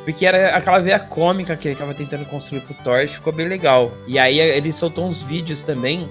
Porque 0.04 0.24
era 0.24 0.56
aquela 0.56 0.78
veia 0.78 1.00
cômica 1.00 1.56
que 1.56 1.68
ele 1.68 1.74
tava 1.74 1.92
tentando 1.92 2.24
construir 2.26 2.60
pro 2.60 2.74
Thor, 2.84 3.08
ficou 3.08 3.32
bem 3.32 3.48
legal. 3.48 3.90
E 4.06 4.18
aí 4.18 4.38
ele 4.38 4.72
soltou 4.72 5.06
uns 5.06 5.22
vídeos 5.22 5.60
também 5.60 6.08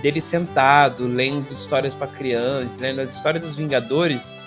dele 0.00 0.20
sentado, 0.20 1.06
lendo 1.06 1.52
histórias 1.52 1.94
para 1.94 2.06
crianças, 2.06 2.78
lendo 2.78 3.00
as 3.00 3.14
histórias 3.14 3.44
dos 3.44 3.56
Vingadores, 3.56 4.38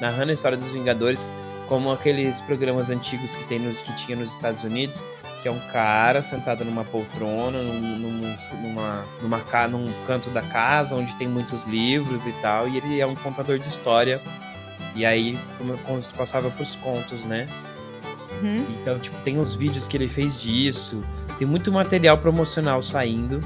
narrando 0.00 0.30
a 0.30 0.34
história 0.34 0.56
dos 0.56 0.70
Vingadores 0.70 1.28
como 1.70 1.92
aqueles 1.92 2.40
programas 2.40 2.90
antigos 2.90 3.36
que, 3.36 3.44
tem 3.44 3.60
no, 3.60 3.72
que 3.72 3.94
tinha 3.94 4.16
nos 4.16 4.32
Estados 4.32 4.64
Unidos, 4.64 5.06
que 5.40 5.46
é 5.46 5.52
um 5.52 5.60
cara 5.70 6.20
sentado 6.20 6.64
numa 6.64 6.84
poltrona, 6.84 7.62
num, 7.62 7.80
num, 7.80 8.36
numa, 8.60 9.04
numa, 9.22 9.68
num 9.68 9.92
canto 10.02 10.28
da 10.30 10.42
casa, 10.42 10.96
onde 10.96 11.14
tem 11.14 11.28
muitos 11.28 11.62
livros 11.62 12.26
e 12.26 12.32
tal, 12.42 12.68
e 12.68 12.76
ele 12.76 13.00
é 13.00 13.06
um 13.06 13.14
contador 13.14 13.56
de 13.56 13.68
história. 13.68 14.20
E 14.96 15.06
aí, 15.06 15.38
como, 15.58 15.78
passava 16.16 16.50
pros 16.50 16.74
contos, 16.74 17.24
né? 17.24 17.46
Uhum. 18.42 18.66
Então, 18.80 18.98
tipo, 18.98 19.16
tem 19.22 19.38
uns 19.38 19.54
vídeos 19.54 19.86
que 19.86 19.96
ele 19.96 20.08
fez 20.08 20.42
disso, 20.42 21.04
tem 21.38 21.46
muito 21.46 21.70
material 21.70 22.18
promocional 22.18 22.82
saindo. 22.82 23.38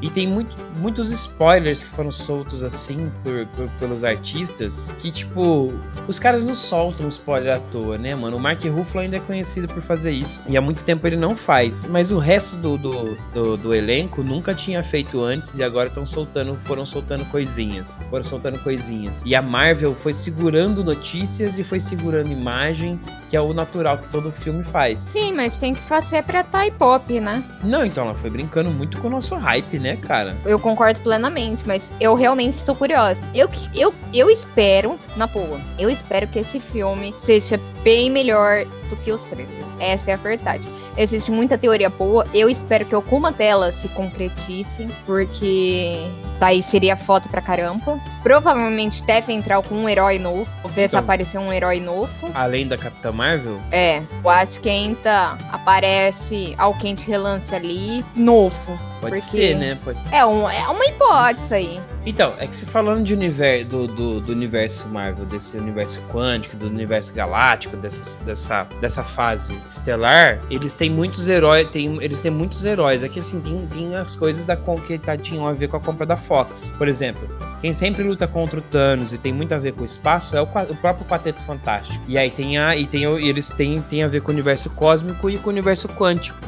E 0.00 0.10
tem 0.10 0.26
muito, 0.26 0.56
muitos 0.76 1.10
spoilers 1.10 1.82
que 1.82 1.90
foram 1.90 2.10
soltos 2.10 2.62
assim 2.62 3.10
por, 3.22 3.46
por, 3.48 3.68
pelos 3.78 4.04
artistas. 4.04 4.92
Que, 4.98 5.10
tipo, 5.10 5.72
os 6.06 6.18
caras 6.18 6.44
não 6.44 6.54
soltam 6.54 7.08
spoiler 7.08 7.56
à 7.56 7.60
toa, 7.60 7.98
né, 7.98 8.14
mano? 8.14 8.36
O 8.36 8.40
Mark 8.40 8.62
Ruffalo 8.64 9.00
ainda 9.00 9.16
é 9.16 9.20
conhecido 9.20 9.66
por 9.68 9.82
fazer 9.82 10.12
isso. 10.12 10.40
E 10.46 10.56
há 10.56 10.60
muito 10.60 10.84
tempo 10.84 11.06
ele 11.06 11.16
não 11.16 11.36
faz. 11.36 11.84
Mas 11.84 12.12
o 12.12 12.18
resto 12.18 12.56
do, 12.56 12.78
do, 12.78 13.18
do, 13.34 13.56
do 13.56 13.74
elenco 13.74 14.22
nunca 14.22 14.54
tinha 14.54 14.82
feito 14.82 15.22
antes 15.22 15.58
e 15.58 15.62
agora 15.62 15.88
estão 15.88 16.06
soltando, 16.06 16.54
foram 16.56 16.86
soltando 16.86 17.24
coisinhas. 17.26 18.00
Foram 18.10 18.22
soltando 18.22 18.58
coisinhas. 18.60 19.22
E 19.26 19.34
a 19.34 19.42
Marvel 19.42 19.94
foi 19.94 20.12
segurando 20.12 20.84
notícias 20.84 21.58
e 21.58 21.64
foi 21.64 21.80
segurando 21.80 22.30
imagens, 22.30 23.16
que 23.28 23.36
é 23.36 23.40
o 23.40 23.52
natural 23.52 23.98
que 23.98 24.08
todo 24.08 24.30
filme 24.32 24.62
faz. 24.62 25.08
Sim, 25.12 25.32
mas 25.32 25.56
tem 25.56 25.74
que 25.74 25.80
fazer 25.82 26.22
pra 26.22 26.44
Thai 26.44 26.70
Pop, 26.70 27.20
né? 27.20 27.42
Não, 27.62 27.84
então 27.84 28.04
ela 28.04 28.14
foi 28.14 28.30
brincando 28.30 28.70
muito 28.70 28.98
com 28.98 29.08
o 29.08 29.10
nosso 29.10 29.34
hype, 29.34 29.78
né? 29.78 29.87
Né, 29.88 29.96
cara? 29.96 30.36
Eu 30.44 30.58
concordo 30.58 31.00
plenamente, 31.00 31.62
mas 31.66 31.90
eu 32.00 32.14
realmente 32.14 32.54
estou 32.54 32.74
curiosa. 32.74 33.20
Eu, 33.34 33.48
eu, 33.74 33.94
eu 34.12 34.30
espero, 34.30 34.98
na 35.16 35.26
boa, 35.26 35.60
eu 35.78 35.88
espero 35.88 36.26
que 36.26 36.38
esse 36.38 36.60
filme 36.60 37.14
seja 37.18 37.58
bem 37.82 38.10
melhor 38.10 38.64
do 38.88 38.96
que 38.96 39.12
os 39.12 39.22
trailers. 39.24 39.64
Essa 39.78 40.10
é 40.10 40.14
a 40.14 40.16
verdade. 40.16 40.68
Existe 40.96 41.30
muita 41.30 41.56
teoria 41.56 41.88
boa. 41.88 42.26
Eu 42.34 42.50
espero 42.50 42.84
que 42.84 42.94
alguma 42.94 43.30
delas 43.30 43.74
se 43.80 43.88
concretize, 43.88 44.88
porque 45.06 46.10
daí 46.40 46.62
seria 46.62 46.96
foto 46.96 47.28
pra 47.28 47.40
caramba. 47.40 48.00
Provavelmente 48.22 49.02
deve 49.04 49.32
entrar 49.32 49.56
algum 49.56 49.88
herói 49.88 50.18
novo, 50.18 50.50
ou 50.64 50.70
ver 50.70 50.86
então, 50.86 50.98
se 50.98 51.04
aparecer 51.04 51.38
um 51.38 51.52
herói 51.52 51.78
novo. 51.78 52.10
Além 52.34 52.66
da 52.66 52.76
Capitã 52.76 53.12
Marvel? 53.12 53.60
É, 53.70 54.02
eu 54.22 54.28
acho 54.28 54.60
que 54.60 54.68
ainda 54.68 55.38
aparece 55.52 56.54
alguém 56.58 56.96
de 56.96 57.04
relance 57.04 57.54
ali, 57.54 58.04
novo. 58.16 58.88
Pode 59.00 59.20
ser, 59.20 59.56
né? 59.56 59.78
Pode... 59.84 59.98
É, 60.12 60.24
um, 60.24 60.48
é 60.48 60.68
uma 60.68 60.84
hipótese 60.86 61.54
aí. 61.54 61.80
Então, 62.06 62.34
é 62.38 62.46
que 62.46 62.56
se 62.56 62.64
falando 62.64 63.04
de 63.04 63.12
universo, 63.12 63.66
do, 63.66 63.86
do, 63.86 64.20
do, 64.20 64.32
universo 64.32 64.88
Marvel, 64.88 65.26
desse 65.26 65.58
universo 65.58 66.00
quântico, 66.08 66.56
do 66.56 66.66
universo 66.66 67.12
galáctico, 67.12 67.76
dessa, 67.76 68.24
dessa, 68.24 68.66
dessa 68.80 69.04
fase 69.04 69.60
estelar, 69.68 70.40
eles 70.50 70.74
têm 70.74 70.88
muitos 70.88 71.28
heróis, 71.28 71.68
tem, 71.70 72.02
eles 72.02 72.20
têm 72.22 72.30
muitos 72.30 72.64
heróis. 72.64 73.02
Aqui 73.02 73.18
assim, 73.18 73.40
tem, 73.40 73.66
tem 73.66 73.94
as 73.94 74.16
coisas 74.16 74.44
da 74.44 74.56
que 74.56 74.98
tá, 74.98 75.16
tinham 75.16 75.46
a 75.46 75.52
ver 75.52 75.68
com 75.68 75.76
a 75.76 75.80
compra 75.80 76.06
da 76.06 76.16
Fox. 76.16 76.72
Por 76.78 76.88
exemplo, 76.88 77.28
quem 77.60 77.74
sempre 77.74 78.02
luta 78.02 78.26
contra 78.26 78.58
o 78.58 78.62
Thanos 78.62 79.12
e 79.12 79.18
tem 79.18 79.32
muito 79.32 79.54
a 79.54 79.58
ver 79.58 79.72
com 79.72 79.82
o 79.82 79.84
espaço 79.84 80.36
é 80.36 80.40
o, 80.40 80.44
o 80.44 80.76
próprio 80.76 81.06
Quarteto 81.06 81.42
Fantástico. 81.42 82.02
E 82.08 82.16
aí 82.16 82.30
tem 82.30 82.58
a. 82.58 82.76
E 82.76 82.86
tem, 82.86 83.04
eles 83.04 83.50
têm, 83.50 83.82
têm 83.82 84.02
a 84.02 84.08
ver 84.08 84.22
com 84.22 84.30
o 84.30 84.34
universo 84.34 84.70
cósmico 84.70 85.28
e 85.28 85.36
com 85.38 85.48
o 85.48 85.52
universo 85.52 85.88
quântico. 85.88 86.38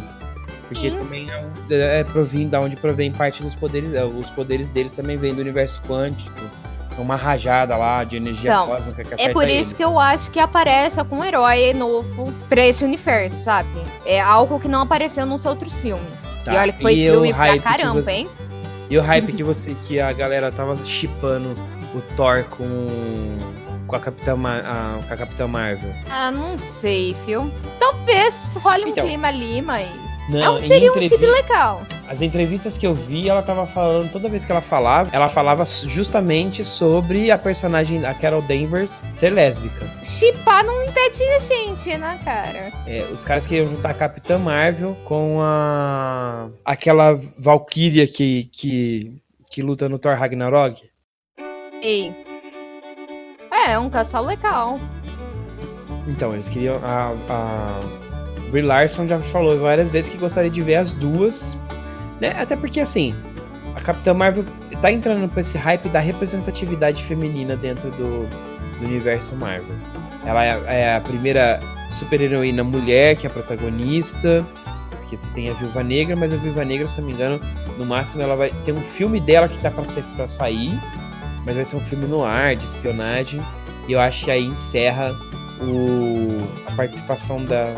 Porque 0.70 0.88
Sim. 0.88 0.98
também 0.98 1.26
é, 1.68 2.00
é 2.00 2.04
provém, 2.04 2.48
da 2.48 2.60
onde 2.60 2.76
provém 2.76 3.10
parte 3.10 3.42
dos 3.42 3.56
poderes. 3.56 3.92
É, 3.92 4.04
os 4.04 4.30
poderes 4.30 4.70
deles 4.70 4.92
também 4.92 5.16
vêm 5.16 5.34
do 5.34 5.40
universo 5.40 5.82
quântico. 5.82 6.40
Uma 6.96 7.16
rajada 7.16 7.76
lá 7.76 8.04
de 8.04 8.18
energia 8.18 8.50
então, 8.50 8.66
cósmica 8.66 9.02
que 9.02 9.14
acerta 9.14 9.30
É 9.30 9.32
por 9.32 9.48
isso 9.48 9.62
eles. 9.62 9.72
que 9.72 9.82
eu 9.82 9.98
acho 9.98 10.30
que 10.30 10.38
aparece 10.38 11.00
algum 11.00 11.24
herói 11.24 11.72
novo 11.72 12.32
pra 12.48 12.64
esse 12.66 12.84
universo, 12.84 13.42
sabe? 13.42 13.82
É 14.04 14.20
algo 14.20 14.60
que 14.60 14.68
não 14.68 14.82
apareceu 14.82 15.24
nos 15.24 15.44
outros 15.44 15.72
filmes. 15.74 16.12
Tá. 16.44 16.52
E 16.52 16.56
olha 16.56 16.72
que 16.72 16.82
foi 16.82 16.94
e 16.94 17.10
filme 17.10 17.32
pra 17.32 17.58
caramba, 17.58 18.02
você... 18.02 18.10
hein? 18.10 18.30
E 18.90 18.98
o 18.98 19.02
hype 19.02 19.32
que 19.32 19.42
você 19.42 19.74
que 19.82 19.98
a 19.98 20.12
galera 20.12 20.52
tava 20.52 20.76
chipando 20.84 21.56
o 21.94 22.02
Thor 22.14 22.44
com 22.44 23.38
com 23.86 23.96
a 23.96 24.00
Capitã, 24.00 24.34
a, 24.34 25.02
com 25.04 25.14
a 25.14 25.16
Capitã 25.16 25.48
Marvel? 25.48 25.92
Ah, 26.10 26.30
não 26.30 26.56
sei, 26.80 27.16
viu? 27.26 27.50
Talvez 27.80 28.34
role 28.56 28.90
então, 28.90 29.04
um 29.04 29.08
clima 29.08 29.28
ali, 29.28 29.60
mas 29.62 29.90
não, 30.28 30.40
é 30.40 30.50
um, 30.50 30.60
seria 30.60 30.92
um 30.92 31.30
legal. 31.30 31.82
as 32.06 32.22
entrevistas 32.22 32.76
que 32.76 32.86
eu 32.86 32.94
vi, 32.94 33.28
ela 33.28 33.42
tava 33.42 33.66
falando, 33.66 34.12
toda 34.12 34.28
vez 34.28 34.44
que 34.44 34.52
ela 34.52 34.60
falava, 34.60 35.10
ela 35.12 35.28
falava 35.28 35.64
justamente 35.64 36.64
sobre 36.64 37.30
a 37.30 37.38
personagem, 37.38 38.04
a 38.04 38.14
Carol 38.14 38.42
Danvers, 38.42 39.02
ser 39.10 39.30
lésbica. 39.30 39.88
Chipar 40.02 40.64
não 40.64 40.84
impede 40.84 41.22
a 41.22 41.38
gente, 41.40 41.96
né, 41.96 42.20
cara? 42.24 42.72
É, 42.86 43.02
os 43.12 43.24
caras 43.24 43.46
queriam 43.46 43.66
juntar 43.66 43.90
a 43.90 43.94
Capitã 43.94 44.38
Marvel 44.38 44.96
com 45.04 45.40
a. 45.40 46.50
aquela 46.64 47.14
Valkyria 47.38 48.06
que, 48.06 48.44
que, 48.52 49.20
que 49.50 49.62
luta 49.62 49.88
no 49.88 49.98
Thor 49.98 50.16
Ragnarok. 50.16 50.82
Ei. 51.82 52.14
É, 53.66 53.78
um 53.78 53.90
casal 53.90 54.24
legal. 54.24 54.78
Então, 56.06 56.32
eles 56.32 56.48
queriam. 56.48 56.76
A, 56.84 57.14
a 57.28 58.09
Brie 58.50 58.62
Larson 58.62 59.06
já 59.06 59.20
falou 59.20 59.58
várias 59.60 59.92
vezes 59.92 60.10
que 60.10 60.18
gostaria 60.18 60.50
de 60.50 60.62
ver 60.62 60.76
as 60.76 60.92
duas. 60.92 61.56
Né? 62.20 62.34
Até 62.36 62.56
porque, 62.56 62.80
assim, 62.80 63.14
a 63.74 63.80
Capitã 63.80 64.12
Marvel 64.12 64.44
tá 64.80 64.90
entrando 64.90 65.28
pra 65.28 65.40
esse 65.40 65.56
hype 65.56 65.88
da 65.88 66.00
representatividade 66.00 67.04
feminina 67.04 67.56
dentro 67.56 67.90
do, 67.92 68.26
do 68.78 68.84
universo 68.84 69.36
Marvel. 69.36 69.74
Ela 70.24 70.44
é, 70.44 70.62
é 70.66 70.96
a 70.96 71.00
primeira 71.00 71.60
super-heroína 71.90 72.62
mulher 72.62 73.16
que 73.16 73.26
é 73.26 73.30
a 73.30 73.32
protagonista. 73.32 74.44
Porque 74.90 75.16
você 75.16 75.30
tem 75.30 75.48
a 75.48 75.54
Viúva 75.54 75.82
Negra, 75.82 76.14
mas 76.14 76.32
a 76.32 76.36
Viúva 76.36 76.64
Negra, 76.64 76.86
se 76.86 77.00
não 77.00 77.08
me 77.08 77.14
engano, 77.14 77.40
no 77.78 77.84
máximo 77.84 78.22
ela 78.22 78.36
vai 78.36 78.50
ter 78.64 78.72
um 78.72 78.82
filme 78.82 79.20
dela 79.20 79.48
que 79.48 79.58
tá 79.58 79.70
pra, 79.70 79.84
ser, 79.84 80.04
pra 80.16 80.28
sair. 80.28 80.78
Mas 81.46 81.56
vai 81.56 81.64
ser 81.64 81.76
um 81.76 81.80
filme 81.80 82.06
no 82.06 82.24
ar, 82.24 82.54
de 82.54 82.66
espionagem. 82.66 83.40
E 83.88 83.92
eu 83.92 84.00
acho 84.00 84.24
que 84.24 84.30
aí 84.30 84.44
encerra 84.44 85.16
o, 85.60 86.38
a 86.66 86.72
participação 86.72 87.44
da, 87.44 87.74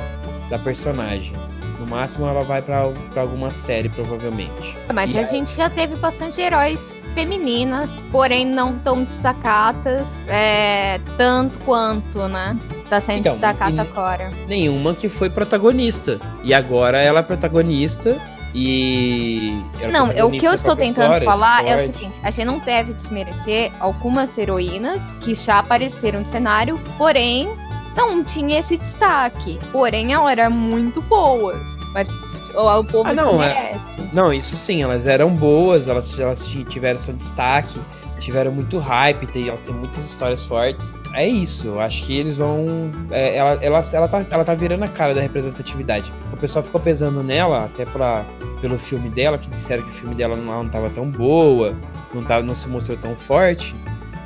da 0.53 0.59
personagem. 0.59 1.33
No 1.81 1.87
máximo 1.87 2.29
ela 2.29 2.45
vai 2.45 2.61
para 2.61 2.93
alguma 3.17 3.51
série, 3.51 3.89
provavelmente. 3.89 4.77
Mas 4.95 5.11
e 5.11 5.19
a 5.19 5.25
gente 5.25 5.53
já 5.57 5.71
teve 5.71 5.97
bastante 5.97 6.41
heróis 6.41 6.79
femininas, 7.15 7.91
porém 8.11 8.47
não 8.47 8.79
tão 8.81 9.05
destacadas 9.05 10.07
é, 10.29 11.01
tanto 11.17 11.59
quanto, 11.61 12.29
né? 12.29 12.57
Tá 12.89 13.01
sendo 13.01 13.21
então, 13.21 13.33
destacada 13.35 13.83
agora. 13.83 14.31
Nenhuma 14.47 14.95
que 14.95 15.09
foi 15.09 15.31
protagonista. 15.31 16.21
E 16.45 16.53
agora 16.53 16.99
ela 16.99 17.21
é 17.21 17.23
protagonista 17.23 18.19
e. 18.55 19.59
Não, 19.91 20.09
o 20.09 20.31
que 20.31 20.45
eu 20.45 20.53
estou 20.53 20.77
tentando 20.77 21.05
história, 21.05 21.25
falar 21.25 21.67
é 21.67 21.77
o 21.77 21.93
seguinte: 21.93 22.21
a 22.23 22.31
gente 22.31 22.45
não 22.45 22.59
deve 22.59 22.93
desmerecer 22.93 23.73
algumas 23.81 24.37
heroínas 24.37 25.01
que 25.21 25.35
já 25.35 25.61
apareceram 25.61 26.21
no 26.21 26.29
cenário, 26.29 26.79
porém 26.99 27.49
não 27.97 28.25
tinha 28.25 28.61
esse 28.61 28.77
destaque. 28.77 29.59
Porém, 29.71 30.13
elas 30.13 30.33
eram 30.33 30.51
muito 30.51 31.01
boas. 31.03 31.61
Mas 31.93 32.09
o 32.55 32.85
povo 32.85 33.09
ah, 33.09 33.15
não, 33.15 33.43
é... 33.43 33.79
Não, 34.13 34.33
isso 34.33 34.55
sim, 34.57 34.83
elas 34.83 35.07
eram 35.07 35.31
boas, 35.31 35.89
elas, 35.89 36.19
elas 36.19 36.47
tiveram 36.47 36.99
seu 36.99 37.15
destaque, 37.15 37.81
tiveram 38.19 38.53
muito 38.53 38.79
hype, 38.79 39.27
tem, 39.27 39.49
elas 39.49 39.65
têm 39.65 39.75
muitas 39.75 40.05
histórias 40.05 40.45
fortes. 40.45 40.95
É 41.15 41.27
isso, 41.27 41.67
eu 41.67 41.81
acho 41.81 42.05
que 42.05 42.17
eles 42.17 42.39
vão. 42.39 42.91
É, 43.11 43.37
ela, 43.37 43.59
ela, 43.63 43.85
ela, 43.93 44.09
tá, 44.09 44.27
ela 44.31 44.45
tá 44.45 44.55
virando 44.55 44.85
a 44.85 44.89
cara 44.89 45.15
da 45.15 45.21
representatividade. 45.21 46.13
O 46.33 46.37
pessoal 46.37 46.63
ficou 46.63 46.81
pesando 46.81 47.23
nela, 47.23 47.65
até 47.65 47.85
pra, 47.85 48.25
pelo 48.61 48.79
filme 48.79 49.09
dela, 49.11 49.39
que 49.39 49.49
disseram 49.49 49.83
que 49.83 49.91
o 49.91 49.93
filme 49.93 50.15
dela 50.15 50.37
não, 50.37 50.63
não 50.63 50.71
tava 50.71 50.89
tão 50.91 51.11
boa, 51.11 51.75
não, 52.15 52.23
tava, 52.23 52.43
não 52.43 52.55
se 52.55 52.69
mostrou 52.69 52.97
tão 52.97 53.15
forte. 53.15 53.75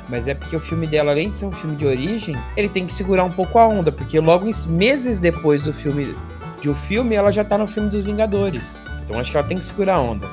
Mas 0.09 0.27
é 0.27 0.33
porque 0.33 0.55
o 0.55 0.59
filme 0.59 0.87
dela, 0.87 1.11
além 1.11 1.29
de 1.29 1.39
ser 1.39 1.45
um 1.45 1.51
filme 1.51 1.75
de 1.75 1.85
origem, 1.85 2.35
ele 2.55 2.69
tem 2.69 2.85
que 2.85 2.93
segurar 2.93 3.23
um 3.23 3.31
pouco 3.31 3.59
a 3.59 3.67
onda, 3.67 3.91
porque 3.91 4.19
logo 4.19 4.45
meses 4.67 5.19
depois 5.19 5.63
do 5.63 5.73
filme 5.73 6.15
de 6.61 6.69
o 6.69 6.71
um 6.71 6.75
filme, 6.75 7.15
ela 7.15 7.31
já 7.31 7.43
tá 7.43 7.57
no 7.57 7.67
filme 7.67 7.89
dos 7.89 8.05
Vingadores. 8.05 8.81
Então 9.03 9.19
acho 9.19 9.31
que 9.31 9.37
ela 9.37 9.45
tem 9.45 9.57
que 9.57 9.63
segurar 9.63 9.95
a 9.95 10.01
onda. 10.01 10.27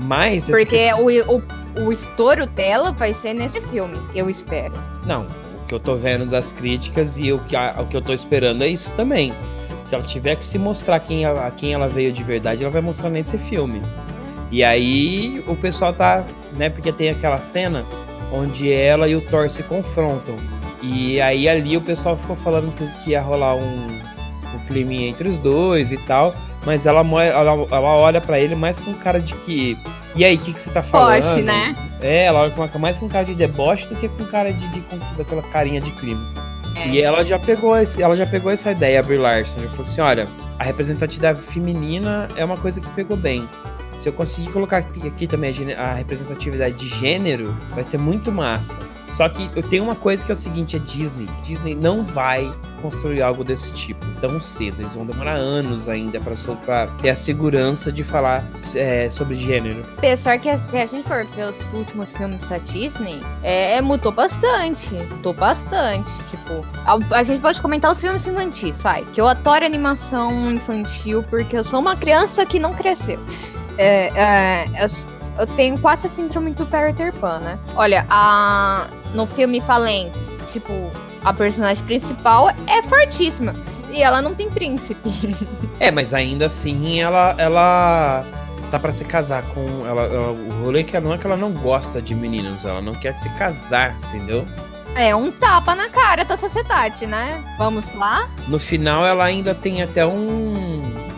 Mas. 0.00 0.48
Porque 0.48 0.92
o, 0.94 1.36
o, 1.36 1.42
o 1.86 1.92
estouro 1.92 2.46
dela 2.46 2.92
vai 2.92 3.14
ser 3.14 3.32
nesse 3.34 3.60
filme, 3.62 3.98
eu 4.14 4.28
espero. 4.28 4.74
Não, 5.06 5.26
o 5.62 5.66
que 5.66 5.74
eu 5.74 5.80
tô 5.80 5.96
vendo 5.96 6.26
das 6.26 6.52
críticas 6.52 7.18
e 7.18 7.32
o 7.32 7.38
que, 7.40 7.56
a, 7.56 7.74
o 7.78 7.86
que 7.86 7.96
eu 7.96 8.02
tô 8.02 8.12
esperando 8.12 8.62
é 8.62 8.68
isso 8.68 8.90
também. 8.92 9.32
Se 9.82 9.94
ela 9.94 10.04
tiver 10.04 10.36
que 10.36 10.44
se 10.44 10.58
mostrar 10.58 11.00
quem 11.00 11.24
ela, 11.24 11.50
quem 11.50 11.72
ela 11.72 11.88
veio 11.88 12.12
de 12.12 12.22
verdade, 12.22 12.62
ela 12.62 12.72
vai 12.72 12.82
mostrar 12.82 13.08
nesse 13.08 13.38
filme. 13.38 13.80
E 14.50 14.62
aí 14.62 15.42
o 15.46 15.56
pessoal 15.56 15.92
tá, 15.92 16.24
né, 16.52 16.68
porque 16.68 16.92
tem 16.92 17.10
aquela 17.10 17.40
cena 17.40 17.84
onde 18.32 18.72
ela 18.72 19.08
e 19.08 19.16
o 19.16 19.20
Thor 19.20 19.48
se 19.48 19.62
confrontam. 19.62 20.36
E 20.82 21.20
aí 21.20 21.48
ali 21.48 21.76
o 21.76 21.80
pessoal 21.80 22.16
ficou 22.16 22.36
falando 22.36 22.72
que 23.02 23.10
ia 23.10 23.20
rolar 23.20 23.54
um, 23.54 23.86
um 23.86 24.58
clima 24.66 24.94
entre 24.94 25.28
os 25.28 25.38
dois 25.38 25.92
e 25.92 25.96
tal. 25.98 26.34
Mas 26.64 26.84
ela, 26.84 27.00
ela, 27.00 27.66
ela 27.70 27.94
olha 27.94 28.20
para 28.20 28.40
ele 28.40 28.56
mais 28.56 28.80
com 28.80 28.92
cara 28.92 29.20
de 29.20 29.34
que. 29.34 29.78
E 30.16 30.24
aí, 30.24 30.34
o 30.34 30.38
que, 30.38 30.52
que 30.52 30.60
você 30.60 30.72
tá 30.72 30.82
falando? 30.82 31.22
Deboche, 31.22 31.42
né? 31.42 31.76
É, 32.00 32.24
ela 32.24 32.40
olha 32.40 32.50
com, 32.50 32.78
mais 32.78 32.98
com 32.98 33.08
cara 33.08 33.24
de 33.24 33.34
deboche 33.34 33.86
do 33.86 33.94
que 33.94 34.08
com 34.08 34.24
cara 34.24 34.52
de, 34.52 34.66
de 34.68 34.80
com 34.80 34.98
daquela 35.16 35.42
carinha 35.42 35.80
de 35.80 35.92
crime. 35.92 36.20
É. 36.74 36.88
E 36.88 37.00
ela 37.00 37.24
já 37.24 37.38
pegou 37.38 37.76
esse, 37.76 38.02
ela 38.02 38.16
já 38.16 38.26
pegou 38.26 38.50
essa 38.50 38.72
ideia, 38.72 38.98
a 38.98 39.02
Brie 39.02 39.16
Larson. 39.16 39.60
Já 39.60 39.68
falou 39.68 39.80
assim: 39.82 40.00
olha, 40.00 40.28
a 40.58 40.64
representatividade 40.64 41.40
feminina 41.40 42.28
é 42.36 42.44
uma 42.44 42.56
coisa 42.56 42.80
que 42.80 42.88
pegou 42.90 43.16
bem. 43.16 43.48
Se 43.96 44.08
eu 44.10 44.12
conseguir 44.12 44.52
colocar 44.52 44.76
aqui, 44.76 45.08
aqui 45.08 45.26
também 45.26 45.52
a, 45.74 45.82
a, 45.82 45.94
representatividade 45.94 46.74
de 46.76 46.86
gênero, 46.86 47.56
vai 47.70 47.82
ser 47.82 47.96
muito 47.96 48.30
massa. 48.30 48.78
Só 49.10 49.28
que 49.28 49.50
eu 49.56 49.62
tenho 49.62 49.84
uma 49.84 49.94
coisa 49.94 50.24
que 50.24 50.30
é 50.30 50.34
o 50.34 50.36
seguinte: 50.36 50.76
é 50.76 50.78
Disney. 50.80 51.26
Disney 51.42 51.74
não 51.74 52.04
vai 52.04 52.52
construir 52.82 53.22
algo 53.22 53.42
desse 53.42 53.72
tipo 53.72 54.04
tão 54.20 54.38
cedo. 54.38 54.82
Eles 54.82 54.94
vão 54.94 55.06
demorar 55.06 55.34
anos 55.34 55.88
ainda 55.88 56.20
para 56.20 56.86
ter 57.00 57.10
a 57.10 57.16
segurança 57.16 57.90
de 57.90 58.04
falar 58.04 58.44
é, 58.74 59.08
sobre 59.08 59.34
gênero. 59.34 59.82
Apesar 59.96 60.38
que 60.38 60.56
se 60.58 60.76
a 60.76 60.86
gente 60.86 61.08
for 61.08 61.24
ver 61.24 61.46
os 61.46 61.56
últimos 61.72 62.08
filmes 62.10 62.40
da 62.48 62.58
Disney, 62.58 63.20
é, 63.42 63.80
mudou 63.80 64.12
bastante. 64.12 64.92
Mudou 64.94 65.32
bastante. 65.32 66.12
Tipo, 66.28 66.64
a, 66.84 67.18
a, 67.18 67.22
gente 67.22 67.40
pode 67.40 67.62
comentar 67.62 67.92
os 67.92 68.00
filmes 68.00 68.26
infantis, 68.26 68.76
vai. 68.82 69.04
Que 69.14 69.20
eu 69.20 69.26
adoro 69.26 69.64
animação 69.64 70.52
infantil 70.52 71.22
porque 71.22 71.56
eu 71.56 71.64
sou 71.64 71.80
uma 71.80 71.96
criança 71.96 72.44
que 72.44 72.58
não 72.58 72.74
cresceu. 72.74 73.18
É, 73.78 74.10
é, 74.14 74.66
eu, 74.84 74.90
eu, 75.40 75.46
tenho 75.48 75.78
quase 75.78 76.06
a 76.06 76.10
síndrome 76.10 76.52
do 76.52 76.66
Peter 76.66 77.12
Pan, 77.14 77.40
né? 77.40 77.58
Olha, 77.74 78.06
a, 78.08 78.86
no 79.14 79.26
filme 79.26 79.60
Falente, 79.60 80.16
tipo, 80.52 80.72
a 81.24 81.32
personagem 81.32 81.84
principal 81.84 82.50
é 82.50 82.82
fortíssima. 82.88 83.54
E 83.90 84.02
ela 84.02 84.20
não 84.20 84.34
tem 84.34 84.50
príncipe. 84.50 84.96
É, 85.78 85.90
mas 85.90 86.14
ainda 86.14 86.46
assim 86.46 87.02
ela 87.02 87.34
ela 87.36 88.24
tá 88.70 88.78
para 88.78 88.90
se 88.90 89.04
casar 89.04 89.42
com 89.42 89.86
ela, 89.86 90.04
ela, 90.04 90.30
o 90.32 90.64
rolê 90.64 90.82
que 90.82 90.98
não 90.98 91.12
é 91.12 91.18
que 91.18 91.26
ela 91.26 91.36
não 91.36 91.52
gosta 91.52 92.00
de 92.00 92.14
meninos, 92.14 92.64
ela 92.64 92.80
não 92.80 92.94
quer 92.94 93.12
se 93.12 93.28
casar, 93.34 93.94
entendeu? 94.08 94.46
É 94.94 95.14
um 95.14 95.30
tapa 95.30 95.74
na 95.74 95.90
cara 95.90 96.24
da 96.24 96.38
sociedade, 96.38 97.06
né? 97.06 97.44
Vamos 97.58 97.84
lá? 97.94 98.26
No 98.48 98.58
final 98.58 99.04
ela 99.06 99.24
ainda 99.24 99.54
tem 99.54 99.82
até 99.82 100.06
um 100.06 100.65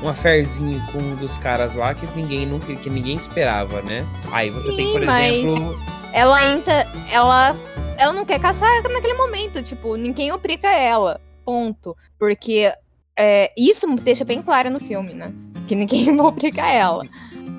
um 0.09 0.11
aferzinho 0.11 0.83
com 0.91 0.99
um 0.99 1.15
dos 1.17 1.37
caras 1.37 1.75
lá 1.75 1.95
que 1.95 2.07
ninguém 2.17 2.47
nunca 2.47 2.75
que 2.75 2.89
ninguém 2.89 3.17
esperava, 3.17 3.83
né? 3.83 4.07
Aí 4.33 4.51
você 4.51 4.71
Sim, 4.71 4.77
tem, 4.77 4.93
por 4.93 5.03
exemplo, 5.03 5.79
ela 6.13 6.37
ainda 6.37 6.87
ela 7.11 7.57
ela 7.99 8.13
não 8.13 8.25
quer 8.25 8.41
caçar 8.41 8.83
naquele 8.85 9.15
momento, 9.15 9.63
tipo, 9.63 9.97
ninguém 9.97 10.33
obriga 10.33 10.69
ela. 10.69 11.21
Ponto. 11.45 11.97
Porque 12.19 12.73
é, 13.17 13.53
isso 13.57 13.87
deixa 13.97 14.25
bem 14.25 14.41
claro 14.41 14.71
no 14.71 14.81
filme, 14.81 15.13
né? 15.13 15.33
Que 15.67 15.75
ninguém 15.75 16.19
obriga 16.21 16.65
ela. 16.65 17.05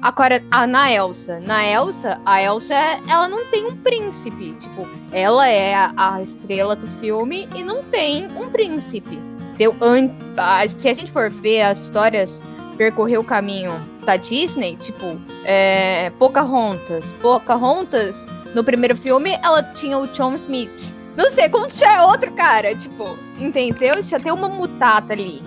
Agora, 0.01 0.41
a, 0.49 0.65
na 0.65 0.91
Elsa. 0.91 1.41
Na 1.41 1.65
Elsa, 1.65 2.21
a 2.25 2.41
Elsa, 2.41 2.73
ela 3.07 3.27
não 3.27 3.45
tem 3.47 3.65
um 3.65 3.75
príncipe. 3.75 4.53
Tipo, 4.53 4.87
ela 5.11 5.47
é 5.49 5.75
a, 5.75 5.93
a 5.97 6.21
estrela 6.21 6.75
do 6.75 6.87
filme 6.99 7.49
e 7.53 7.61
não 7.61 7.83
tem 7.83 8.27
um 8.27 8.49
príncipe. 8.49 9.19
Deu 9.59 9.75
an... 9.81 10.09
Se 10.79 10.87
a 10.87 10.93
gente 10.93 11.11
for 11.11 11.29
ver 11.29 11.61
as 11.61 11.79
histórias 11.81 12.31
percorrer 12.77 13.19
o 13.19 13.23
caminho 13.25 13.73
da 14.05 14.15
Disney, 14.15 14.77
tipo, 14.77 15.19
é, 15.43 16.09
Pocahontas. 16.11 17.03
Pocahontas, 17.21 18.15
no 18.55 18.63
primeiro 18.63 18.95
filme, 18.95 19.37
ela 19.43 19.61
tinha 19.61 19.99
o 19.99 20.07
John 20.07 20.33
Smith. 20.35 20.71
Não 21.17 21.29
sei, 21.33 21.49
como 21.49 21.69
já 21.69 21.95
é 21.95 22.01
outro 22.01 22.31
cara, 22.31 22.73
tipo, 22.73 23.17
entendeu? 23.37 24.01
Já 24.01 24.17
tem 24.17 24.31
uma 24.31 24.47
mutata 24.47 25.11
ali. 25.11 25.43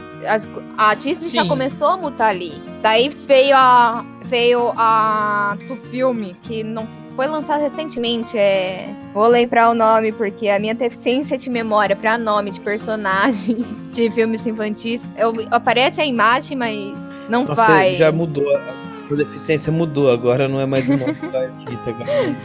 A, 0.76 0.90
a 0.90 0.94
Disney 0.94 1.24
Sim. 1.24 1.36
já 1.36 1.44
começou 1.46 1.88
a 1.88 1.96
mutar 1.96 2.28
ali. 2.28 2.52
Daí 2.82 3.08
veio 3.08 3.56
a. 3.56 4.04
Veio 4.24 4.72
a. 4.76 5.56
do 5.66 5.76
filme, 5.90 6.36
que 6.42 6.62
não 6.62 6.86
foi 7.14 7.26
lançado 7.26 7.62
recentemente. 7.62 8.36
É... 8.36 8.88
Vou 9.14 9.26
lembrar 9.26 9.70
o 9.70 9.74
nome, 9.74 10.12
porque 10.12 10.48
a 10.48 10.58
minha 10.58 10.74
deficiência 10.74 11.36
de 11.36 11.50
memória 11.50 11.94
para 11.94 12.16
nome 12.16 12.50
de 12.50 12.60
personagem 12.60 13.64
de 13.92 14.10
filmes 14.10 14.46
infantis. 14.46 15.00
Eu, 15.16 15.32
aparece 15.50 16.00
a 16.00 16.06
imagem, 16.06 16.56
mas 16.56 17.28
não 17.28 17.44
Nossa, 17.44 17.66
vai. 17.66 17.94
Já 17.94 18.10
mudou. 18.10 18.44
A 18.56 19.14
deficiência 19.14 19.70
mudou, 19.70 20.10
agora 20.10 20.48
não 20.48 20.58
é 20.58 20.64
mais 20.64 20.88
o 20.88 20.96
nome 20.96 21.12
do 21.12 21.36
artista. 21.36 21.90
Agora. 21.90 22.36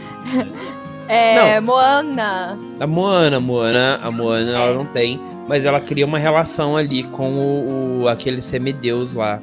É, 1.08 1.58
não. 1.58 1.68
Moana. 1.68 2.58
A 2.78 2.86
Moana, 2.86 3.40
Moana, 3.40 3.98
a 4.02 4.10
Moana, 4.10 4.50
é. 4.50 4.54
ela 4.54 4.74
não 4.74 4.84
tem, 4.84 5.18
mas 5.48 5.64
ela 5.64 5.80
cria 5.80 6.04
uma 6.04 6.18
relação 6.18 6.76
ali 6.76 7.02
com 7.02 7.32
o, 7.32 8.02
o 8.02 8.08
aquele 8.08 8.42
semideus 8.42 9.14
lá. 9.14 9.40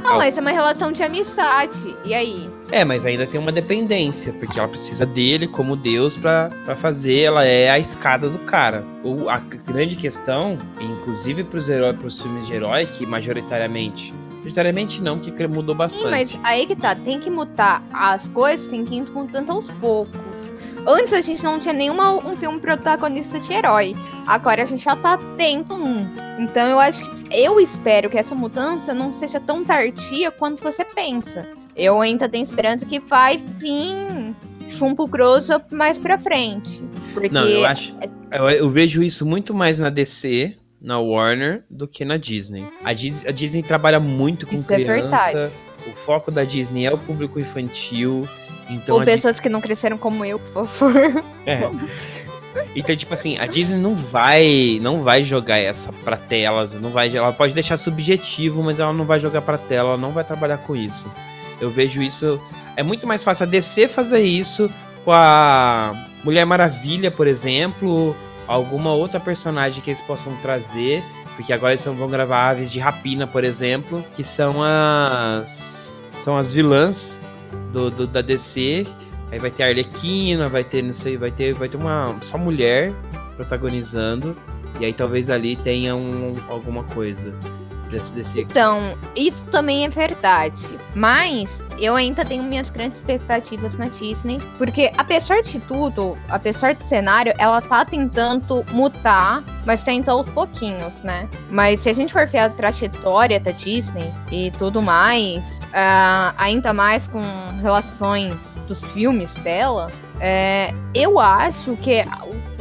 Não, 0.00 0.10
tal. 0.10 0.18
mas 0.18 0.36
é 0.36 0.40
uma 0.40 0.50
relação 0.50 0.92
de 0.92 1.02
amizade. 1.02 1.96
E 2.04 2.14
aí? 2.14 2.50
É, 2.70 2.84
mas 2.84 3.06
ainda 3.06 3.26
tem 3.26 3.40
uma 3.40 3.52
dependência, 3.52 4.32
porque 4.32 4.58
ela 4.58 4.68
precisa 4.68 5.06
dele 5.06 5.46
como 5.46 5.76
Deus 5.76 6.16
para 6.16 6.50
fazer, 6.76 7.20
ela 7.20 7.44
é 7.44 7.70
a 7.70 7.78
escada 7.78 8.28
do 8.28 8.38
cara. 8.40 8.84
O, 9.04 9.28
a 9.28 9.38
grande 9.38 9.96
questão, 9.96 10.58
inclusive 10.80 11.44
pros, 11.44 11.68
heróis, 11.68 11.96
pros 11.96 12.20
filmes 12.20 12.46
de 12.46 12.54
herói, 12.54 12.86
que 12.86 13.06
majoritariamente 13.06 14.12
Majoritariamente 14.46 15.02
não, 15.02 15.18
porque 15.18 15.46
mudou 15.48 15.74
bastante. 15.74 16.04
Sim, 16.04 16.10
mas 16.10 16.38
aí 16.44 16.66
que 16.66 16.76
tá, 16.76 16.94
tem 16.94 17.18
que 17.18 17.28
mutar 17.28 17.82
as 17.92 18.26
coisas, 18.28 18.64
tem 18.70 18.84
que 18.84 18.94
ir 18.94 19.10
mudando 19.10 19.50
aos 19.50 19.66
poucos. 19.72 20.20
Antes 20.86 21.12
a 21.12 21.20
gente 21.20 21.42
não 21.42 21.58
tinha 21.58 21.74
nenhuma 21.74 22.12
um 22.12 22.36
filme 22.36 22.60
protagonista 22.60 23.40
de 23.40 23.52
herói. 23.52 23.96
Agora 24.24 24.62
a 24.62 24.66
gente 24.66 24.84
já 24.84 24.94
tá 24.94 25.18
tendo 25.36 25.74
um. 25.74 26.08
Então 26.38 26.68
eu 26.68 26.78
acho 26.78 27.02
que 27.10 27.15
eu 27.30 27.60
espero 27.60 28.10
que 28.10 28.18
essa 28.18 28.34
mudança 28.34 28.94
não 28.94 29.14
seja 29.18 29.40
tão 29.40 29.64
tardia 29.64 30.30
quanto 30.30 30.62
você 30.62 30.84
pensa. 30.84 31.46
Eu 31.74 32.00
ainda 32.00 32.28
tenho 32.28 32.44
esperança 32.44 32.86
que 32.86 32.98
vai 32.98 33.36
vir 33.36 34.34
chumbo 34.70 35.06
grosso 35.06 35.52
mais 35.70 35.98
pra 35.98 36.18
frente. 36.18 36.82
Porque... 37.12 37.28
Não, 37.28 37.44
eu 37.44 37.64
acho. 37.64 37.94
Eu, 38.30 38.50
eu, 38.50 38.68
vejo 38.68 39.02
isso 39.02 39.24
muito 39.24 39.54
mais 39.54 39.78
na 39.78 39.90
DC, 39.90 40.56
na 40.80 40.98
Warner, 40.98 41.64
do 41.70 41.86
que 41.86 42.04
na 42.04 42.16
Disney. 42.16 42.66
A, 42.84 42.92
Dis, 42.92 43.24
a 43.26 43.30
Disney 43.30 43.62
trabalha 43.62 44.00
muito 44.00 44.46
com 44.46 44.56
isso 44.56 44.72
é 44.72 44.76
criança. 44.76 45.38
É 45.38 45.90
o 45.90 45.94
foco 45.94 46.30
da 46.30 46.44
Disney 46.44 46.86
é 46.86 46.92
o 46.92 46.98
público 46.98 47.38
infantil. 47.38 48.28
Então 48.68 48.96
Ou 48.96 49.04
pessoas 49.04 49.38
que 49.38 49.48
não 49.48 49.60
cresceram 49.60 49.96
como 49.96 50.24
eu, 50.24 50.38
por 50.38 50.66
favor. 50.66 51.24
É. 51.46 51.60
Então, 52.74 52.94
tipo 52.94 53.12
assim, 53.14 53.38
a 53.38 53.46
Disney 53.46 53.78
não 53.78 53.94
vai, 53.94 54.78
não 54.80 55.00
vai 55.02 55.22
jogar 55.22 55.58
essa 55.58 55.92
pra 55.92 56.16
telas, 56.16 56.74
não 56.74 56.90
vai, 56.90 57.14
ela 57.14 57.32
pode 57.32 57.54
deixar 57.54 57.76
subjetivo, 57.76 58.62
mas 58.62 58.78
ela 58.78 58.92
não 58.92 59.04
vai 59.04 59.18
jogar 59.18 59.42
pra 59.42 59.58
tela, 59.58 59.90
ela 59.90 59.98
não 59.98 60.12
vai 60.12 60.24
trabalhar 60.24 60.58
com 60.58 60.76
isso. 60.76 61.10
Eu 61.60 61.70
vejo 61.70 62.02
isso, 62.02 62.40
é 62.76 62.82
muito 62.82 63.06
mais 63.06 63.24
fácil 63.24 63.44
a 63.44 63.48
DC 63.48 63.88
fazer 63.88 64.20
isso 64.20 64.70
com 65.04 65.12
a 65.12 66.06
Mulher 66.22 66.44
Maravilha, 66.44 67.10
por 67.10 67.26
exemplo, 67.26 68.14
alguma 68.46 68.92
outra 68.92 69.18
personagem 69.18 69.82
que 69.82 69.90
eles 69.90 70.02
possam 70.02 70.36
trazer, 70.36 71.02
porque 71.34 71.52
agora 71.52 71.72
eles 71.72 71.84
vão 71.84 72.08
gravar 72.08 72.50
Aves 72.50 72.70
de 72.70 72.78
Rapina, 72.78 73.26
por 73.26 73.44
exemplo, 73.44 74.04
que 74.14 74.24
são 74.24 74.62
as 74.62 76.00
são 76.24 76.36
as 76.36 76.52
vilãs 76.52 77.20
do, 77.72 77.90
do, 77.90 78.06
da 78.06 78.20
DC. 78.20 78.86
Aí 79.30 79.38
vai 79.38 79.50
ter 79.50 79.64
a 79.64 79.66
Arlequina, 79.66 80.48
vai 80.48 80.62
ter, 80.62 80.82
não 80.82 80.92
sei, 80.92 81.16
vai 81.16 81.30
ter, 81.30 81.52
vai 81.54 81.68
ter 81.68 81.76
uma 81.76 82.14
só 82.20 82.38
mulher 82.38 82.92
protagonizando. 83.36 84.36
E 84.78 84.84
aí 84.84 84.92
talvez 84.92 85.30
ali 85.30 85.56
tenha 85.56 85.96
um, 85.96 86.36
alguma 86.48 86.84
coisa 86.84 87.32
desse, 87.90 88.14
desse. 88.14 88.42
Então, 88.42 88.96
isso 89.16 89.42
também 89.50 89.84
é 89.84 89.88
verdade. 89.88 90.62
Mas 90.94 91.48
eu 91.78 91.94
ainda 91.94 92.24
tenho 92.24 92.42
minhas 92.42 92.68
grandes 92.70 92.98
expectativas 92.98 93.76
na 93.76 93.88
Disney, 93.88 94.40
porque 94.58 94.92
apesar 94.96 95.42
de 95.42 95.58
tudo, 95.60 96.16
apesar 96.28 96.74
do 96.74 96.84
cenário, 96.84 97.32
ela 97.38 97.60
tá 97.60 97.84
tentando 97.84 98.64
mutar, 98.72 99.42
mas 99.64 99.82
tenta 99.82 100.12
aos 100.12 100.28
pouquinhos, 100.28 100.92
né? 101.02 101.28
Mas 101.50 101.80
se 101.80 101.88
a 101.88 101.94
gente 101.94 102.12
for 102.12 102.26
ver 102.26 102.38
a 102.38 102.50
trajetória 102.50 103.38
da 103.38 103.50
Disney 103.50 104.12
e 104.30 104.50
tudo 104.52 104.80
mais, 104.80 105.42
uh, 105.66 106.34
ainda 106.36 106.72
mais 106.72 107.06
com 107.08 107.20
relações 107.60 108.34
dos 108.66 108.80
filmes 108.92 109.32
dela, 109.34 109.90
é, 110.20 110.72
eu 110.94 111.18
acho 111.18 111.76
que 111.76 112.04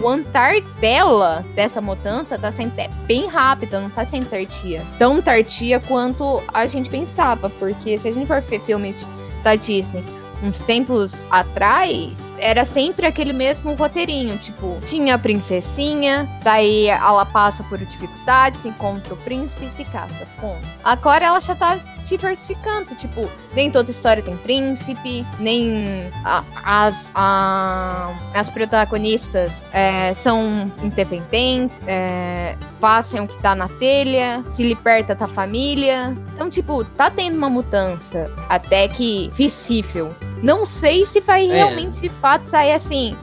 o 0.02 0.08
andar 0.08 0.60
dela, 0.80 1.46
dessa 1.56 1.82
mudança, 1.82 2.38
tá 2.38 2.52
sendo 2.52 2.74
bem 3.06 3.28
rápida, 3.28 3.80
não 3.80 3.90
tá 3.90 4.06
sendo 4.06 4.30
tardia. 4.30 4.82
Tão 4.98 5.22
tardia 5.22 5.80
quanto 5.80 6.44
a 6.54 6.68
gente 6.68 6.90
pensava, 6.90 7.50
porque 7.50 7.98
se 7.98 8.08
a 8.08 8.12
gente 8.12 8.28
for 8.28 8.42
ver 8.42 8.62
filmes 8.62 8.96
da 9.44 9.56
Disney 9.56 10.04
uns 10.44 10.60
tempos 10.62 11.12
atrás, 11.32 12.12
era 12.39 12.65
sempre 12.65 13.06
aquele 13.06 13.34
mesmo 13.34 13.74
roteirinho, 13.76 14.38
tipo, 14.38 14.80
tinha 14.86 15.15
a 15.15 15.17
princesinha, 15.17 16.28
daí 16.43 16.88
ela 16.88 17.26
passa 17.26 17.63
por 17.63 17.78
dificuldades, 17.78 18.63
encontra 18.65 19.13
o 19.13 19.17
príncipe 19.17 19.65
e 19.65 19.71
se 19.78 19.86
casa. 19.86 20.28
Ponto. 20.39 20.65
Agora 20.84 21.26
ela 21.26 21.39
já 21.39 21.56
tá 21.56 21.80
diversificando, 22.06 22.95
tipo, 22.95 23.30
nem 23.54 23.71
toda 23.71 23.89
história 23.91 24.21
tem 24.21 24.38
príncipe, 24.38 25.26
nem 25.39 26.12
a, 26.24 26.43
as, 26.63 26.95
a, 27.13 28.13
as 28.34 28.50
protagonistas 28.50 29.52
é, 29.74 30.13
são 30.15 30.71
independentes, 30.84 31.76
é, 31.88 32.56
passam 32.80 33.24
o 33.24 33.28
que 33.28 33.38
tá 33.41 33.56
na 33.56 33.67
telha, 33.67 34.43
se 34.56 34.63
liberta 34.63 35.15
da 35.15 35.28
família. 35.28 36.15
Então, 36.34 36.50
tipo, 36.50 36.84
tá 36.84 37.10
tendo 37.10 37.38
uma 37.38 37.50
mudança 37.50 38.32
até 38.50 38.88
que 38.88 39.32
visível. 39.36 40.13
Não 40.43 40.65
sei 40.65 41.06
se 41.08 41.21
vai 41.21 41.50
é. 41.50 41.56
realmente 41.56 42.08
fato 42.26 42.50
sair 42.50 42.72
assim 42.72 43.16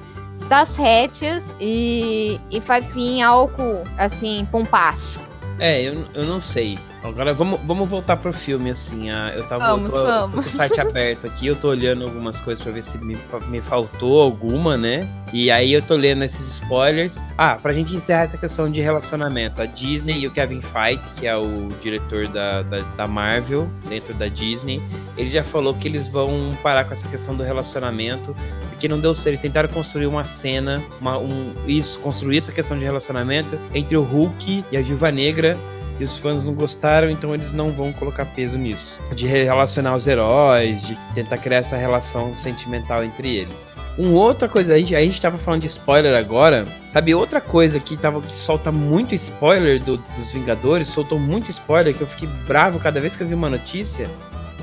das 0.48 0.76
rédeas 0.76 1.42
e, 1.60 2.38
e 2.52 2.60
vai 2.60 2.80
vir 2.80 3.20
algo 3.20 3.82
assim 3.98 4.46
pompástico. 4.52 5.24
É, 5.58 5.82
eu, 5.82 6.06
eu 6.14 6.24
não 6.24 6.38
sei. 6.38 6.78
Agora 7.02 7.34
vamos, 7.34 7.60
vamos 7.64 7.88
voltar 7.88 8.16
pro 8.16 8.32
filme, 8.32 8.70
assim. 8.70 9.10
Ah, 9.10 9.32
eu 9.34 9.42
tava 9.44 9.66
vamos, 9.66 9.90
eu 9.90 9.94
tô, 9.94 10.04
vamos. 10.04 10.34
tô 10.36 10.40
com 10.40 10.48
o 10.48 10.50
site 10.50 10.78
aberto 10.80 11.26
aqui, 11.26 11.46
eu 11.48 11.56
tô 11.56 11.68
olhando 11.68 12.04
algumas 12.04 12.40
coisas 12.40 12.62
para 12.62 12.72
ver 12.72 12.82
se 12.82 12.98
me, 12.98 13.18
me 13.48 13.60
faltou 13.60 14.20
alguma, 14.20 14.76
né? 14.76 15.08
E 15.32 15.50
aí 15.50 15.72
eu 15.72 15.82
tô 15.82 15.96
lendo 15.96 16.22
esses 16.22 16.60
spoilers. 16.60 17.24
Ah, 17.36 17.56
pra 17.56 17.72
gente 17.72 17.94
encerrar 17.94 18.22
essa 18.22 18.38
questão 18.38 18.70
de 18.70 18.80
relacionamento, 18.80 19.60
a 19.60 19.66
Disney 19.66 20.20
e 20.20 20.26
o 20.26 20.30
Kevin 20.30 20.60
Feige, 20.60 21.02
que 21.16 21.26
é 21.26 21.36
o 21.36 21.68
diretor 21.80 22.28
da, 22.28 22.62
da, 22.62 22.80
da 22.80 23.06
Marvel, 23.08 23.68
dentro 23.88 24.14
da 24.14 24.28
Disney, 24.28 24.80
ele 25.16 25.30
já 25.30 25.42
falou 25.42 25.74
que 25.74 25.88
eles 25.88 26.06
vão 26.06 26.56
parar 26.62 26.84
com 26.84 26.92
essa 26.92 27.08
questão 27.08 27.34
do 27.34 27.42
relacionamento, 27.42 28.36
porque 28.68 28.86
não 28.86 29.00
deu 29.00 29.12
certo. 29.12 29.28
Eles 29.32 29.40
tentaram 29.40 29.68
construir 29.70 30.06
uma 30.06 30.24
cena, 30.24 30.82
uma, 31.00 31.18
um, 31.18 31.54
isso, 31.66 31.98
construir 32.00 32.38
essa 32.38 32.52
questão 32.52 32.78
de 32.78 32.84
relacionamento 32.84 33.58
entre 33.74 33.96
o 33.96 34.02
Hulk 34.02 34.64
e 34.70 34.76
a 34.76 34.82
Viúva 34.82 35.10
Negra 35.10 35.58
e 36.02 36.04
os 36.04 36.16
fãs 36.16 36.42
não 36.42 36.52
gostaram, 36.52 37.08
então 37.08 37.32
eles 37.32 37.52
não 37.52 37.72
vão 37.72 37.92
colocar 37.92 38.26
peso 38.26 38.58
nisso. 38.58 39.00
De 39.14 39.24
relacionar 39.24 39.94
os 39.94 40.06
heróis, 40.08 40.82
de 40.82 40.98
tentar 41.14 41.38
criar 41.38 41.58
essa 41.58 41.76
relação 41.76 42.34
sentimental 42.34 43.04
entre 43.04 43.36
eles. 43.36 43.76
Uma 43.96 44.20
outra 44.20 44.48
coisa, 44.48 44.74
a 44.74 44.78
gente, 44.78 44.96
a 44.96 45.00
gente 45.00 45.20
tava 45.20 45.38
falando 45.38 45.60
de 45.60 45.68
spoiler 45.68 46.16
agora, 46.16 46.66
sabe? 46.88 47.14
Outra 47.14 47.40
coisa 47.40 47.78
que, 47.78 47.96
tava, 47.96 48.20
que 48.20 48.36
solta 48.36 48.72
muito 48.72 49.14
spoiler 49.14 49.82
do, 49.82 49.96
dos 49.96 50.32
Vingadores, 50.32 50.88
soltou 50.88 51.20
muito 51.20 51.50
spoiler, 51.52 51.94
que 51.94 52.02
eu 52.02 52.06
fiquei 52.08 52.28
bravo 52.48 52.80
cada 52.80 53.00
vez 53.00 53.14
que 53.14 53.22
eu 53.22 53.28
vi 53.28 53.34
uma 53.34 53.48
notícia. 53.48 54.10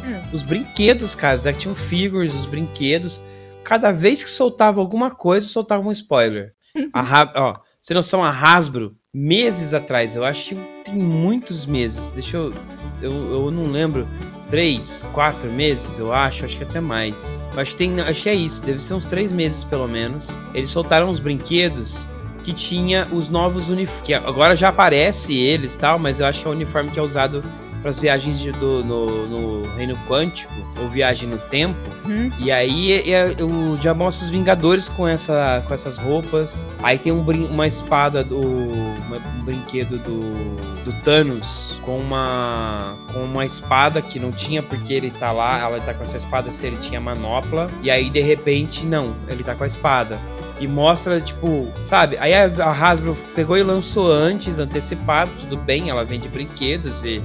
Hum. 0.04 0.22
Os 0.34 0.44
brinquedos, 0.44 1.16
cara, 1.16 1.38
os 1.38 1.48
action 1.48 1.74
figures, 1.74 2.36
os 2.36 2.46
brinquedos. 2.46 3.22
Cada 3.64 3.94
vez 3.94 4.24
que 4.24 4.30
soltava 4.30 4.82
alguma 4.82 5.12
coisa, 5.12 5.48
soltava 5.48 5.88
um 5.88 5.92
spoiler. 5.92 6.54
a, 6.94 7.32
ó, 7.36 7.54
você 7.80 7.94
não 7.94 8.02
são 8.02 8.22
a 8.22 8.30
Hasbro 8.30 8.99
meses 9.14 9.74
atrás, 9.74 10.16
eu 10.16 10.24
acho 10.24 10.50
que 10.50 10.56
tem 10.84 10.96
muitos 10.96 11.66
meses, 11.66 12.14
deixa 12.14 12.38
eu. 12.38 12.54
Eu, 13.02 13.12
eu 13.12 13.52
não 13.52 13.64
lembro. 13.64 14.08
Três, 14.50 15.08
quatro 15.14 15.52
meses, 15.52 16.00
eu 16.00 16.12
acho, 16.12 16.44
acho 16.44 16.58
que 16.58 16.64
até 16.64 16.80
mais. 16.80 17.46
Acho 17.56 17.72
que 17.72 17.78
tem. 17.78 18.00
Acho 18.02 18.24
que 18.24 18.30
é 18.30 18.34
isso, 18.34 18.64
deve 18.64 18.80
ser 18.82 18.96
uns 18.96 19.06
três 19.08 19.32
meses 19.32 19.64
pelo 19.64 19.88
menos. 19.88 20.40
Eles 20.54 20.70
soltaram 20.70 21.10
os 21.10 21.20
brinquedos 21.20 22.08
que 22.44 22.54
tinha 22.54 23.08
os 23.12 23.30
novos 23.30 23.70
uniformes. 23.70 24.26
Agora 24.26 24.56
já 24.56 24.70
aparece 24.70 25.38
eles 25.38 25.78
tal, 25.78 26.00
mas 26.00 26.20
eu 26.20 26.26
acho 26.26 26.42
que 26.42 26.48
é 26.48 26.50
o 26.50 26.54
uniforme 26.54 26.90
que 26.90 27.00
é 27.00 27.02
usado 27.02 27.44
para 27.82 27.90
as 27.90 28.00
viagens 28.00 28.40
de, 28.40 28.52
do, 28.52 28.84
no, 28.84 29.28
no, 29.28 29.76
Reino 29.76 29.98
Quântico, 30.08 30.54
ou 30.82 30.90
viagem 30.90 31.30
no 31.30 31.38
tempo. 31.38 31.78
Uhum. 32.06 32.32
E 32.40 32.52
aí 32.52 33.12
é, 33.12 33.36
eu 33.38 33.78
já 33.82 33.94
mostra 33.94 34.26
os 34.26 34.32
Vingadores 34.32 34.90
com, 34.90 35.08
essa, 35.08 35.64
com 35.68 35.74
essas 35.74 35.98
roupas. 35.98 36.68
Aí 36.84 36.98
tem 36.98 37.12
um, 37.12 37.24
uma 37.50 37.68
espada 37.68 38.24
do. 38.24 38.40
Uma, 38.40 39.18
um 39.18 39.44
brinquedo 39.44 39.98
do, 40.00 40.84
do 40.84 40.94
Thanos 41.04 41.80
com 41.84 41.98
uma. 41.98 42.96
com 43.14 43.24
uma 43.24 43.46
espada 43.46 44.02
que 44.02 44.20
não 44.20 44.32
tinha 44.32 44.62
porque 44.62 44.94
ele 44.94 45.12
tá 45.12 45.32
lá. 45.32 45.60
Ela 45.60 45.80
tá 45.80 45.94
com 45.94 46.04
essa 46.04 46.18
espada 46.18 46.52
se 46.52 46.66
ele 46.68 46.78
tinha 46.78 47.00
manopla. 47.00 47.70
E 47.82 47.90
aí 47.90 48.10
de 48.10 48.22
repente, 48.22 48.86
não, 48.86 49.16
ele 49.28 49.44
tá 49.44 49.56
com 49.56 49.64
a 49.64 49.68
espada 49.68 50.20
e 50.60 50.68
mostra, 50.68 51.22
tipo, 51.22 51.68
sabe? 51.82 52.18
Aí 52.18 52.34
a 52.34 52.72
Hasbro 52.72 53.16
pegou 53.34 53.58
e 53.58 53.64
lançou 53.64 54.12
antes, 54.12 54.60
antecipado, 54.60 55.32
tudo 55.40 55.56
bem, 55.56 55.90
ela 55.90 56.04
vende 56.04 56.28
brinquedos 56.28 57.04
e 57.04 57.24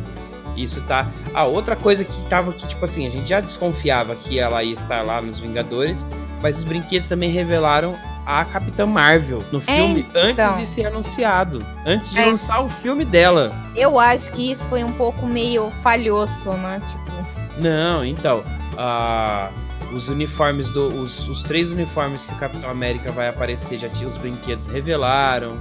isso 0.56 0.82
tá. 0.84 1.10
Ah, 1.32 1.44
outra 1.44 1.76
coisa 1.76 2.04
que 2.04 2.24
tava 2.26 2.50
aqui, 2.50 2.66
tipo 2.66 2.84
assim, 2.84 3.06
a 3.06 3.10
gente 3.10 3.28
já 3.28 3.40
desconfiava 3.40 4.14
que 4.14 4.38
ela 4.38 4.62
ia 4.62 4.74
estar 4.74 5.02
lá 5.02 5.20
nos 5.20 5.40
Vingadores, 5.40 6.06
mas 6.40 6.58
os 6.58 6.64
brinquedos 6.64 7.08
também 7.08 7.30
revelaram 7.30 7.96
a 8.26 8.44
Capitã 8.44 8.86
Marvel 8.86 9.44
no 9.52 9.60
filme 9.60 10.00
então, 10.08 10.22
antes 10.22 10.58
de 10.58 10.66
ser 10.66 10.86
anunciado, 10.86 11.64
antes 11.84 12.12
de 12.12 12.20
é, 12.20 12.26
lançar 12.26 12.60
o 12.60 12.68
filme 12.68 13.04
dela. 13.04 13.52
Eu 13.76 13.98
acho 13.98 14.30
que 14.32 14.52
isso 14.52 14.64
foi 14.70 14.82
um 14.82 14.92
pouco 14.92 15.26
meio 15.26 15.70
falhoso, 15.82 16.32
né? 16.62 16.80
Tipo. 16.88 17.60
Não, 17.60 18.04
então, 18.04 18.42
uh, 18.72 19.52
os 19.94 20.08
uniformes 20.08 20.70
do 20.70 20.88
os, 20.88 21.28
os 21.28 21.42
três 21.42 21.72
uniformes 21.72 22.24
que 22.24 22.32
o 22.32 22.36
Capitão 22.36 22.70
América 22.70 23.12
vai 23.12 23.28
aparecer 23.28 23.78
já 23.78 23.88
tinha 23.88 24.08
os 24.08 24.16
brinquedos 24.16 24.66
revelaram. 24.66 25.58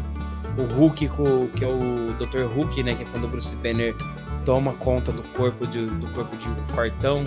O 0.55 0.61
Hulk, 0.61 1.09
que 1.55 1.65
é 1.65 1.67
o 1.67 2.13
Dr. 2.19 2.43
Hulk, 2.43 2.83
né, 2.83 2.93
que 2.93 3.01
é 3.01 3.05
quando 3.11 3.23
o 3.23 3.27
Bruce 3.27 3.55
Banner 3.55 3.95
toma 4.45 4.73
conta 4.73 5.11
do 5.11 5.23
corpo 5.29 5.65
de, 5.67 5.85
do 5.85 6.07
corpo 6.11 6.35
de 6.37 6.49
um 6.49 6.65
fartão. 6.67 7.23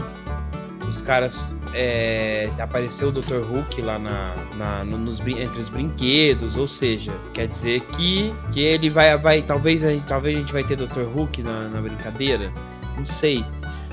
Os 0.88 1.00
caras. 1.00 1.54
É, 1.74 2.48
apareceu 2.58 3.08
o 3.08 3.12
Dr. 3.12 3.42
Hulk 3.42 3.82
lá 3.82 3.98
na, 3.98 4.34
na 4.56 4.84
nos, 4.84 5.20
entre 5.20 5.60
os 5.60 5.68
brinquedos, 5.68 6.56
ou 6.56 6.66
seja, 6.66 7.12
quer 7.34 7.48
dizer 7.48 7.80
que, 7.82 8.32
que 8.52 8.60
ele 8.60 8.88
vai. 8.88 9.16
vai 9.16 9.42
talvez, 9.42 9.82
talvez 10.06 10.36
a 10.36 10.38
gente 10.38 10.52
vai 10.52 10.64
ter 10.64 10.76
Dr. 10.76 11.02
Hulk 11.02 11.42
na, 11.42 11.68
na 11.68 11.80
brincadeira. 11.80 12.52
Não 12.96 13.04
sei. 13.04 13.44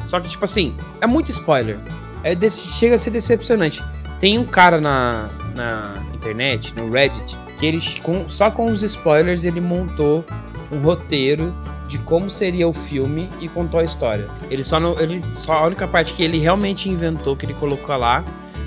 Só 0.05 0.19
que, 0.19 0.29
tipo 0.29 0.45
assim, 0.45 0.75
é 1.01 1.07
muito 1.07 1.29
spoiler. 1.29 1.77
É 2.23 2.35
desse, 2.35 2.61
chega 2.67 2.95
a 2.95 2.97
ser 2.97 3.11
decepcionante. 3.11 3.83
Tem 4.19 4.37
um 4.37 4.45
cara 4.45 4.79
na, 4.79 5.29
na 5.55 6.01
internet, 6.13 6.73
no 6.75 6.89
Reddit, 6.89 7.37
que 7.59 7.65
ele 7.65 7.79
com, 8.01 8.29
só 8.29 8.49
com 8.49 8.67
os 8.67 8.81
spoilers 8.81 9.43
ele 9.43 9.59
montou 9.59 10.23
um 10.71 10.79
roteiro 10.79 11.53
de 11.87 11.97
como 11.99 12.29
seria 12.29 12.67
o 12.67 12.73
filme 12.73 13.29
e 13.39 13.47
contou 13.47 13.79
a 13.79 13.83
história. 13.83 14.27
Ele 14.49 14.63
só 14.63 14.77
ele 14.99 15.23
só 15.33 15.53
a 15.53 15.65
única 15.67 15.87
parte 15.87 16.13
que 16.13 16.23
ele 16.23 16.39
realmente 16.39 16.89
inventou 16.89 17.35
que 17.35 17.45
ele 17.45 17.53
colocou 17.53 17.95
lá 17.97 18.23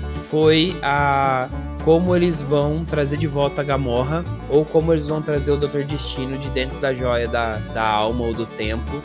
foi 0.09 0.75
a 0.81 1.49
como 1.83 2.13
eles 2.15 2.43
vão 2.43 2.83
trazer 2.83 3.15
de 3.15 3.27
volta 3.27 3.61
a 3.61 3.63
Gamorra 3.63 4.25
ou 4.49 4.65
como 4.65 4.91
eles 4.91 5.07
vão 5.07 5.21
trazer 5.21 5.53
o 5.53 5.57
Doutor 5.57 5.85
Destino 5.85 6.37
de 6.37 6.49
dentro 6.49 6.79
da 6.79 6.93
joia 6.93 7.27
da, 7.29 7.57
da 7.73 7.83
alma 7.83 8.25
ou 8.25 8.33
do 8.33 8.45
tempo 8.45 9.01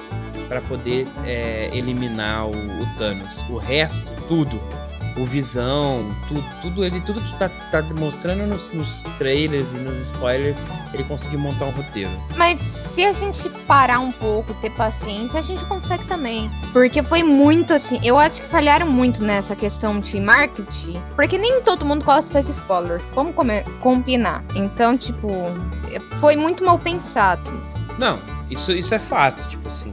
para 0.48 0.60
poder 0.62 1.06
é, 1.24 1.70
eliminar 1.72 2.46
o, 2.46 2.50
o 2.50 2.86
Thanos. 2.98 3.42
O 3.48 3.56
resto, 3.56 4.10
tudo, 4.26 4.60
o 5.16 5.24
Visão, 5.24 6.04
tudo, 6.28 6.44
tudo 6.60 6.84
ele, 6.84 7.00
tudo 7.00 7.20
que 7.20 7.36
tá, 7.36 7.48
tá 7.70 7.80
demonstrando 7.80 8.46
nos, 8.46 8.70
nos, 8.70 9.02
trailers 9.18 9.72
e 9.72 9.76
nos 9.76 9.98
spoilers, 9.98 10.60
ele 10.92 11.04
conseguiu 11.04 11.38
montar 11.38 11.66
um 11.66 11.70
roteiro. 11.70 12.10
Mas 12.36 12.60
se 12.94 13.04
a 13.04 13.12
gente 13.12 13.48
parar 13.66 14.00
um 14.00 14.12
pouco, 14.12 14.54
ter 14.54 14.70
paciência, 14.70 15.38
a 15.38 15.42
gente 15.42 15.64
consegue 15.66 16.04
também. 16.06 16.50
Porque 16.72 17.02
foi 17.02 17.22
muito 17.22 17.72
assim, 17.74 18.00
eu 18.02 18.18
acho 18.18 18.40
que 18.40 18.48
falharam 18.48 18.86
muito 18.86 19.22
nessa 19.22 19.54
questão 19.54 20.00
de 20.00 20.18
marketing, 20.20 21.00
porque 21.14 21.36
nem 21.36 21.60
todo 21.62 21.84
mundo 21.84 22.04
gosta 22.04 22.42
de 22.42 22.50
spoilers. 22.52 23.02
Vamos 23.14 23.34
comer, 23.34 23.64
combinar. 23.80 24.42
Então, 24.54 24.96
tipo, 24.96 25.28
foi 26.20 26.36
muito 26.36 26.64
mal 26.64 26.78
pensado. 26.78 27.50
Não, 27.98 28.18
isso, 28.50 28.72
isso 28.72 28.94
é 28.94 28.98
fato, 28.98 29.46
tipo 29.48 29.68
assim. 29.68 29.92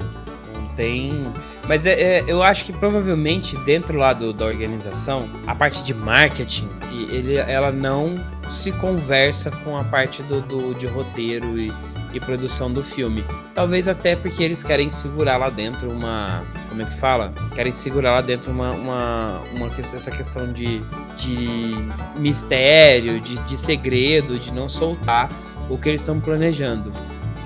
Não 0.53 0.67
tem 0.75 1.31
mas 1.69 1.85
é, 1.85 1.91
é, 1.91 2.23
eu 2.25 2.41
acho 2.41 2.65
que 2.65 2.73
provavelmente 2.73 3.55
dentro 3.57 3.95
lá 3.95 4.11
do, 4.11 4.33
da 4.33 4.43
organização, 4.43 5.29
a 5.45 5.53
parte 5.53 5.83
de 5.83 5.93
marketing, 5.93 6.67
ele, 7.11 7.35
ela 7.35 7.71
não 7.71 8.15
se 8.49 8.71
conversa 8.71 9.51
com 9.51 9.77
a 9.77 9.83
parte 9.83 10.23
do, 10.23 10.41
do 10.41 10.73
de 10.73 10.87
roteiro 10.87 11.59
e, 11.59 11.71
e 12.11 12.19
produção 12.19 12.73
do 12.73 12.83
filme. 12.83 13.23
Talvez 13.53 13.87
até 13.87 14.15
porque 14.15 14.43
eles 14.43 14.63
querem 14.63 14.89
segurar 14.89 15.37
lá 15.37 15.51
dentro 15.51 15.91
uma. 15.91 16.43
Como 16.69 16.81
é 16.81 16.85
que 16.85 16.97
fala? 16.97 17.31
Querem 17.53 17.71
segurar 17.71 18.13
lá 18.13 18.21
dentro 18.21 18.51
uma. 18.51 18.71
uma, 18.71 19.41
uma 19.53 19.67
essa 19.77 20.09
questão 20.09 20.51
de, 20.51 20.81
de 21.15 21.75
mistério, 22.17 23.21
de, 23.21 23.39
de 23.43 23.55
segredo, 23.55 24.39
de 24.39 24.51
não 24.51 24.67
soltar 24.67 25.29
o 25.69 25.77
que 25.77 25.87
eles 25.87 26.01
estão 26.01 26.19
planejando. 26.19 26.91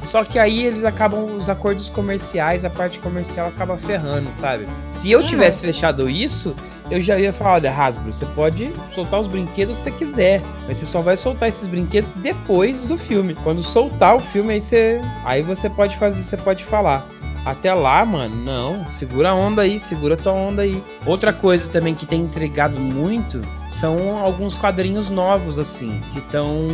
Só 0.03 0.23
que 0.23 0.37
aí 0.37 0.65
eles 0.65 0.83
acabam, 0.83 1.35
os 1.35 1.49
acordos 1.49 1.89
comerciais, 1.89 2.65
a 2.65 2.69
parte 2.69 2.99
comercial 2.99 3.47
acaba 3.47 3.77
ferrando, 3.77 4.33
sabe? 4.33 4.67
Se 4.89 5.11
eu 5.11 5.23
tivesse 5.23 5.61
fechado 5.61 6.09
isso, 6.09 6.55
eu 6.91 6.99
já 6.99 7.17
ia 7.17 7.31
falar, 7.31 7.53
olha, 7.53 7.71
Hasbro, 7.71 8.11
você 8.11 8.25
pode 8.27 8.71
soltar 8.91 9.19
os 9.19 9.27
brinquedos 9.27 9.75
que 9.75 9.81
você 9.81 9.91
quiser, 9.91 10.41
mas 10.67 10.77
você 10.77 10.85
só 10.85 11.01
vai 11.01 11.15
soltar 11.15 11.49
esses 11.49 11.67
brinquedos 11.67 12.11
depois 12.13 12.85
do 12.85 12.97
filme. 12.97 13.35
Quando 13.43 13.63
soltar 13.63 14.15
o 14.15 14.19
filme, 14.19 14.53
aí 14.53 14.61
você, 14.61 15.01
aí 15.23 15.41
você 15.41 15.69
pode 15.69 15.97
fazer, 15.97 16.21
você 16.21 16.37
pode 16.37 16.63
falar. 16.63 17.07
Até 17.45 17.73
lá, 17.73 18.05
mano, 18.05 18.35
não. 18.35 18.87
Segura 18.87 19.31
a 19.31 19.35
onda 19.35 19.63
aí, 19.63 19.77
segura 19.77 20.15
tua 20.15 20.31
onda 20.31 20.61
aí. 20.61 20.81
Outra 21.05 21.33
coisa 21.33 21.69
também 21.69 21.93
que 21.93 22.05
tem 22.05 22.21
entregado 22.21 22.79
muito 22.79 23.41
são 23.67 24.17
alguns 24.17 24.55
quadrinhos 24.55 25.09
novos, 25.09 25.59
assim, 25.59 26.01
que 26.13 26.19
estão 26.19 26.67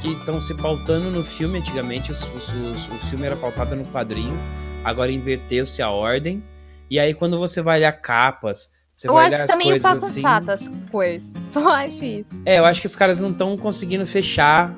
que 0.00 0.08
estão 0.12 0.40
se 0.40 0.54
pautando 0.54 1.10
no 1.10 1.22
filme. 1.22 1.58
Antigamente 1.58 2.10
os, 2.10 2.26
os, 2.34 2.52
os, 2.52 2.86
o 2.88 2.98
filme 3.06 3.26
era 3.26 3.36
pautado 3.36 3.76
no 3.76 3.84
quadrinho, 3.84 4.38
agora 4.82 5.12
inverteu-se 5.12 5.82
a 5.82 5.90
ordem. 5.90 6.42
E 6.90 6.98
aí 6.98 7.12
quando 7.12 7.38
você 7.38 7.60
vai 7.60 7.78
olhar 7.78 7.92
capas, 7.92 8.70
você 8.94 9.08
eu 9.08 9.12
vai 9.12 9.26
acho 9.26 9.34
olhar 9.34 9.46
também 9.46 9.72
as 9.72 9.82
coisas 9.82 10.04
assim. 10.04 10.22
as 10.24 10.90
coisas. 10.90 11.28
Só 11.52 11.68
acho 11.68 12.04
isso. 12.04 12.28
É, 12.46 12.58
eu 12.58 12.64
acho 12.64 12.80
que 12.80 12.86
os 12.86 12.96
caras 12.96 13.20
não 13.20 13.30
estão 13.30 13.56
conseguindo 13.58 14.06
fechar 14.06 14.74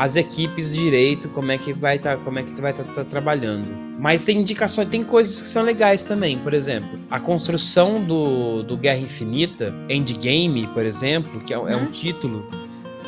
as 0.00 0.16
equipes 0.16 0.74
direito, 0.74 1.28
como 1.28 1.52
é 1.52 1.58
que 1.58 1.74
vai 1.74 1.96
estar, 1.96 2.16
tá, 2.16 2.24
como 2.24 2.38
é 2.38 2.42
que 2.42 2.58
vai 2.58 2.70
estar 2.70 2.84
tá, 2.84 2.92
tá 2.94 3.04
trabalhando. 3.04 3.66
Mas 3.98 4.24
tem 4.24 4.38
indicações, 4.38 4.88
tem 4.88 5.04
coisas 5.04 5.42
que 5.42 5.46
são 5.46 5.62
legais 5.62 6.04
também. 6.04 6.38
Por 6.38 6.54
exemplo, 6.54 6.98
a 7.10 7.20
construção 7.20 8.02
do, 8.02 8.62
do 8.62 8.78
Guerra 8.78 9.00
Infinita, 9.00 9.74
Endgame, 9.90 10.66
por 10.68 10.86
exemplo, 10.86 11.38
que 11.40 11.52
é, 11.52 11.56
é 11.58 11.60
um 11.60 11.80
uhum. 11.80 11.90
título 11.92 12.48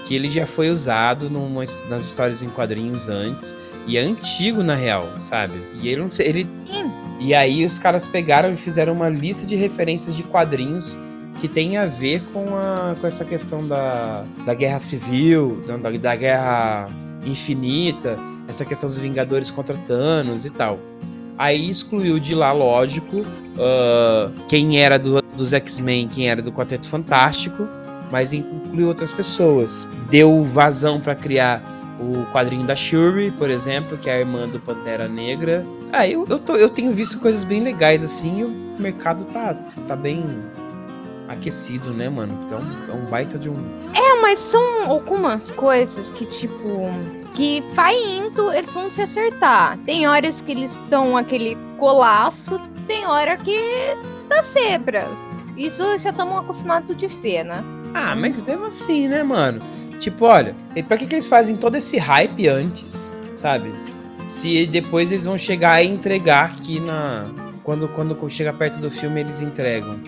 que 0.05 0.15
ele 0.15 0.29
já 0.29 0.45
foi 0.45 0.69
usado 0.69 1.31
numa, 1.31 1.65
nas 1.89 2.05
histórias 2.05 2.43
em 2.43 2.51
quadrinhos 2.51 3.09
antes 3.09 3.57
e 3.87 3.97
é 3.97 4.03
antigo 4.03 4.63
na 4.63 4.75
real, 4.75 5.09
sabe? 5.19 5.59
E 5.81 5.89
ele 5.89 6.03
não 6.03 6.11
sei, 6.11 6.29
ele 6.29 6.51
e 7.19 7.33
aí 7.33 7.65
os 7.65 7.79
caras 7.79 8.07
pegaram 8.07 8.53
e 8.53 8.57
fizeram 8.57 8.93
uma 8.93 9.09
lista 9.09 9.47
de 9.47 9.57
referências 9.57 10.15
de 10.15 10.25
quadrinhos 10.25 10.99
que 11.43 11.49
tem 11.49 11.77
a 11.77 11.87
ver 11.87 12.23
com, 12.33 12.57
a, 12.57 12.95
com 13.01 13.05
essa 13.05 13.25
questão 13.25 13.67
da, 13.67 14.25
da 14.47 14.55
guerra 14.55 14.79
civil, 14.79 15.61
da, 15.67 15.77
da 15.77 16.15
guerra 16.15 16.89
infinita, 17.27 18.17
essa 18.47 18.65
questão 18.65 18.87
dos 18.87 18.97
Vingadores 18.99 19.51
contra 19.51 19.77
Thanos 19.77 20.45
e 20.45 20.51
tal. 20.51 20.79
Aí 21.37 21.69
excluiu 21.69 22.21
de 22.21 22.33
lá, 22.33 22.53
lógico, 22.53 23.23
uh, 23.23 24.33
quem 24.47 24.81
era 24.81 25.01
do, 25.01 25.21
dos 25.37 25.53
X-Men, 25.53 26.07
quem 26.07 26.31
era 26.31 26.41
do 26.41 26.53
Quarteto 26.53 26.89
Fantástico, 26.89 27.67
mas 28.13 28.33
incluiu 28.33 28.87
outras 28.87 29.11
pessoas. 29.11 29.85
Deu 30.09 30.45
vazão 30.45 31.01
para 31.01 31.17
criar 31.17 31.61
o 31.99 32.25
quadrinho 32.33 32.65
da 32.65 32.77
Shuri, 32.77 33.33
por 33.33 33.51
exemplo, 33.51 33.99
que 33.99 34.09
é 34.09 34.15
a 34.15 34.19
irmã 34.21 34.49
do 34.49 34.61
Pantera 34.61 35.09
Negra. 35.09 35.67
Ah, 35.93 36.07
eu, 36.07 36.25
eu, 36.29 36.39
tô, 36.39 36.55
eu 36.55 36.69
tenho 36.69 36.93
visto 36.93 37.19
coisas 37.19 37.43
bem 37.43 37.65
legais 37.65 38.05
assim 38.05 38.45
o 38.45 38.63
mercado 38.79 39.25
tá, 39.27 39.55
tá 39.87 39.95
bem 39.95 40.25
aquecido, 41.33 41.91
né, 41.91 42.09
mano? 42.09 42.39
Então 42.45 42.59
é 42.89 42.93
um 42.93 43.05
baita 43.07 43.39
de 43.39 43.51
um. 43.51 43.57
É, 43.95 44.21
mas 44.21 44.39
são 44.51 44.91
algumas 44.91 45.51
coisas 45.53 46.09
que, 46.11 46.27
tipo, 46.27 46.89
que 47.35 47.63
vai 47.75 47.95
indo, 47.97 48.53
eles 48.53 48.71
vão 48.71 48.91
se 48.91 49.03
acertar. 49.03 49.79
Tem 49.85 50.07
horas 50.07 50.41
que 50.43 50.53
eles 50.53 50.71
dão 50.89 51.17
aquele 51.17 51.57
colaço, 51.79 52.61
tem 52.87 53.07
hora 53.07 53.37
que 53.37 53.59
dá 54.29 54.43
zebra. 54.43 55.09
Isso 55.57 55.99
já 55.99 56.11
estamos 56.11 56.39
acostumados 56.39 56.97
de 56.97 57.07
ver, 57.07 57.45
né? 57.45 57.63
Ah, 57.95 58.17
mas 58.17 58.41
mesmo 58.41 58.67
assim, 58.67 59.09
né, 59.09 59.23
mano? 59.23 59.61
Tipo, 59.99 60.25
olha, 60.25 60.55
e 60.75 60.83
pra 60.83 60.97
que, 60.97 61.07
que 61.07 61.15
eles 61.15 61.27
fazem 61.27 61.57
todo 61.57 61.77
esse 61.77 61.99
hype 61.99 62.49
antes, 62.49 63.17
sabe? 63.31 63.73
Se 64.27 64.67
depois 64.67 65.11
eles 65.11 65.25
vão 65.25 65.37
chegar 65.37 65.83
e 65.83 65.89
entregar 65.89 66.53
aqui 66.53 66.81
na. 66.81 67.27
Quando, 67.63 67.87
quando 67.89 68.19
chega 68.29 68.53
perto 68.53 68.81
do 68.81 68.91
filme, 68.91 69.21
eles 69.21 69.41
entregam 69.41 70.01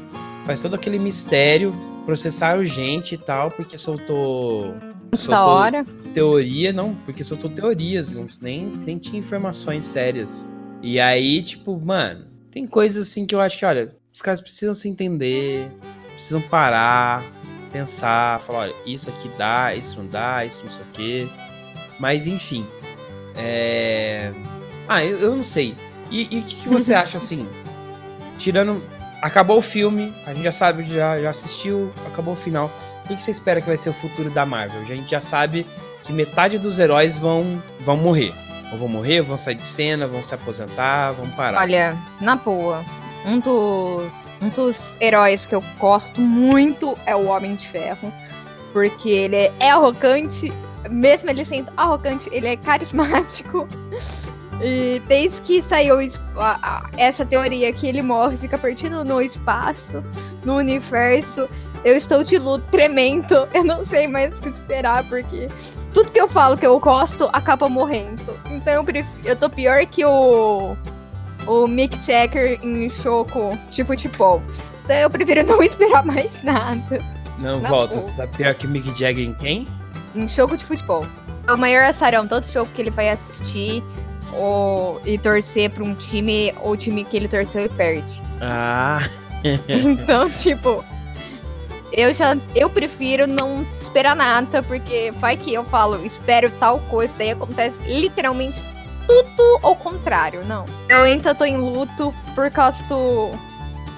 faz 0.44 0.62
todo 0.62 0.74
aquele 0.74 0.98
mistério, 0.98 1.74
processar 2.04 2.62
gente 2.64 3.14
e 3.14 3.18
tal, 3.18 3.50
porque 3.50 3.76
soltou. 3.78 4.74
Soltou 5.14 5.44
hora. 5.44 5.84
teoria, 6.12 6.72
não, 6.72 6.94
porque 6.94 7.22
soltou 7.22 7.48
teorias, 7.48 8.14
não, 8.14 8.26
nem, 8.40 8.66
nem 8.66 8.98
tinha 8.98 9.18
informações 9.18 9.84
sérias. 9.84 10.52
E 10.82 10.98
aí, 10.98 11.40
tipo, 11.42 11.80
mano, 11.80 12.26
tem 12.50 12.66
coisas 12.66 13.08
assim 13.08 13.24
que 13.24 13.34
eu 13.34 13.40
acho 13.40 13.58
que, 13.58 13.64
olha, 13.64 13.94
os 14.12 14.20
caras 14.20 14.40
precisam 14.40 14.74
se 14.74 14.88
entender, 14.88 15.70
precisam 16.14 16.40
parar, 16.40 17.24
pensar, 17.72 18.40
falar, 18.40 18.58
olha, 18.60 18.74
isso 18.86 19.08
aqui 19.08 19.28
dá, 19.38 19.74
isso 19.74 19.98
não 19.98 20.08
dá, 20.08 20.44
isso 20.44 20.62
não 20.64 20.70
sei 20.70 20.84
o 20.84 20.88
quê. 20.92 21.28
Mas 21.98 22.26
enfim. 22.26 22.66
É. 23.36 24.32
Ah, 24.88 25.04
eu, 25.04 25.18
eu 25.18 25.34
não 25.34 25.42
sei. 25.42 25.76
E 26.10 26.24
o 26.24 26.28
que, 26.28 26.42
que 26.42 26.68
você 26.68 26.92
acha 26.94 27.16
assim? 27.16 27.48
Tirando 28.36 28.82
acabou 29.24 29.56
o 29.56 29.62
filme, 29.62 30.14
a 30.26 30.34
gente 30.34 30.44
já 30.44 30.52
sabe, 30.52 30.84
já, 30.84 31.18
já 31.18 31.30
assistiu, 31.30 31.90
acabou 32.06 32.34
o 32.34 32.36
final. 32.36 32.70
O 33.04 33.08
que 33.08 33.22
você 33.22 33.30
espera 33.30 33.58
que 33.58 33.66
vai 33.66 33.76
ser 33.76 33.88
o 33.88 33.92
futuro 33.94 34.30
da 34.30 34.44
Marvel? 34.44 34.82
A 34.82 34.84
gente 34.84 35.10
já 35.10 35.20
sabe 35.20 35.66
que 36.02 36.12
metade 36.12 36.58
dos 36.58 36.78
heróis 36.78 37.18
vão, 37.18 37.62
vão 37.80 37.96
morrer. 37.96 38.34
Ou 38.70 38.78
vão 38.78 38.88
morrer, 38.88 39.22
vão 39.22 39.36
sair 39.36 39.54
de 39.54 39.64
cena, 39.64 40.06
vão 40.06 40.22
se 40.22 40.34
aposentar, 40.34 41.12
vão 41.12 41.30
parar. 41.30 41.62
Olha, 41.62 41.96
na 42.20 42.36
boa, 42.36 42.84
um 43.24 43.38
dos, 43.38 44.12
um 44.42 44.48
dos 44.50 44.76
heróis 45.00 45.46
que 45.46 45.54
eu 45.54 45.64
gosto 45.78 46.20
muito 46.20 46.96
é 47.06 47.16
o 47.16 47.26
Homem 47.26 47.56
de 47.56 47.66
Ferro. 47.68 48.12
Porque 48.74 49.08
ele 49.08 49.36
é 49.58 49.70
arrogante, 49.70 50.52
mesmo 50.90 51.30
ele 51.30 51.46
sendo 51.46 51.72
arrogante, 51.78 52.28
ele 52.30 52.48
é 52.48 52.56
carismático. 52.56 53.66
E 54.62 55.02
desde 55.06 55.40
que 55.40 55.62
saiu 55.62 55.96
essa 56.96 57.24
teoria 57.24 57.72
que 57.72 57.86
ele 57.86 58.02
morre, 58.02 58.36
fica 58.36 58.56
perdido 58.56 59.04
no 59.04 59.20
espaço, 59.20 60.02
no 60.44 60.56
universo, 60.56 61.48
eu 61.84 61.96
estou 61.96 62.24
de 62.24 62.38
luto 62.38 62.64
tremendo. 62.70 63.46
Eu 63.52 63.64
não 63.64 63.84
sei 63.84 64.08
mais 64.08 64.36
o 64.36 64.40
que 64.40 64.48
esperar, 64.48 65.04
porque 65.04 65.48
tudo 65.92 66.10
que 66.10 66.20
eu 66.20 66.28
falo 66.28 66.56
que 66.56 66.66
eu 66.66 66.78
gosto 66.80 67.28
acaba 67.32 67.68
morrendo. 67.68 68.36
Então 68.50 68.74
eu, 68.74 68.84
prefiro, 68.84 69.18
eu 69.24 69.36
tô 69.36 69.48
pior 69.48 69.84
que 69.86 70.04
o. 70.04 70.76
o 71.46 71.66
Mick 71.68 71.96
Jagger 72.04 72.58
em 72.62 72.90
Choco, 72.90 73.56
tipo, 73.70 73.94
tipo. 73.94 74.42
Então 74.82 74.96
eu 74.96 75.08
prefiro 75.08 75.46
não 75.46 75.62
esperar 75.62 76.04
mais 76.04 76.42
nada. 76.42 76.98
Não, 77.38 77.60
Na 77.60 77.68
volta. 77.68 78.00
Você 78.00 78.16
tá 78.16 78.26
pior 78.26 78.54
que 78.54 78.66
Mick 78.66 78.88
Jagger 78.98 79.24
em 79.24 79.34
quem? 79.34 79.68
Em 80.14 80.26
jogo 80.26 80.56
de 80.56 80.64
futebol. 80.64 81.06
O 81.48 81.56
maior 81.56 81.84
azarão, 81.84 82.26
todo 82.26 82.46
jogo 82.50 82.70
que 82.74 82.80
ele 82.80 82.90
vai 82.90 83.10
assistir 83.10 83.82
ou, 84.36 85.00
e 85.04 85.18
torcer 85.18 85.70
pra 85.70 85.84
um 85.84 85.94
time, 85.94 86.54
ou 86.60 86.72
o 86.72 86.76
time 86.76 87.04
que 87.04 87.16
ele 87.16 87.28
torceu 87.28 87.64
e 87.64 87.68
perde. 87.68 88.22
Ah. 88.40 89.00
então, 89.68 90.28
tipo, 90.30 90.84
eu 91.92 92.14
já 92.14 92.36
eu 92.54 92.70
prefiro 92.70 93.26
não 93.26 93.66
esperar 93.80 94.16
nada, 94.16 94.62
porque 94.62 95.12
vai 95.20 95.36
que 95.36 95.52
eu 95.52 95.64
falo, 95.64 96.04
espero 96.04 96.50
tal 96.58 96.80
coisa, 96.80 97.14
daí 97.16 97.30
acontece 97.30 97.76
literalmente 97.86 98.62
tudo 99.06 99.58
ao 99.62 99.76
contrário, 99.76 100.44
não. 100.44 100.64
Eu 100.88 101.02
ainda 101.02 101.34
tô 101.34 101.44
em 101.44 101.56
luto 101.56 102.14
por 102.34 102.50
causa 102.50 102.82
do 102.84 103.30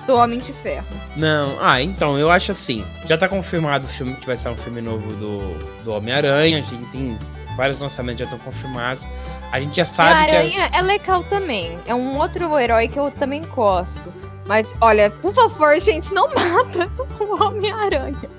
do 0.07 0.15
Homem 0.15 0.39
de 0.39 0.53
Ferro. 0.53 0.87
Não, 1.17 1.57
ah, 1.61 1.83
então, 1.83 2.17
eu 2.17 2.31
acho 2.31 2.53
assim. 2.53 2.85
Já 3.05 3.19
tá 3.19 3.29
confirmado 3.29 3.87
o 3.87 3.89
filme 3.89 4.15
que 4.15 4.25
vai 4.25 4.37
ser 4.37 4.49
um 4.51 4.57
filme 4.57 4.81
novo 4.81 5.13
do, 5.15 5.59
do 5.83 5.91
Homem-Aranha. 5.93 6.59
A 6.59 6.63
gente 6.63 6.85
tem 6.91 7.19
vários 7.57 7.81
lançamentos 7.81 8.21
já 8.21 8.25
estão 8.25 8.39
confirmados. 8.39 9.09
A 9.51 9.61
gente 9.61 9.77
já 9.77 9.87
sabe 9.87 10.11
que. 10.27 10.37
A 10.37 10.39
Aranha 10.39 10.71
é 10.73 10.83
legal 10.83 11.25
também. 11.25 11.79
É 11.87 11.95
um 11.95 12.19
outro 12.19 12.59
herói 12.59 12.89
que 12.89 12.99
eu 12.99 13.11
também 13.11 13.43
gosto. 13.55 14.15
Mas, 14.47 14.73
olha, 14.81 15.11
por 15.11 15.35
favor, 15.35 15.79
gente, 15.81 16.13
não 16.15 16.29
mata 16.35 16.89
o 17.19 17.43
Homem-Aranha. 17.43 18.31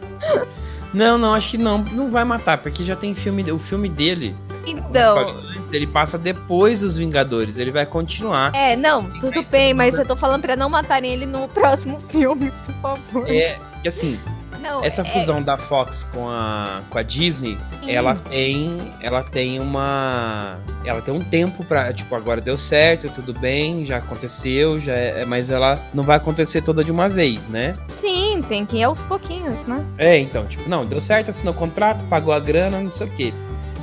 Não, 0.94 1.18
não, 1.18 1.34
acho 1.34 1.52
que 1.52 1.58
não. 1.58 1.80
Não 1.80 2.10
vai 2.10 2.24
matar, 2.24 2.60
porque 2.60 2.84
já 2.84 2.96
tem 2.96 3.14
filme. 3.14 3.44
O 3.52 3.60
filme 3.60 3.90
dele 3.90 4.36
então. 4.68 5.30
Antes, 5.58 5.72
ele 5.72 5.88
passa 5.88 6.18
depois 6.18 6.82
dos 6.82 6.96
Vingadores, 6.96 7.58
ele 7.58 7.72
vai 7.72 7.86
continuar. 7.86 8.54
É, 8.54 8.76
não, 8.76 9.10
tudo 9.20 9.42
bem, 9.50 9.74
mas 9.74 9.96
eu 9.96 10.06
tô 10.06 10.16
falando 10.16 10.42
pra 10.42 10.56
não 10.56 10.70
matarem 10.70 11.12
ele 11.12 11.26
no 11.26 11.48
próximo 11.48 12.02
filme, 12.10 12.52
por 12.52 12.76
favor. 12.76 13.30
É, 13.30 13.58
que 13.82 13.88
assim, 13.88 14.20
não, 14.68 14.84
essa 14.84 15.02
é... 15.02 15.06
fusão 15.06 15.42
da 15.42 15.58
Fox 15.58 16.04
com 16.04 16.28
a, 16.30 16.82
com 16.90 16.98
a 16.98 17.04
Disney, 17.04 17.58
Sim. 17.84 17.92
ela 17.92 18.16
tem 18.16 18.94
ela 19.02 19.24
tem 19.24 19.60
uma 19.60 20.58
ela 20.86 21.02
tem 21.02 21.14
um 21.14 21.22
tempo 21.22 21.64
para 21.64 21.94
tipo 21.94 22.14
agora 22.16 22.42
deu 22.42 22.58
certo, 22.58 23.10
tudo 23.10 23.34
bem, 23.34 23.86
já 23.86 23.98
aconteceu, 23.98 24.80
já 24.80 24.94
é, 24.94 25.26
mas 25.26 25.50
ela 25.50 25.80
não 25.94 26.04
vai 26.04 26.18
acontecer 26.18 26.62
toda 26.62 26.84
de 26.84 26.92
uma 26.92 27.10
vez, 27.10 27.50
né? 27.50 27.78
Sim, 28.02 28.44
tem 28.48 28.66
que 28.66 28.78
ir 28.78 28.84
aos 28.84 29.02
pouquinhos, 29.04 29.58
né? 29.68 29.86
É, 29.98 30.18
então, 30.18 30.46
tipo, 30.46 30.70
não, 30.70 30.86
deu 30.86 31.00
certo, 31.00 31.30
assinou 31.30 31.54
o 31.54 31.58
contrato, 31.58 32.06
pagou 32.06 32.34
a 32.34 32.40
grana, 32.40 32.82
não 32.82 32.92
sei 32.92 33.08
o 33.08 33.12
quê. 33.12 33.34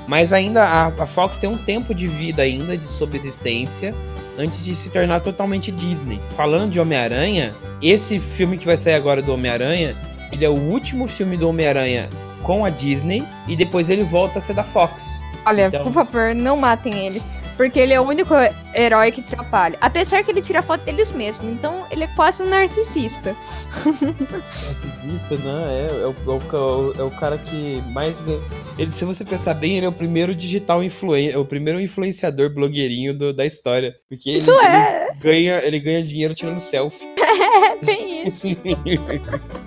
Mas 0.06 0.32
ainda 0.32 0.62
a, 0.62 0.86
a 0.88 1.06
Fox 1.06 1.38
tem 1.38 1.48
um 1.48 1.56
tempo 1.56 1.94
de 1.94 2.06
vida 2.06 2.42
ainda 2.42 2.76
de 2.76 2.84
subsistência 2.84 3.94
antes 4.38 4.64
de 4.64 4.74
se 4.74 4.90
tornar 4.90 5.20
totalmente 5.20 5.70
Disney. 5.70 6.20
Falando 6.30 6.70
de 6.70 6.80
Homem-Aranha, 6.80 7.54
esse 7.80 8.20
filme 8.20 8.58
que 8.58 8.66
vai 8.66 8.76
sair 8.76 8.94
agora 8.94 9.22
do 9.22 9.32
Homem-Aranha, 9.32 9.96
ele 10.34 10.44
é 10.44 10.48
o 10.48 10.58
último 10.58 11.06
filme 11.06 11.36
do 11.36 11.48
Homem-Aranha 11.48 12.10
com 12.42 12.64
a 12.64 12.70
Disney 12.70 13.24
e 13.46 13.54
depois 13.54 13.88
ele 13.88 14.02
volta 14.02 14.40
a 14.40 14.42
ser 14.42 14.54
da 14.54 14.64
Fox. 14.64 15.22
Olha, 15.46 15.68
então... 15.68 15.84
por 15.84 15.92
favor, 15.92 16.34
não 16.34 16.56
matem 16.56 17.06
ele. 17.06 17.22
Porque 17.56 17.78
ele 17.78 17.92
é 17.92 18.00
o 18.00 18.02
único 18.02 18.34
herói 18.74 19.12
que 19.12 19.20
atrapalha. 19.20 19.78
Apesar 19.80 20.24
que 20.24 20.32
ele 20.32 20.42
tira 20.42 20.60
foto 20.60 20.84
deles 20.84 21.12
mesmos. 21.12 21.46
Então 21.52 21.86
ele 21.88 22.02
é 22.02 22.08
quase 22.08 22.42
um 22.42 22.48
narcisista. 22.48 23.36
Narcisista, 24.66 25.36
né? 25.36 25.88
É, 25.88 26.02
é, 26.02 26.06
o, 26.06 26.10
é, 26.10 26.56
o, 26.56 26.92
é 26.98 27.02
o 27.04 27.10
cara 27.12 27.38
que 27.38 27.80
mais 27.92 28.18
ganha. 28.18 28.42
Ele, 28.76 28.90
se 28.90 29.04
você 29.04 29.24
pensar 29.24 29.54
bem, 29.54 29.76
ele 29.76 29.86
é 29.86 29.88
o 29.88 29.92
primeiro 29.92 30.34
digital 30.34 30.82
influencer. 30.82 31.36
É 31.36 31.38
o 31.38 31.44
primeiro 31.44 31.80
influenciador 31.80 32.52
blogueirinho 32.52 33.16
do, 33.16 33.32
da 33.32 33.46
história. 33.46 33.94
Porque 34.08 34.30
ele, 34.30 34.50
é. 34.50 35.06
ele, 35.10 35.18
ganha, 35.20 35.64
ele 35.64 35.78
ganha 35.78 36.02
dinheiro 36.02 36.34
tirando 36.34 36.58
selfie. 36.58 37.06
É, 37.64 37.84
bem 37.84 38.28
isso. 38.28 38.46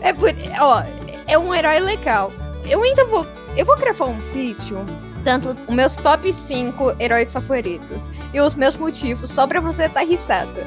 é 0.00 0.12
por. 0.12 0.30
Ó, 0.60 0.82
é 1.26 1.38
um 1.38 1.54
herói 1.54 1.80
legal. 1.80 2.32
Eu 2.68 2.82
ainda 2.82 3.04
vou. 3.06 3.26
Eu 3.56 3.66
vou 3.66 3.76
gravar 3.76 4.06
um 4.06 4.20
vídeo 4.32 4.84
tanto 5.24 5.56
os 5.68 5.74
meus 5.74 5.94
top 5.96 6.34
5 6.46 6.96
heróis 6.98 7.30
favoritos 7.32 7.98
e 8.32 8.40
os 8.40 8.54
meus 8.54 8.76
motivos, 8.76 9.30
só 9.32 9.46
pra 9.46 9.60
você 9.60 9.84
estar 9.84 10.00
tá 10.00 10.06
risada. 10.06 10.66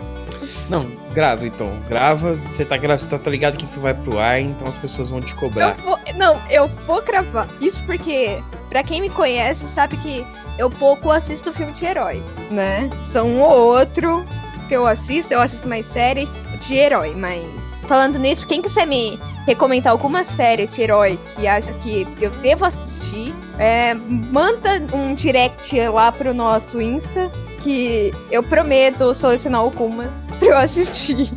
Não, 0.69 0.89
grava 1.13 1.45
então. 1.45 1.79
Grava, 1.87 2.35
você 2.35 2.65
tá, 2.65 2.77
você 2.77 3.17
tá 3.17 3.31
ligado 3.31 3.57
que 3.57 3.63
isso 3.63 3.81
vai 3.81 3.93
pro 3.93 4.19
ar, 4.19 4.39
então 4.39 4.67
as 4.67 4.77
pessoas 4.77 5.09
vão 5.09 5.21
te 5.21 5.35
cobrar. 5.35 5.75
Eu 5.77 5.83
vou, 5.83 5.99
não, 6.15 6.41
eu 6.49 6.67
vou 6.85 7.01
gravar. 7.01 7.47
Isso 7.61 7.81
porque, 7.85 8.41
pra 8.69 8.83
quem 8.83 9.01
me 9.01 9.09
conhece, 9.09 9.65
sabe 9.73 9.97
que 9.97 10.25
eu 10.57 10.69
pouco 10.69 11.09
assisto 11.09 11.53
filme 11.53 11.73
de 11.73 11.85
herói, 11.85 12.23
né? 12.51 12.89
São 13.11 13.27
um 13.27 13.41
ou 13.41 13.75
outro 13.77 14.25
que 14.67 14.75
eu 14.75 14.85
assisto, 14.85 15.33
eu 15.33 15.41
assisto 15.41 15.67
mais 15.67 15.85
série 15.87 16.27
de 16.61 16.75
herói, 16.75 17.13
mas 17.15 17.43
falando 17.83 18.17
nisso, 18.17 18.47
quem 18.47 18.61
quiser 18.61 18.87
me 18.87 19.19
recomendar 19.45 19.91
alguma 19.91 20.23
série 20.23 20.67
de 20.67 20.81
herói 20.81 21.19
que 21.35 21.47
acha 21.47 21.71
que 21.73 22.07
eu 22.19 22.31
devo 22.41 22.65
assistir, 22.65 23.33
é, 23.59 23.93
manda 23.93 24.83
um 24.93 25.15
direct 25.15 25.79
lá 25.89 26.11
pro 26.11 26.33
nosso 26.33 26.81
Insta, 26.81 27.31
que 27.61 28.13
eu 28.31 28.43
prometo 28.43 29.13
selecionar 29.15 29.61
algumas 29.61 30.09
pra 30.39 30.47
eu 30.47 30.57
assistir. 30.57 31.31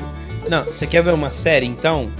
Não, 0.49 0.64
você 0.64 0.86
quer 0.86 1.03
ver 1.03 1.12
uma 1.12 1.30
série 1.30 1.66
então? 1.66 2.11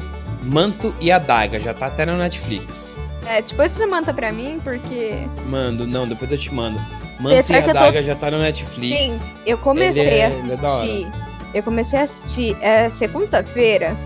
Manto 0.43 0.95
e 1.01 1.11
Adaga, 1.11 1.59
já 1.59 1.75
tá 1.75 1.87
até 1.87 2.07
na 2.07 2.17
Netflix. 2.17 3.01
É, 3.27 3.43
depois 3.43 3.73
você 3.73 3.87
manda 3.87 4.15
pra 4.15 4.33
mim, 4.33 4.61
porque. 4.63 5.15
Mando, 5.47 5.87
não, 5.87 6.07
depois 6.07 6.31
eu 6.31 6.39
te 6.39 6.55
mando. 6.55 6.79
Manto 7.19 7.53
e 7.53 7.57
Adaga 7.57 7.99
tô... 8.01 8.03
já 8.03 8.15
tá 8.15 8.31
na 8.31 8.39
Netflix. 8.39 9.19
Gente, 9.19 9.35
eu 9.45 9.59
comecei 9.59 10.07
é, 10.07 10.27
a 10.27 10.29
assistir. 10.29 11.07
É 11.07 11.27
eu 11.59 11.63
comecei 11.63 11.99
a 11.99 12.03
assistir 12.03 12.57
é, 12.61 12.91
segunda-feira 12.91 13.97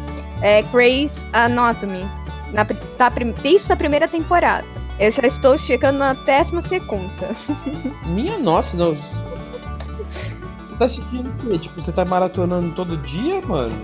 é, 0.42 0.62
Grey's 0.62 1.12
Anatomy. 1.32 2.06
Na, 2.52 2.64
tá, 2.64 3.10
desde 3.42 3.72
a 3.72 3.76
primeira 3.76 4.08
temporada. 4.08 4.66
Eu 4.98 5.10
já 5.10 5.22
estou 5.22 5.56
chegando 5.56 5.98
na 5.98 6.12
décima 6.12 6.60
segunda. 6.62 7.30
Minha 8.06 8.38
nossa, 8.38 8.76
não. 8.76 8.94
Você 8.94 10.74
tá 10.78 10.84
assistindo 10.84 11.30
o 11.30 11.48
quê? 11.48 11.58
Tipo, 11.58 11.80
você 11.80 11.92
tá 11.92 12.04
maratonando 12.04 12.74
todo 12.74 12.96
dia, 12.98 13.40
mano? 13.42 13.74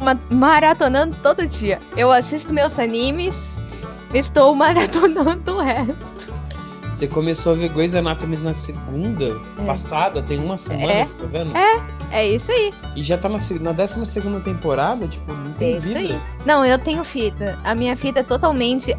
Ma 0.00 0.18
maratonando 0.28 1.16
todo 1.22 1.46
dia. 1.46 1.80
Eu 1.96 2.12
assisto 2.12 2.52
meus 2.52 2.78
animes, 2.78 3.34
estou 4.12 4.52
maratonando 4.56 5.56
o 5.56 5.60
resto. 5.62 6.35
Você 6.96 7.06
começou 7.06 7.52
a 7.52 7.54
ver 7.54 7.68
Grey's 7.68 7.94
Anatomy 7.94 8.38
na 8.38 8.54
segunda 8.54 9.38
é. 9.58 9.66
passada, 9.66 10.22
tem 10.22 10.38
uma 10.38 10.56
semana, 10.56 10.92
é. 10.92 11.04
você 11.04 11.18
tá 11.18 11.26
vendo? 11.26 11.54
É, 11.54 11.82
é 12.10 12.26
isso 12.26 12.50
aí. 12.50 12.72
E 12.96 13.02
já 13.02 13.18
tá 13.18 13.28
na, 13.28 13.36
na 13.60 13.72
12 13.72 14.06
segunda 14.06 14.40
temporada, 14.40 15.06
tipo, 15.06 15.30
não 15.30 15.52
tem 15.52 15.76
é 15.76 15.78
vida. 15.78 15.98
Aí. 15.98 16.20
Não, 16.46 16.64
eu 16.64 16.78
tenho 16.78 17.04
fita. 17.04 17.58
A 17.62 17.74
minha 17.74 17.94
fita 17.98 18.20
é 18.20 18.22
totalmente 18.22 18.96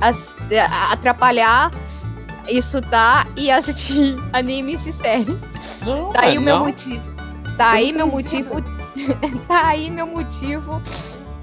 atrapalhar, 0.91 1.71
estudar 2.47 3.27
e 3.35 3.49
assistir 3.49 4.15
animes 4.31 4.85
e 4.85 4.93
séries. 4.93 5.35
Não, 5.83 6.13
Daí 6.13 6.35
tá 6.35 6.39
o 6.39 6.43
meu 6.43 6.59
motivo. 6.59 7.15
Daí 7.57 7.91
tá 7.91 7.97
meu 7.97 8.07
motivo. 8.07 8.61
tá 9.47 9.67
aí 9.69 9.89
meu 9.89 10.05
motivo 10.05 10.79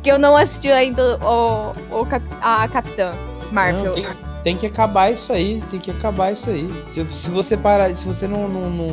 que 0.05 0.13
eu 0.13 0.21
não 0.21 0.37
assisti 0.37 0.71
ainda 0.71 1.19
o, 1.19 1.73
o, 1.91 2.07
a 2.41 2.69
Capitã 2.69 3.13
Marvel. 3.51 3.87
Não, 3.87 3.93
tem 3.93 4.07
tem 4.45 4.57
que 4.57 4.67
acabar 4.67 5.11
isso 5.11 5.33
aí, 5.33 5.61
tem 5.71 5.81
que 5.81 5.91
acabar 5.91 6.31
isso 6.31 6.51
aí. 6.51 6.69
Se, 6.87 7.05
se 7.07 7.31
você 7.31 7.57
parar, 7.57 7.93
se 7.95 8.05
você 8.05 8.29
não, 8.29 8.47
não, 8.47 8.71
não, 8.71 8.89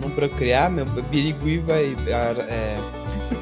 não 0.00 0.10
procriar, 0.10 0.70
meu, 0.70 0.86
Birigui 0.86 1.58
vai. 1.58 1.94
É, 2.48 2.76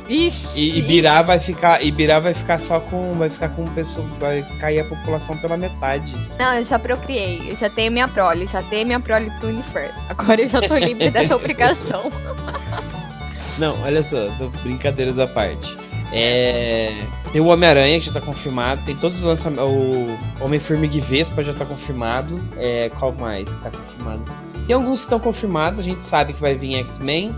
Ixi. 0.09 0.49
e 0.57 0.79
Ibirá 0.81 1.23
vai 1.23 1.39
ficar. 1.39 1.81
Ibirá 1.81 2.19
vai 2.19 2.35
ficar 2.35 2.59
só 2.59 2.81
com. 2.81 3.15
Vai 3.15 3.31
ficar 3.31 3.51
com 3.51 3.65
pessoa. 3.69 4.05
Vai 4.19 4.43
cair 4.59 4.81
a 4.81 4.85
população 4.85 5.39
pela 5.39 5.57
metade. 5.57 6.17
Não, 6.37 6.53
eu 6.55 6.65
já 6.65 6.81
procriei. 6.81 7.53
Eu 7.53 7.57
já 7.57 7.71
tenho 7.71 7.93
minha 7.93 8.09
prole, 8.09 8.49
já 8.49 8.61
tenho 8.65 8.85
minha 8.85 9.01
prole 9.01 9.31
pro 9.39 9.49
universo. 9.49 9.95
Agora 10.09 10.43
eu 10.43 10.49
já 10.49 10.61
tô 10.61 10.75
livre 10.77 11.11
dessa 11.11 11.37
obrigação. 11.37 12.11
Não, 13.59 13.81
olha 13.83 14.03
só, 14.03 14.29
brincadeiras 14.65 15.19
à 15.19 15.27
parte. 15.27 15.77
É, 16.13 17.05
tem 17.33 17.41
o 17.41 17.47
Homem-Aranha, 17.47 17.99
que 17.99 18.07
já 18.07 18.13
tá 18.13 18.21
confirmado. 18.21 18.85
Tem 18.85 18.95
todos 18.95 19.17
os 19.17 19.23
lançamentos. 19.23 19.65
O 19.65 20.45
Homem-Formiga 20.45 20.97
e 20.97 21.01
Vespa 21.01 21.43
já 21.43 21.55
tá 21.55 21.65
confirmado. 21.65 22.43
É, 22.59 22.91
qual 22.99 23.13
mais 23.13 23.55
que 23.55 23.61
tá 23.61 23.71
confirmado? 23.71 24.23
Tem 24.67 24.77
alguns 24.77 25.01
que 25.01 25.07
estão 25.07 25.19
confirmados. 25.19 25.81
A 25.81 25.83
gente 25.83 26.05
sabe 26.05 26.35
que 26.35 26.41
vai 26.41 26.55
vir 26.55 26.75
X-Men, 26.77 27.35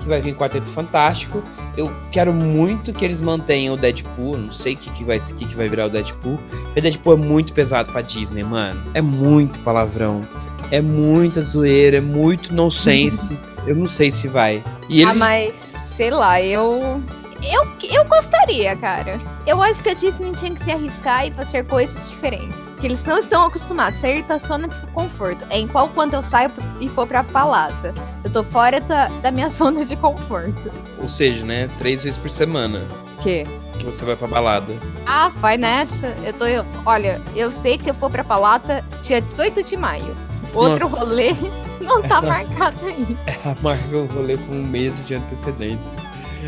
que 0.00 0.06
vai 0.06 0.20
vir 0.20 0.36
Quarteto 0.36 0.70
Fantástico. 0.70 1.42
Eu 1.76 1.90
quero 2.12 2.32
muito 2.32 2.92
que 2.92 3.04
eles 3.04 3.22
mantenham 3.22 3.74
o 3.74 3.76
Deadpool. 3.76 4.36
Não 4.36 4.50
sei 4.50 4.74
o 4.74 4.76
que, 4.76 4.90
que, 4.90 5.04
vai, 5.04 5.18
que, 5.18 5.46
que 5.46 5.56
vai 5.56 5.68
virar 5.68 5.86
o 5.86 5.90
Deadpool. 5.90 6.38
Porque 6.64 6.82
Deadpool 6.82 7.14
é 7.14 7.16
muito 7.16 7.54
pesado 7.54 7.90
pra 7.90 8.02
Disney, 8.02 8.44
mano. 8.44 8.80
É 8.92 9.00
muito 9.00 9.58
palavrão. 9.60 10.28
É 10.70 10.82
muita 10.82 11.40
zoeira. 11.40 11.96
É 11.96 12.02
muito 12.02 12.54
nonsense. 12.54 13.38
eu 13.66 13.74
não 13.74 13.86
sei 13.86 14.10
se 14.10 14.28
vai. 14.28 14.62
E 14.88 15.00
ele... 15.00 15.10
Ah, 15.10 15.14
mas 15.14 15.54
sei 15.96 16.10
lá, 16.10 16.40
eu 16.42 17.02
eu, 17.42 17.66
eu 17.82 18.04
gostaria, 18.04 18.76
cara. 18.76 19.18
Eu 19.46 19.62
acho 19.62 19.82
que 19.82 19.90
a 19.90 19.94
Disney 19.94 20.32
tinha 20.32 20.54
que 20.54 20.62
se 20.64 20.70
arriscar 20.70 21.26
e 21.26 21.32
fazer 21.32 21.64
coisas 21.66 21.96
diferentes. 22.08 22.56
que 22.80 22.86
eles 22.86 23.02
não 23.04 23.18
estão 23.18 23.46
acostumados. 23.46 24.00
Sair 24.00 24.22
da 24.24 24.38
zona 24.38 24.68
de 24.68 24.86
conforto. 24.92 25.44
É 25.50 25.58
em 25.58 25.66
qual 25.68 25.88
quando 25.88 26.14
eu 26.14 26.22
saio 26.22 26.50
e 26.80 26.88
for 26.88 27.06
pra 27.06 27.22
balada. 27.22 27.92
Eu 28.24 28.30
tô 28.30 28.42
fora 28.44 28.80
da, 28.80 29.08
da 29.22 29.30
minha 29.30 29.48
zona 29.50 29.84
de 29.84 29.96
conforto. 29.96 30.70
Ou 31.00 31.08
seja, 31.08 31.44
né? 31.44 31.68
Três 31.78 32.04
vezes 32.04 32.18
por 32.18 32.30
semana. 32.30 32.86
Que? 33.22 33.44
Que 33.78 33.86
você 33.86 34.04
vai 34.04 34.16
pra 34.16 34.26
balada. 34.28 34.72
Ah, 35.06 35.30
vai 35.36 35.56
nessa. 35.56 36.14
Eu 36.24 36.32
tô. 36.34 36.44
Olha, 36.86 37.20
eu 37.34 37.50
sei 37.62 37.78
que 37.78 37.90
eu 37.90 37.94
vou 37.94 38.10
pra 38.10 38.22
balada 38.22 38.84
dia 39.02 39.20
18 39.20 39.62
de 39.62 39.76
maio. 39.76 40.16
Outro 40.54 40.88
Nossa. 40.88 41.04
rolê 41.04 41.34
não 41.80 42.02
tá 42.02 42.20
marcado 42.22 42.86
ainda. 42.86 43.16
Ela 43.26 43.56
marca 43.62 43.96
o 43.96 44.06
rolê 44.06 44.36
com 44.36 44.54
um 44.54 44.64
mês 44.66 45.04
de 45.04 45.14
antecedência. 45.16 45.92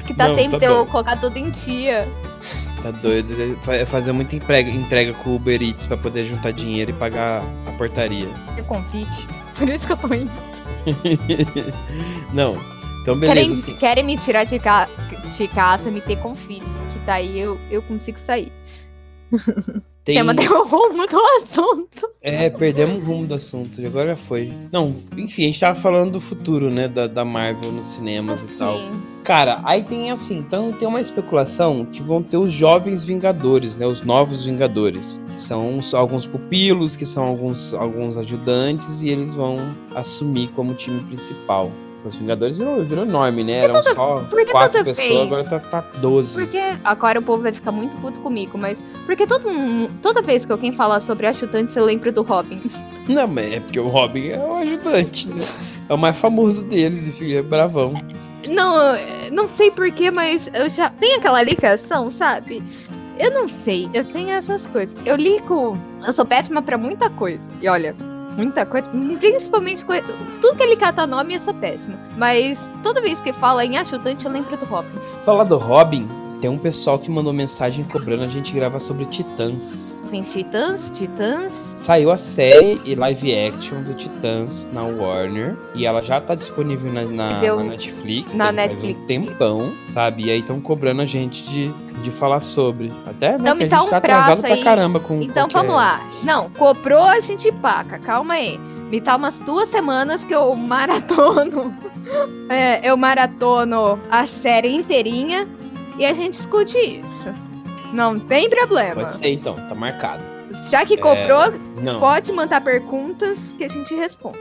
Que 0.06 0.14
tá 0.14 0.34
tempo 0.34 0.52
tá 0.52 0.58
de 0.58 0.64
eu 0.66 0.86
colocar 0.86 1.16
tudo 1.16 1.36
em 1.36 1.50
dia. 1.50 2.08
Tá 2.82 2.90
doido. 2.90 3.34
É 3.68 3.84
fazer 3.84 4.12
muita 4.12 4.36
entrega, 4.36 4.70
entrega 4.70 5.12
com 5.12 5.30
o 5.30 5.36
Uber 5.36 5.62
Eats 5.62 5.86
pra 5.86 5.96
poder 5.96 6.24
juntar 6.24 6.52
dinheiro 6.52 6.90
e 6.90 6.94
pagar 6.94 7.42
a 7.66 7.70
portaria. 7.72 8.28
É 8.56 8.62
convite. 8.62 9.26
Por 9.56 9.68
isso 9.68 9.86
que 9.86 9.92
eu 9.92 9.96
tô 9.96 10.14
indo. 10.14 10.30
Não. 12.32 12.56
Então, 13.02 13.18
beleza. 13.18 13.34
Querem, 13.34 13.52
assim. 13.52 13.76
querem 13.76 14.04
me 14.04 14.16
tirar 14.16 14.44
de, 14.44 14.58
ca 14.58 14.88
de 15.36 15.48
casa, 15.48 15.90
me 15.90 16.00
ter 16.00 16.16
confite. 16.16 16.64
Que 16.92 16.98
daí 17.04 17.38
eu, 17.38 17.58
eu 17.70 17.82
consigo 17.82 18.18
sair. 18.18 18.52
Tem... 20.02 20.16
Tema 20.16 20.32
deu 20.32 20.50
o 20.50 20.66
rumo 20.66 21.06
do 21.06 21.18
assunto. 21.18 22.08
É, 22.22 22.48
perdemos 22.48 23.02
o 23.02 23.06
rumo 23.06 23.26
do 23.26 23.34
assunto. 23.34 23.84
Agora 23.84 24.08
já 24.08 24.16
foi. 24.16 24.50
Não, 24.72 24.94
enfim, 25.16 25.42
a 25.42 25.46
gente 25.46 25.60
tava 25.60 25.78
falando 25.78 26.12
do 26.12 26.20
futuro, 26.20 26.70
né? 26.70 26.88
Da, 26.88 27.06
da 27.06 27.24
Marvel 27.24 27.70
nos 27.70 27.84
cinemas 27.84 28.42
e 28.42 28.48
tal. 28.56 28.78
Cara, 29.22 29.60
aí 29.62 29.84
tem 29.84 30.10
assim, 30.10 30.38
então 30.38 30.72
tem 30.72 30.88
uma 30.88 31.00
especulação 31.00 31.84
que 31.84 32.02
vão 32.02 32.22
ter 32.22 32.38
os 32.38 32.52
jovens 32.52 33.04
Vingadores, 33.04 33.76
né? 33.76 33.86
Os 33.86 34.00
novos 34.00 34.46
Vingadores. 34.46 35.20
Que 35.34 35.42
são 35.42 35.80
alguns 35.92 36.26
pupilos, 36.26 36.96
que 36.96 37.04
são 37.04 37.24
alguns, 37.24 37.74
alguns 37.74 38.16
ajudantes, 38.16 39.02
e 39.02 39.10
eles 39.10 39.34
vão 39.34 39.58
assumir 39.94 40.48
como 40.48 40.72
time 40.72 41.00
principal. 41.02 41.70
Os 42.04 42.16
Vingadores 42.16 42.56
virou, 42.56 42.82
virou 42.84 43.04
enorme, 43.04 43.44
né? 43.44 43.58
Eram 43.58 43.74
toda, 43.74 43.94
só 43.94 44.24
quatro 44.50 44.84
pessoas, 44.84 45.08
vez? 45.08 45.20
agora 45.20 45.44
tá, 45.44 45.60
tá 45.60 45.80
12. 45.98 46.40
Porque 46.40 46.60
agora 46.82 47.18
o 47.20 47.22
povo 47.22 47.42
vai 47.42 47.52
ficar 47.52 47.72
muito 47.72 47.94
puto 47.98 48.20
comigo, 48.20 48.56
mas. 48.56 48.78
Porque 49.04 49.26
todo, 49.26 49.44
toda 50.00 50.22
vez 50.22 50.46
que 50.46 50.52
alguém 50.52 50.72
fala 50.72 50.98
sobre 51.00 51.26
ajudante, 51.26 51.72
você 51.72 51.80
lembra 51.80 52.10
do 52.10 52.22
Robin. 52.22 52.60
Não, 53.08 53.26
mas 53.26 53.52
é 53.52 53.60
porque 53.60 53.80
o 53.80 53.88
Robin 53.88 54.28
é 54.28 54.38
o 54.38 54.56
ajudante, 54.56 55.28
né? 55.28 55.44
É 55.88 55.94
o 55.94 55.98
mais 55.98 56.16
famoso 56.16 56.64
deles, 56.66 57.06
enfim, 57.08 57.34
é 57.34 57.42
bravão. 57.42 57.94
Não, 58.46 58.76
não 59.32 59.48
sei 59.48 59.70
porquê, 59.70 60.10
mas 60.10 60.42
eu 60.54 60.70
já. 60.70 60.90
Tem 60.90 61.16
aquela 61.16 61.42
ligação, 61.42 62.10
sabe? 62.10 62.62
Eu 63.18 63.30
não 63.32 63.48
sei, 63.48 63.88
eu 63.92 64.04
tenho 64.04 64.30
essas 64.30 64.66
coisas. 64.66 64.96
Eu 65.04 65.16
ligo. 65.16 65.76
Eu 66.06 66.12
sou 66.12 66.24
péssima 66.24 66.62
pra 66.62 66.78
muita 66.78 67.10
coisa. 67.10 67.42
E 67.60 67.68
olha, 67.68 67.94
muita 68.40 68.64
coisa, 68.64 68.88
principalmente 69.18 69.84
coisa, 69.84 70.06
tudo 70.40 70.56
que 70.56 70.62
ele 70.62 70.76
cata 70.76 71.06
nome 71.06 71.34
eu 71.34 71.40
sou 71.40 71.52
péssimo. 71.52 71.96
Mas 72.16 72.58
toda 72.82 73.02
vez 73.02 73.20
que 73.20 73.32
fala 73.34 73.64
em 73.64 73.76
ajudante 73.76 74.24
eu 74.24 74.32
lembro 74.32 74.56
do 74.56 74.64
Robin. 74.64 74.88
Falar 75.24 75.44
do 75.44 75.58
Robin, 75.58 76.08
tem 76.40 76.48
um 76.48 76.58
pessoal 76.58 76.98
que 76.98 77.10
mandou 77.10 77.32
mensagem 77.32 77.84
cobrando 77.84 78.22
a 78.24 78.28
gente 78.28 78.54
gravar 78.54 78.80
sobre 78.80 79.04
Titãs. 79.04 80.00
Tem 80.10 80.22
Titãs? 80.22 80.90
Titãs? 80.90 81.52
Saiu 81.80 82.10
a 82.10 82.18
série 82.18 82.78
e 82.84 82.94
live 82.94 83.34
action 83.34 83.82
do 83.82 83.94
Titãs 83.94 84.68
na 84.70 84.82
Warner. 84.82 85.56
E 85.74 85.86
ela 85.86 86.02
já 86.02 86.20
tá 86.20 86.34
disponível 86.34 86.92
na, 86.92 87.04
na, 87.04 87.40
na 87.40 87.64
Netflix. 87.64 88.36
Na 88.36 88.52
Netflix. 88.52 88.98
Faz 88.98 89.02
um 89.02 89.06
tempão, 89.06 89.72
sabe? 89.88 90.24
E 90.26 90.30
aí 90.30 90.40
estão 90.40 90.60
cobrando 90.60 91.00
a 91.00 91.06
gente 91.06 91.42
de, 91.48 91.72
de 92.02 92.10
falar 92.10 92.40
sobre. 92.40 92.92
Até, 93.06 93.30
né? 93.30 93.38
Então 93.40 93.54
me 93.54 93.64
a 93.64 93.68
gente 93.68 93.86
um 93.86 93.88
tá 93.88 93.96
atrasado 93.96 94.44
aí. 94.44 94.56
pra 94.56 94.62
caramba 94.62 95.00
com 95.00 95.22
Então 95.22 95.48
qualquer... 95.48 95.56
vamos 95.56 95.74
lá. 95.74 96.06
Não, 96.22 96.50
cobrou 96.50 97.02
a 97.02 97.18
gente 97.18 97.50
paca. 97.50 97.98
Calma 97.98 98.34
aí. 98.34 98.58
Me 98.58 99.00
tá 99.00 99.16
umas 99.16 99.34
duas 99.36 99.70
semanas 99.70 100.22
que 100.22 100.34
eu 100.34 100.54
maratono. 100.54 101.74
é, 102.50 102.86
eu 102.86 102.94
maratono 102.94 103.98
a 104.10 104.26
série 104.26 104.68
inteirinha 104.68 105.48
e 105.98 106.04
a 106.04 106.12
gente 106.12 106.36
discute 106.36 106.76
isso. 106.76 107.34
Não 107.90 108.18
tem 108.18 108.50
problema. 108.50 108.96
Pode 108.96 109.14
ser 109.14 109.28
então, 109.32 109.54
tá 109.54 109.74
marcado. 109.74 110.39
Já 110.70 110.84
que 110.84 110.96
comprou, 110.96 111.44
é... 111.44 111.98
pode 111.98 112.32
mandar 112.32 112.60
perguntas 112.60 113.38
que 113.56 113.64
a 113.64 113.68
gente 113.68 113.94
responde. 113.94 114.38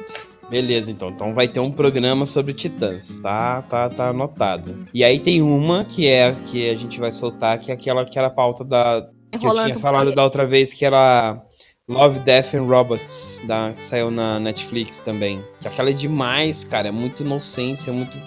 Beleza, 0.50 0.92
então. 0.92 1.10
Então 1.10 1.34
vai 1.34 1.48
ter 1.48 1.60
um 1.60 1.72
programa 1.72 2.26
sobre 2.26 2.54
titãs, 2.54 3.20
tá? 3.20 3.62
Tá, 3.64 3.90
tá 3.90 4.10
anotado. 4.10 4.88
E 4.94 5.04
aí 5.04 5.20
tem 5.20 5.42
uma 5.42 5.86
que 5.86 6.08
é 6.08 6.36
que 6.48 6.70
a 6.70 6.76
gente 6.76 7.00
vai 7.00 7.12
soltar, 7.12 7.60
que 7.60 7.72
é 7.72 7.74
aquela, 7.76 8.02
aquela 8.02 8.30
pauta 8.30 8.64
da. 8.64 9.08
Que 9.38 9.46
eu 9.46 9.54
tinha 9.54 9.78
falado 9.78 10.12
da 10.12 10.24
outra 10.24 10.48
vez, 10.48 10.74
que 10.74 10.84
era 10.84 11.40
Love, 11.88 12.20
Death 12.22 12.56
and 12.56 12.64
Robots, 12.64 13.40
da, 13.46 13.72
que 13.76 13.84
saiu 13.84 14.10
na 14.10 14.40
Netflix 14.40 14.98
também. 14.98 15.44
Que 15.62 15.68
aquela 15.68 15.92
é 15.92 15.94
demais, 15.94 16.64
cara. 16.64 16.88
É 16.88 16.92
muito 16.92 17.22
inocência, 17.22 17.92
é 17.92 17.94
muito 17.94 18.18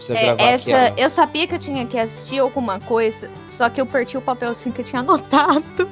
precisa 0.00 0.18
é, 0.18 0.24
gravar 0.24 0.42
essa, 0.42 0.62
aquela. 0.62 1.00
Eu 1.00 1.10
sabia 1.10 1.46
que 1.46 1.54
eu 1.54 1.58
tinha 1.58 1.86
que 1.86 1.98
assistir 1.98 2.38
alguma 2.38 2.80
coisa, 2.80 3.30
só 3.56 3.68
que 3.68 3.80
eu 3.80 3.86
perdi 3.86 4.16
o 4.16 4.22
papel 4.22 4.50
assim 4.50 4.70
que 4.70 4.80
eu 4.80 4.84
tinha 4.84 5.00
anotado. 5.00 5.88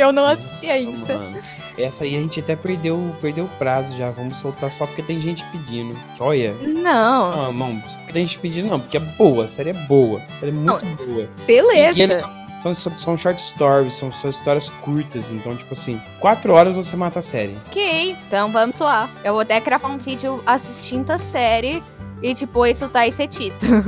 Eu 0.00 0.12
não 0.12 0.24
assisti 0.24 0.66
Nossa, 0.66 0.72
ainda. 0.72 1.18
Mano. 1.18 1.42
Essa 1.78 2.04
aí 2.04 2.16
a 2.16 2.18
gente 2.18 2.40
até 2.40 2.56
perdeu, 2.56 3.14
perdeu 3.20 3.44
o 3.44 3.48
prazo 3.58 3.96
já. 3.96 4.10
Vamos 4.10 4.38
soltar 4.38 4.70
só 4.70 4.86
porque 4.86 5.02
tem 5.02 5.20
gente 5.20 5.44
pedindo. 5.46 5.96
Olha. 6.18 6.54
Não. 6.54 7.52
Não, 7.52 7.52
não, 7.52 7.80
porque 7.80 8.12
tem 8.12 8.26
gente 8.26 8.38
pedindo, 8.38 8.68
não, 8.68 8.80
porque 8.80 8.96
é 8.96 9.00
boa, 9.00 9.44
a 9.44 9.48
série 9.48 9.70
é 9.70 9.74
boa. 9.74 10.20
A 10.30 10.34
série 10.34 10.50
é 10.50 10.54
muito 10.54 10.84
não, 10.84 10.96
boa. 10.96 11.28
Beleza. 11.46 11.98
E, 11.98 12.00
e 12.00 12.02
ele, 12.02 12.22
são, 12.58 12.74
são 12.74 13.16
short 13.16 13.40
stories, 13.40 13.94
são, 13.94 14.12
são 14.12 14.30
histórias 14.30 14.68
curtas. 14.82 15.30
Então, 15.30 15.56
tipo 15.56 15.72
assim, 15.72 16.00
quatro 16.18 16.52
horas 16.52 16.74
você 16.74 16.96
mata 16.96 17.18
a 17.18 17.22
série. 17.22 17.56
Ok, 17.68 18.16
então 18.26 18.52
vamos 18.52 18.78
lá. 18.78 19.08
Eu 19.24 19.32
vou 19.32 19.42
até 19.42 19.58
gravar 19.60 19.88
um 19.88 19.98
vídeo 19.98 20.42
assistindo 20.46 21.10
a 21.10 21.18
série 21.18 21.82
e 22.22 22.34
depois 22.34 22.78
soltar 22.78 23.08
esse 23.08 23.26
título. 23.26 23.82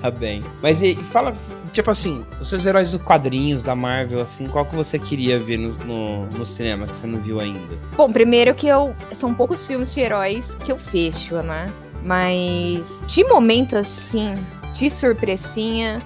Tá 0.00 0.10
bem. 0.12 0.44
Mas 0.62 0.80
e, 0.80 0.94
fala, 0.94 1.32
tipo 1.72 1.90
assim, 1.90 2.24
os 2.40 2.48
seus 2.48 2.64
heróis 2.64 2.92
dos 2.92 3.02
quadrinhos 3.02 3.64
da 3.64 3.74
Marvel, 3.74 4.20
assim, 4.20 4.46
qual 4.46 4.64
que 4.64 4.76
você 4.76 4.96
queria 4.96 5.40
ver 5.40 5.56
no, 5.56 5.72
no, 5.84 6.26
no, 6.26 6.44
cinema 6.44 6.86
que 6.86 6.94
você 6.94 7.06
não 7.06 7.20
viu 7.20 7.40
ainda? 7.40 7.76
Bom, 7.96 8.08
primeiro 8.08 8.54
que 8.54 8.68
eu. 8.68 8.94
São 9.18 9.34
poucos 9.34 9.64
filmes 9.66 9.92
de 9.92 10.00
heróis 10.00 10.44
que 10.64 10.70
eu 10.70 10.78
fecho, 10.78 11.34
né? 11.42 11.72
Mas 12.04 12.86
de 13.08 13.24
momento 13.24 13.76
assim, 13.76 14.36
de 14.74 14.88
surpresinha, 14.88 16.00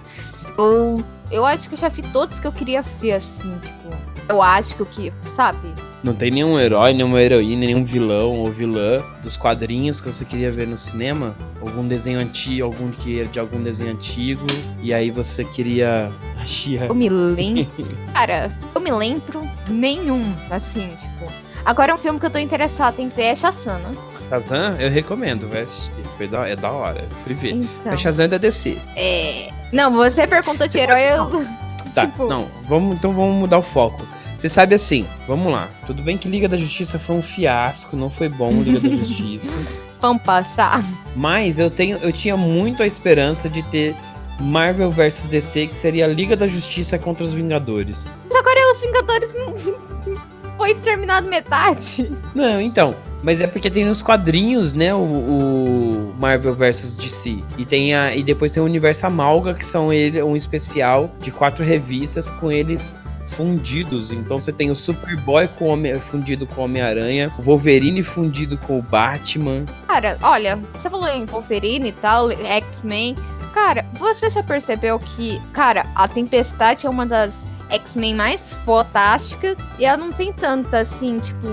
eu, 0.56 1.04
eu 1.30 1.44
acho 1.44 1.68
que 1.68 1.76
já 1.76 1.88
vi 1.88 2.02
todos 2.12 2.38
que 2.38 2.46
eu 2.46 2.52
queria 2.52 2.82
ver, 3.00 3.12
assim, 3.12 3.58
tipo. 3.58 4.11
Eu 4.28 4.40
acho 4.40 4.74
que 4.74 4.82
o 4.82 4.86
que, 4.86 5.12
sabe? 5.36 5.74
Não 6.02 6.14
tem 6.14 6.30
nenhum 6.30 6.58
herói, 6.58 6.92
nenhuma 6.92 7.20
heroína, 7.20 7.66
nenhum 7.66 7.84
vilão 7.84 8.38
ou 8.38 8.50
vilã 8.50 9.02
dos 9.22 9.36
quadrinhos 9.36 10.00
que 10.00 10.06
você 10.12 10.24
queria 10.24 10.50
ver 10.50 10.66
no 10.66 10.76
cinema? 10.76 11.34
Algum 11.60 11.86
desenho 11.86 12.18
antigo, 12.18 12.64
algum 12.64 12.90
que 12.90 13.24
de 13.26 13.38
algum 13.38 13.62
desenho 13.62 13.92
antigo, 13.92 14.44
e 14.80 14.92
aí 14.92 15.10
você 15.10 15.44
queria 15.44 16.10
a 16.40 16.44
Xia. 16.44 16.86
Eu 16.86 16.94
me 16.94 17.08
lembro. 17.08 17.66
Cara, 18.12 18.56
eu 18.74 18.80
me 18.80 18.90
lembro 18.90 19.42
nenhum, 19.68 20.34
assim, 20.50 20.88
tipo. 21.00 21.30
Agora 21.64 21.92
é 21.92 21.94
um 21.94 21.98
filme 21.98 22.18
que 22.18 22.26
eu 22.26 22.30
tô 22.30 22.38
interessado 22.38 22.98
em 22.98 23.08
ver 23.08 23.22
é 23.22 23.36
Shazam, 23.36 23.78
né? 23.78 23.92
Shazam, 24.28 24.80
eu 24.80 24.90
recomendo, 24.90 25.48
vai 25.48 25.62
assistir. 25.62 25.92
Foi 26.16 26.26
da, 26.26 26.48
é 26.48 26.56
da 26.56 26.70
hora. 26.70 27.06
Fui 27.22 27.34
ver. 27.34 27.52
Então, 27.52 27.68
Mas 27.84 28.00
Shazam 28.00 28.24
é 28.24 28.28
da 28.28 28.38
DC. 28.38 28.76
É. 28.96 29.48
Não, 29.72 29.92
você 29.92 30.26
perguntou 30.26 30.66
de 30.66 30.78
herói, 30.78 31.02
eu. 31.02 31.46
Tá, 31.94 32.06
tipo... 32.06 32.26
não, 32.26 32.48
vamos, 32.68 32.96
então 32.96 33.12
vamos 33.12 33.36
mudar 33.36 33.58
o 33.58 33.62
foco. 33.62 34.06
Você 34.36 34.48
sabe 34.48 34.74
assim, 34.74 35.06
vamos 35.26 35.52
lá. 35.52 35.68
Tudo 35.86 36.02
bem 36.02 36.18
que 36.18 36.28
Liga 36.28 36.48
da 36.48 36.56
Justiça 36.56 36.98
foi 36.98 37.16
um 37.16 37.22
fiasco, 37.22 37.96
não 37.96 38.10
foi 38.10 38.28
bom 38.28 38.50
Liga 38.50 38.80
da 38.80 38.88
Justiça. 38.96 39.56
Vamos 40.00 40.22
passar. 40.22 40.84
Mas 41.14 41.58
eu 41.60 41.70
tenho, 41.70 41.98
eu 41.98 42.12
tinha 42.12 42.36
muito 42.36 42.82
a 42.82 42.86
esperança 42.86 43.48
de 43.48 43.62
ter 43.64 43.94
Marvel 44.40 44.90
vs 44.90 45.28
DC, 45.28 45.68
que 45.68 45.76
seria 45.76 46.06
a 46.06 46.08
Liga 46.08 46.36
da 46.36 46.46
Justiça 46.46 46.98
contra 46.98 47.24
os 47.24 47.32
Vingadores. 47.32 48.18
Agora 48.34 48.72
os 48.72 48.80
Vingadores 48.80 49.32
foi 50.62 50.76
terminado 50.76 51.28
metade. 51.28 52.08
Não, 52.32 52.60
então. 52.60 52.94
Mas 53.20 53.40
é 53.40 53.48
porque 53.48 53.68
tem 53.68 53.84
nos 53.84 54.00
quadrinhos, 54.00 54.74
né, 54.74 54.94
o, 54.94 54.98
o, 54.98 56.14
Marvel 56.20 56.54
vs 56.54 56.96
DC. 56.96 57.42
E 57.58 57.64
tem 57.64 57.94
a 57.96 58.14
e 58.14 58.22
depois 58.22 58.52
tem 58.52 58.62
o 58.62 58.66
Universo 58.66 59.06
Amalga, 59.06 59.54
que 59.54 59.66
são 59.66 59.92
ele 59.92 60.22
um 60.22 60.36
especial 60.36 61.12
de 61.20 61.32
quatro 61.32 61.64
revistas 61.64 62.30
com 62.30 62.50
eles 62.50 62.96
fundidos. 63.26 64.12
Então 64.12 64.38
você 64.38 64.52
tem 64.52 64.70
o 64.70 64.76
Superboy 64.76 65.48
com 65.48 65.66
Homem, 65.66 65.98
fundido 66.00 66.46
com 66.46 66.62
Homem-Aranha, 66.62 67.32
o 67.38 67.42
Wolverine 67.42 68.02
fundido 68.04 68.56
com 68.58 68.78
o 68.78 68.82
Batman. 68.82 69.64
Cara, 69.88 70.16
olha, 70.22 70.56
você 70.74 70.88
falou 70.88 71.08
em 71.08 71.24
Wolverine 71.24 71.88
e 71.88 71.92
tal, 71.92 72.30
X-Men. 72.30 73.16
Cara, 73.52 73.84
você 73.98 74.30
já 74.30 74.44
percebeu 74.44 74.98
que, 74.98 75.40
cara, 75.52 75.84
a 75.94 76.06
Tempestade 76.06 76.86
é 76.86 76.90
uma 76.90 77.04
das 77.04 77.34
X-Men 77.72 78.14
mais 78.14 78.40
fantásticas 78.64 79.56
e 79.78 79.84
ela 79.84 79.96
não 79.96 80.12
tem 80.12 80.32
tanta, 80.32 80.80
assim, 80.80 81.20
tipo, 81.20 81.46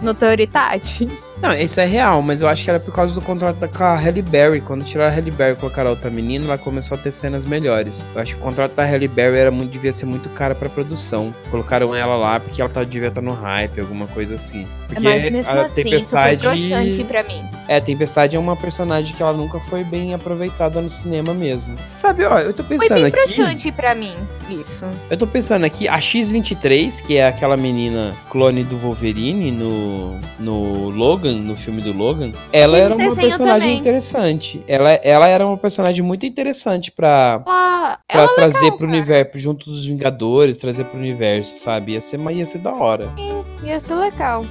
notoriedade? 0.00 1.08
Não, 1.42 1.52
isso 1.52 1.80
é 1.80 1.84
real, 1.84 2.22
mas 2.22 2.40
eu 2.40 2.48
acho 2.48 2.64
que 2.64 2.70
era 2.70 2.80
por 2.80 2.94
causa 2.94 3.14
do 3.14 3.20
contrato 3.20 3.56
da, 3.58 3.68
com 3.68 3.84
a 3.84 3.96
Halle 3.96 4.22
Berry. 4.22 4.60
Quando 4.60 4.84
tiraram 4.84 5.12
a 5.12 5.14
Halle 5.14 5.30
Berry 5.30 5.52
e 5.52 5.56
colocaram 5.56 5.90
outra 5.90 6.10
menina, 6.10 6.46
ela 6.46 6.56
começou 6.56 6.96
a 6.96 7.00
ter 7.00 7.12
cenas 7.12 7.44
melhores. 7.44 8.08
Eu 8.14 8.20
acho 8.20 8.34
que 8.34 8.40
o 8.40 8.42
contrato 8.42 8.74
da 8.74 8.84
Halle 8.84 9.08
Berry 9.08 9.36
era 9.36 9.50
muito, 9.50 9.72
devia 9.72 9.92
ser 9.92 10.06
muito 10.06 10.30
caro 10.30 10.54
pra 10.54 10.70
produção. 10.70 11.34
Colocaram 11.50 11.94
ela 11.94 12.16
lá 12.16 12.40
porque 12.40 12.62
ela 12.62 12.70
tá, 12.70 12.82
devia 12.84 13.08
estar 13.08 13.20
tá 13.20 13.26
no 13.26 13.34
hype, 13.34 13.80
alguma 13.80 14.06
coisa 14.06 14.36
assim. 14.36 14.66
Porque 14.94 15.30
mas 15.30 15.46
a 15.46 15.62
assim, 15.62 15.74
Tempestade. 15.74 16.90
Isso 16.90 17.04
pra 17.04 17.22
mim. 17.22 17.44
É, 17.68 17.80
Tempestade 17.80 18.36
é 18.36 18.38
uma 18.38 18.56
personagem 18.56 19.14
que 19.14 19.22
ela 19.22 19.32
nunca 19.32 19.58
foi 19.58 19.82
bem 19.84 20.14
aproveitada 20.14 20.80
no 20.80 20.88
cinema 20.88 21.32
mesmo. 21.32 21.76
Você 21.86 21.98
sabe, 21.98 22.24
ó, 22.24 22.38
eu 22.38 22.52
tô 22.52 22.62
pensando 22.62 22.88
foi 22.88 23.10
bem 23.10 23.46
aqui. 23.46 23.72
pra 23.72 23.94
mim, 23.94 24.14
isso. 24.48 24.84
Eu 25.10 25.16
tô 25.16 25.26
pensando 25.26 25.64
aqui, 25.64 25.88
a 25.88 25.98
X-23, 25.98 27.04
que 27.04 27.16
é 27.16 27.26
aquela 27.26 27.56
menina 27.56 28.14
clone 28.30 28.62
do 28.64 28.76
Wolverine 28.76 29.50
no, 29.50 30.14
no 30.38 30.90
Logan, 30.90 31.34
no 31.36 31.56
filme 31.56 31.80
do 31.80 31.92
Logan, 31.92 32.32
ela 32.52 32.76
era 32.78 32.94
uma 32.94 33.14
personagem 33.14 33.68
também. 33.68 33.78
interessante. 33.78 34.62
Ela, 34.68 34.92
ela 35.02 35.28
era 35.28 35.46
uma 35.46 35.56
personagem 35.56 36.02
muito 36.02 36.26
interessante 36.26 36.90
pra, 36.92 37.42
ah, 37.46 37.98
pra 38.06 38.28
trazer 38.28 38.64
legal, 38.64 38.78
pro 38.78 38.86
cara. 38.86 38.98
universo, 38.98 39.38
junto 39.38 39.70
dos 39.70 39.84
Vingadores, 39.84 40.58
trazer 40.58 40.84
pro 40.84 40.98
universo, 40.98 41.58
sabe? 41.58 41.92
Ia 41.92 42.00
ser, 42.00 42.20
ia 42.30 42.46
ser 42.46 42.58
da 42.58 42.74
hora. 42.74 43.10
Sim, 43.16 43.33
ia 43.64 43.80
ser 43.80 43.94
legal. 43.94 44.44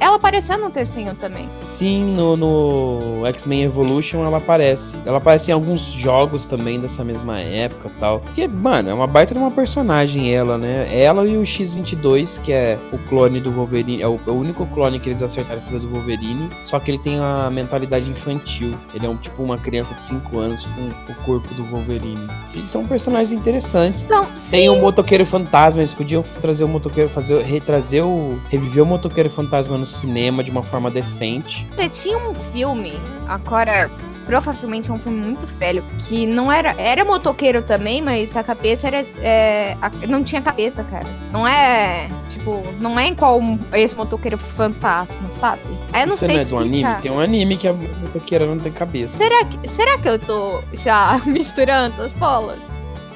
Ela 0.00 0.16
apareceu 0.16 0.58
no 0.58 0.70
tercinho 0.70 1.14
também. 1.14 1.48
Sim, 1.66 2.14
no, 2.14 2.36
no 2.36 3.26
X-Men 3.26 3.64
Evolution 3.64 4.24
ela 4.24 4.38
aparece. 4.38 5.00
Ela 5.04 5.18
aparece 5.18 5.50
em 5.50 5.54
alguns 5.54 5.92
jogos 5.92 6.46
também 6.46 6.80
dessa 6.80 7.04
mesma 7.04 7.40
época 7.40 7.90
tal. 7.98 8.20
Porque, 8.20 8.46
mano, 8.46 8.90
é 8.90 8.94
uma 8.94 9.06
baita 9.06 9.34
de 9.34 9.40
uma 9.40 9.50
personagem 9.50 10.34
ela, 10.34 10.56
né? 10.58 10.86
Ela 10.90 11.26
e 11.26 11.36
o 11.36 11.44
X-22, 11.44 12.40
que 12.40 12.52
é 12.52 12.78
o 12.92 12.98
clone 13.08 13.40
do 13.40 13.50
Wolverine, 13.50 14.02
é 14.02 14.08
o, 14.08 14.18
é 14.26 14.30
o 14.30 14.34
único 14.34 14.66
clone 14.66 14.98
que 14.98 15.08
eles 15.08 15.22
acertaram 15.22 15.60
fazer 15.60 15.80
do 15.80 15.88
Wolverine, 15.88 16.48
só 16.64 16.78
que 16.78 16.90
ele 16.90 16.98
tem 16.98 17.18
a 17.18 17.50
mentalidade 17.50 18.10
infantil. 18.10 18.74
Ele 18.94 19.06
é 19.06 19.08
um 19.08 19.16
tipo 19.16 19.42
uma 19.42 19.58
criança 19.58 19.94
de 19.94 20.04
5 20.04 20.38
anos 20.38 20.66
com 20.66 21.12
o 21.12 21.14
corpo 21.24 21.52
do 21.54 21.64
Wolverine. 21.64 22.28
Eles 22.54 22.70
são 22.70 22.86
personagens 22.86 23.32
interessantes. 23.32 24.06
Não, 24.06 24.26
tem 24.50 24.68
o 24.68 24.74
um 24.74 24.80
motoqueiro 24.80 25.24
fantasma, 25.24 25.82
eles 25.82 25.92
podiam 25.92 26.22
trazer 26.40 26.64
o 26.64 26.68
motoqueiro, 26.68 27.08
fazer, 27.08 27.42
retrazer 27.42 28.04
o. 28.04 28.38
reviver 28.52 28.82
o 28.82 28.86
motoqueiro 28.86 29.30
fantasma 29.30 29.78
no 29.78 29.86
cinema 29.86 30.44
de 30.44 30.50
uma 30.50 30.62
forma 30.62 30.90
decente. 30.90 31.66
Você 31.74 31.88
tinha 31.88 32.18
um 32.18 32.34
filme, 32.52 32.92
agora 33.26 33.90
provavelmente 34.26 34.90
é 34.90 34.92
um 34.92 34.98
filme 34.98 35.18
muito 35.18 35.46
velho, 35.58 35.82
que 36.06 36.26
não 36.26 36.52
era. 36.52 36.74
Era 36.78 37.02
motoqueiro 37.02 37.62
também, 37.62 38.02
mas 38.02 38.36
a 38.36 38.44
cabeça 38.44 38.86
era. 38.86 39.06
É, 39.20 39.74
a, 39.80 39.90
não 40.06 40.22
tinha 40.22 40.42
cabeça, 40.42 40.84
cara. 40.84 41.06
Não 41.32 41.48
é. 41.48 42.08
Tipo, 42.28 42.62
não 42.78 43.00
é 43.00 43.08
igual 43.08 43.40
esse 43.72 43.94
motoqueiro 43.94 44.36
fantasma, 44.54 45.30
sabe? 45.40 45.62
Aí 45.92 46.02
eu 46.02 46.08
não 46.08 46.14
Isso 46.14 46.26
sei. 46.26 46.34
Não 46.36 46.42
é 46.42 46.44
do 46.44 46.58
anime? 46.58 46.94
Tem 47.00 47.10
um 47.10 47.20
anime 47.20 47.56
que 47.56 47.66
a 47.66 47.72
motoqueira 47.72 48.46
não 48.46 48.58
tem 48.58 48.70
cabeça. 48.70 49.16
Será 49.16 49.44
que, 49.46 49.68
será 49.70 49.98
que 49.98 50.08
eu 50.08 50.18
tô 50.18 50.62
já 50.74 51.20
misturando 51.24 52.02
as 52.02 52.12
bolas? 52.12 52.58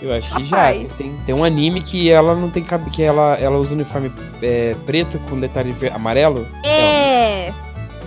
Eu 0.06 0.14
acho 0.14 0.28
que 0.34 0.42
Rapaz. 0.44 0.82
já. 0.82 0.88
Tem, 0.96 1.16
tem 1.26 1.34
um 1.34 1.44
anime 1.44 1.82
que 1.82 2.10
ela 2.10 2.34
não 2.34 2.50
tem 2.50 2.62
cabelo. 2.62 2.90
Que 2.90 3.02
ela, 3.02 3.34
ela 3.34 3.58
usa 3.58 3.74
uniforme 3.74 4.12
é, 4.40 4.74
preto 4.86 5.18
com 5.28 5.38
detalhe 5.40 5.74
amarelo. 5.92 6.46
É. 6.64 7.48
Ela. 7.48 7.56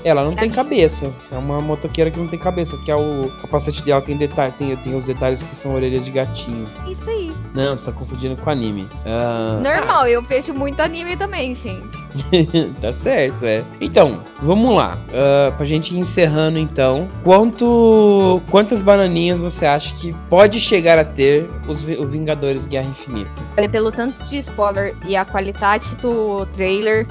Ela 0.04 0.24
não 0.24 0.34
tem 0.34 0.50
cabeça. 0.50 1.14
É 1.32 1.38
uma 1.38 1.60
motoqueira 1.60 2.10
que 2.10 2.18
não 2.18 2.28
tem 2.28 2.40
cabeça, 2.40 2.78
que 2.84 2.90
é 2.90 2.96
o 2.96 3.30
capacete 3.42 3.84
dela 3.84 4.00
tem 4.00 4.16
detalhe, 4.16 4.54
tem, 4.54 4.76
tem 4.78 4.96
os 4.96 5.06
detalhes 5.06 5.44
que 5.44 5.56
são 5.56 5.74
orelhas 5.74 6.06
de 6.06 6.12
gatinho. 6.12 6.68
Isso 6.88 7.10
aí. 7.10 7.29
Não, 7.54 7.78
você 7.78 7.92
tá 7.92 7.98
confundindo 7.98 8.36
com 8.38 8.50
anime. 8.50 8.88
Uh... 9.06 9.62
Normal, 9.62 10.08
eu 10.08 10.22
vejo 10.22 10.54
muito 10.54 10.80
anime 10.82 11.18
também, 11.18 11.56
gente. 11.56 11.98
tá 12.82 12.92
certo, 12.92 13.46
é. 13.46 13.64
Então, 13.82 14.24
vamos 14.42 14.76
lá. 14.76 14.98
Uh, 15.08 15.52
pra 15.56 15.66
gente 15.66 15.94
ir 15.96 16.00
encerrando 16.00 16.58
então. 16.58 17.08
Quanto. 17.24 18.42
Quantas 18.50 18.82
bananinhas 18.82 19.40
você 19.40 19.66
acha 19.66 19.94
que 19.96 20.14
pode 20.30 20.60
chegar 20.60 20.98
a 21.00 21.06
ter 21.06 21.50
os, 21.68 21.84
os 21.84 22.12
Vingadores 22.12 22.68
Guerra 22.68 22.90
Infinita? 22.90 23.32
Olha, 23.58 23.70
pelo 23.70 23.92
tanto 23.92 24.24
de 24.26 24.38
spoiler 24.38 24.96
e 25.06 25.16
a 25.16 25.26
qualidade 25.26 25.96
do 25.96 26.46
trailer, 26.56 27.08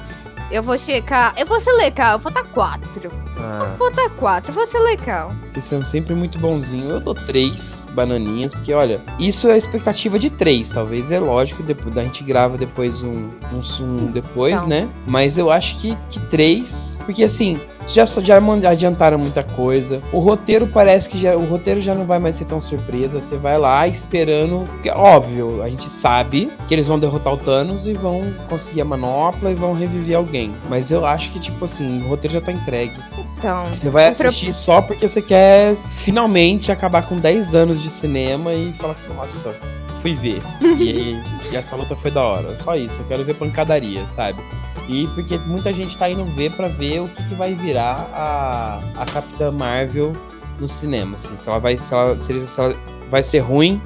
eu 0.51 0.63
vou 0.63 0.77
checar. 0.77 1.33
Eu 1.37 1.45
vou 1.45 1.59
ser 1.61 1.71
legal, 1.73 2.13
eu 2.13 2.19
vou 2.19 2.31
dar 2.31 2.43
quatro. 2.45 2.89
Ah. 3.37 3.69
Eu 3.71 3.77
vou 3.77 3.91
dar 3.91 4.09
quatro, 4.11 4.51
eu 4.51 4.55
vou 4.55 4.67
ser 4.67 4.79
legal. 4.79 5.33
Vocês 5.59 5.65
são 5.65 5.83
sempre 5.83 6.15
muito 6.15 6.39
bonzinhos. 6.39 6.89
Eu 6.89 6.99
dou 7.01 7.13
três 7.13 7.83
bananinhas, 7.93 8.53
porque 8.53 8.73
olha, 8.73 9.01
isso 9.19 9.49
é 9.49 9.53
a 9.53 9.57
expectativa 9.57 10.17
de 10.17 10.29
três. 10.29 10.69
Talvez 10.69 11.11
é 11.11 11.19
lógico, 11.19 11.61
depois 11.61 11.97
a 11.97 12.03
gente 12.03 12.23
grava 12.23 12.57
depois 12.57 13.03
um, 13.03 13.29
um, 13.51 13.83
um 13.83 14.05
depois, 14.07 14.61
Não. 14.61 14.69
né? 14.69 14.89
Mas 15.05 15.37
eu 15.37 15.51
acho 15.51 15.77
que, 15.77 15.97
que 16.09 16.19
três. 16.27 16.97
Porque 17.05 17.23
assim, 17.23 17.59
já, 17.89 18.05
já 18.05 18.37
adiantaram 18.69 19.17
muita 19.17 19.43
coisa. 19.43 20.01
O 20.13 20.19
roteiro 20.19 20.67
parece 20.67 21.09
que 21.09 21.17
já. 21.17 21.35
O 21.35 21.43
roteiro 21.45 21.81
já 21.81 21.93
não 21.93 22.05
vai 22.05 22.19
mais 22.19 22.35
ser 22.35 22.45
tão 22.45 22.61
surpresa. 22.61 23.19
Você 23.19 23.35
vai 23.35 23.57
lá 23.57 23.87
esperando. 23.87 24.65
Porque, 24.65 24.89
óbvio, 24.89 25.61
a 25.63 25.69
gente 25.69 25.89
sabe 25.89 26.51
que 26.67 26.73
eles 26.73 26.87
vão 26.87 26.99
derrotar 26.99 27.33
o 27.33 27.37
Thanos 27.37 27.87
e 27.87 27.93
vão 27.93 28.21
conseguir 28.47 28.81
a 28.81 28.85
manopla 28.85 29.51
e 29.51 29.55
vão 29.55 29.73
reviver 29.73 30.15
alguém. 30.15 30.53
Mas 30.69 30.91
eu 30.91 31.05
acho 31.05 31.31
que, 31.31 31.39
tipo 31.39 31.65
assim, 31.65 32.03
o 32.05 32.09
roteiro 32.09 32.35
já 32.35 32.41
tá 32.41 32.51
entregue. 32.51 32.95
Então. 33.39 33.67
Você 33.67 33.89
vai 33.89 34.09
assistir 34.09 34.51
só 34.51 34.81
porque 34.81 35.07
você 35.07 35.21
quer 35.21 35.75
finalmente 35.75 36.71
acabar 36.71 37.07
com 37.07 37.15
10 37.15 37.55
anos 37.55 37.81
de 37.81 37.89
cinema 37.89 38.53
e 38.53 38.73
falar 38.73 38.91
assim, 38.91 39.13
nossa, 39.13 39.55
fui 40.01 40.13
ver. 40.13 40.41
e, 40.61 41.15
e 41.49 41.55
essa 41.55 41.75
luta 41.75 41.95
foi 41.95 42.11
da 42.11 42.21
hora. 42.21 42.57
Só 42.61 42.75
isso, 42.75 43.01
eu 43.01 43.05
quero 43.05 43.23
ver 43.23 43.35
pancadaria, 43.35 44.05
sabe? 44.09 44.43
E 44.89 45.07
porque 45.15 45.37
muita 45.37 45.71
gente 45.71 45.97
tá 45.97 46.09
indo 46.09 46.25
ver 46.25 46.51
para 46.51 46.67
ver 46.67 47.01
o 47.01 47.07
que, 47.07 47.23
que, 47.29 47.35
vai 47.35 47.53
virar 47.53 48.09
a, 48.13 48.81
a 48.97 49.05
Capitã 49.05 49.51
Marvel 49.51 50.13
no 50.59 50.67
cinema, 50.67 51.15
assim, 51.15 51.37
se 51.37 51.47
ela 51.47 51.59
vai 51.59 51.77
se 51.77 51.93
ela, 51.93 52.19
se, 52.19 52.47
se 52.47 52.59
ela 52.59 52.75
vai 53.09 53.23
ser 53.23 53.39
ruim 53.39 53.81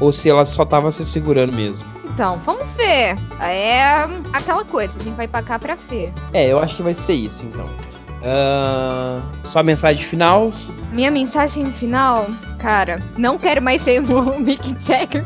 ou 0.00 0.12
se 0.12 0.28
ela 0.28 0.44
só 0.44 0.64
tava 0.64 0.90
se 0.90 1.04
segurando 1.06 1.52
mesmo. 1.52 1.86
Então, 2.04 2.40
vamos 2.44 2.66
ver. 2.72 3.14
É 3.40 4.08
aquela 4.32 4.64
coisa, 4.64 4.98
a 4.98 5.02
gente 5.02 5.14
vai 5.14 5.28
pra 5.28 5.42
cá 5.42 5.58
pra 5.58 5.76
ver. 5.88 6.12
É, 6.32 6.46
eu 6.46 6.58
acho 6.58 6.76
que 6.76 6.82
vai 6.82 6.94
ser 6.94 7.12
isso, 7.12 7.44
então. 7.44 7.66
Uh, 8.22 9.22
só 9.42 9.62
mensagem 9.62 10.04
final? 10.04 10.50
Minha 10.92 11.10
mensagem 11.10 11.70
final, 11.72 12.26
cara, 12.58 13.00
não 13.16 13.38
quero 13.38 13.62
mais 13.62 13.82
ser 13.82 14.00
o 14.00 14.38
Mick 14.40 14.74
Jagger 14.80 15.24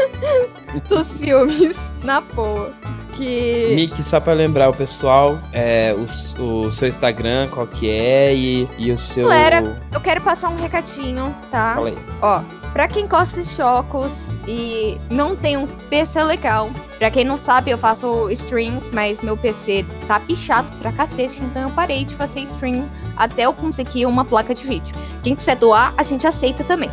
dos 0.88 1.08
filmes, 1.12 1.76
na 2.02 2.20
boa 2.20 2.72
que. 3.18 3.72
Mickey, 3.74 4.02
só 4.02 4.20
pra 4.20 4.32
lembrar 4.32 4.70
o 4.70 4.74
pessoal, 4.74 5.38
é, 5.52 5.94
o, 5.94 6.66
o 6.66 6.72
seu 6.72 6.88
Instagram, 6.88 7.48
qual 7.48 7.66
que 7.66 7.90
é 7.90 8.34
e, 8.34 8.68
e 8.78 8.92
o 8.92 8.96
seu. 8.96 9.28
Galera, 9.28 9.80
eu 9.92 10.00
quero 10.00 10.20
passar 10.22 10.48
um 10.48 10.56
recadinho, 10.56 11.34
tá? 11.50 11.74
Fala 11.74 11.88
aí. 11.88 11.98
Ó, 12.22 12.42
pra 12.78 12.86
quem 12.86 13.08
gosta 13.08 13.42
de 13.42 13.48
chocos 13.48 14.12
e 14.46 15.00
não 15.10 15.34
tem 15.34 15.56
um 15.56 15.66
PC 15.66 16.22
legal, 16.22 16.70
pra 16.96 17.10
quem 17.10 17.24
não 17.24 17.36
sabe, 17.36 17.72
eu 17.72 17.76
faço 17.76 18.30
streams, 18.30 18.88
mas 18.92 19.20
meu 19.20 19.36
PC 19.36 19.84
tá 20.06 20.20
pichado 20.20 20.70
pra 20.78 20.92
cacete, 20.92 21.42
então 21.42 21.62
eu 21.62 21.70
parei 21.70 22.04
de 22.04 22.14
fazer 22.14 22.42
stream 22.54 22.88
até 23.16 23.46
eu 23.46 23.52
conseguir 23.52 24.06
uma 24.06 24.24
placa 24.24 24.54
de 24.54 24.64
vídeo. 24.64 24.94
Quem 25.24 25.34
quiser 25.34 25.56
doar, 25.56 25.92
a 25.96 26.04
gente 26.04 26.24
aceita 26.24 26.62
também. 26.62 26.88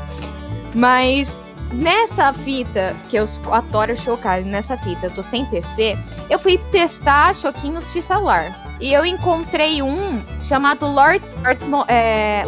Mas 0.73 1.29
Nessa 1.71 2.31
fita, 2.31 2.95
que 3.09 3.17
eu 3.17 3.27
adoro 3.51 3.97
chocar, 3.97 4.41
nessa 4.41 4.77
fita, 4.77 5.07
eu 5.07 5.11
tô 5.11 5.23
sem 5.23 5.45
PC, 5.45 5.97
eu 6.29 6.39
fui 6.39 6.57
testar 6.71 7.35
choquinhos 7.35 7.91
de 7.91 8.01
celular. 8.01 8.55
E 8.79 8.93
eu 8.93 9.05
encontrei 9.05 9.81
um 9.81 10.21
chamado 10.43 10.85
Lord, 10.85 11.23
Lord, 11.43 11.85
é, 11.89 12.45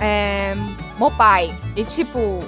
é, 0.00 0.54
Mobile. 0.98 1.54
E 1.76 1.84
tipo. 1.84 2.40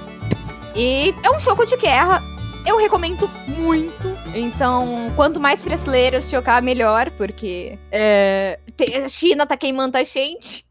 E 0.79 1.13
é 1.25 1.31
um 1.31 1.41
choco 1.41 1.67
de 1.67 1.77
guerra. 1.77 2.23
Eu 2.65 2.79
recomendo 2.79 3.29
muito. 3.49 4.17
Então, 4.33 5.13
quanto 5.17 5.41
mais 5.41 5.61
brasileiros 5.61 6.31
chocar, 6.31 6.63
melhor, 6.63 7.11
porque 7.17 7.77
é, 7.91 8.61
a 9.05 9.09
China 9.09 9.45
tá 9.45 9.57
queimando 9.57 9.99
a 9.99 10.05
gente. 10.05 10.65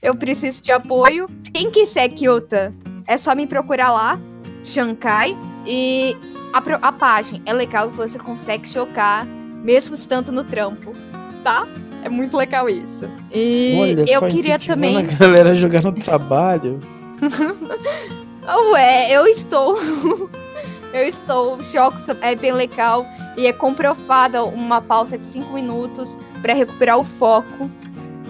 Eu 0.00 0.14
preciso 0.14 0.62
de 0.62 0.70
apoio. 0.70 1.26
Quem 1.52 1.68
quiser 1.68 2.10
Kyota, 2.10 2.72
é 3.08 3.18
só 3.18 3.34
me 3.34 3.44
procurar 3.44 3.90
lá. 3.90 4.20
Shankai. 4.62 5.36
E 5.66 6.16
a, 6.52 6.88
a 6.88 6.92
página 6.92 7.42
é 7.44 7.52
legal 7.52 7.90
que 7.90 7.96
você 7.96 8.20
consegue 8.20 8.68
chocar, 8.68 9.26
mesmo 9.26 9.96
estando 9.96 10.30
no 10.30 10.44
trampo, 10.44 10.94
tá? 11.42 11.66
É 12.04 12.08
muito 12.08 12.36
legal 12.36 12.68
isso. 12.68 13.10
E 13.34 13.76
Olha, 13.80 14.04
eu 14.08 14.20
queria 14.30 14.60
também. 14.60 14.96
a 14.96 15.02
galera 15.02 15.54
jogar 15.56 15.82
no 15.82 15.92
trabalho. 15.92 16.78
Ué, 18.72 19.10
eu 19.10 19.26
estou. 19.26 19.78
eu 20.92 21.08
estou. 21.08 21.60
Jogos 21.72 22.02
é 22.20 22.34
bem 22.34 22.52
legal. 22.52 23.06
E 23.36 23.46
é 23.46 23.52
comprovada 23.52 24.44
uma 24.44 24.80
pausa 24.80 25.16
de 25.16 25.24
5 25.32 25.52
minutos 25.52 26.16
para 26.42 26.54
recuperar 26.54 26.98
o 26.98 27.04
foco. 27.18 27.70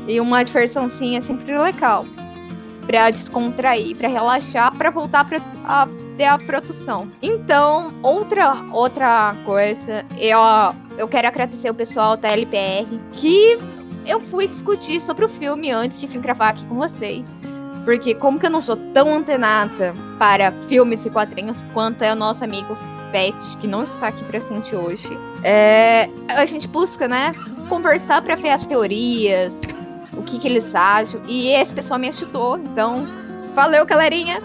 E 0.06 0.20
uma 0.20 0.42
diversãozinha 0.42 1.18
é 1.18 1.22
sempre 1.22 1.56
legal. 1.56 2.04
Pra 2.86 3.10
descontrair, 3.10 3.96
para 3.96 4.08
relaxar, 4.08 4.74
para 4.76 4.90
voltar 4.90 5.24
pra, 5.24 5.40
a 5.64 5.88
ter 6.16 6.24
a 6.24 6.38
produção. 6.38 7.10
Então, 7.22 7.92
outra 8.02 8.54
outra 8.72 9.34
coisa, 9.44 10.04
eu, 10.18 10.38
eu 10.98 11.06
quero 11.08 11.28
agradecer 11.28 11.70
o 11.70 11.74
pessoal 11.74 12.16
da 12.16 12.30
LPR 12.30 12.86
que 13.12 13.58
eu 14.06 14.20
fui 14.20 14.48
discutir 14.48 15.00
sobre 15.00 15.24
o 15.24 15.28
filme 15.28 15.70
antes 15.70 16.00
de 16.00 16.06
vir 16.06 16.20
gravar 16.20 16.50
aqui 16.50 16.64
com 16.66 16.74
vocês. 16.74 17.24
Porque 17.84 18.14
como 18.14 18.38
que 18.38 18.46
eu 18.46 18.50
não 18.50 18.62
sou 18.62 18.76
tão 18.92 19.14
antenada 19.14 19.92
para 20.18 20.52
filmes 20.68 21.04
e 21.04 21.10
quadrinhos 21.10 21.56
quanto 21.72 22.02
é 22.02 22.12
o 22.12 22.16
nosso 22.16 22.44
amigo 22.44 22.76
Pet, 23.10 23.34
que 23.60 23.66
não 23.66 23.84
está 23.84 24.08
aqui 24.08 24.24
presente 24.24 24.74
hoje, 24.74 25.08
é, 25.42 26.08
a 26.28 26.44
gente 26.44 26.68
busca, 26.68 27.08
né, 27.08 27.32
conversar 27.68 28.22
para 28.22 28.36
ver 28.36 28.50
as 28.50 28.66
teorias, 28.66 29.52
o 30.16 30.22
que, 30.22 30.38
que 30.38 30.46
eles 30.46 30.74
acham. 30.74 31.20
E 31.26 31.48
esse 31.48 31.72
pessoal 31.72 31.98
me 31.98 32.08
ajudou, 32.08 32.58
então 32.58 33.06
valeu, 33.54 33.84
galerinha! 33.84 34.40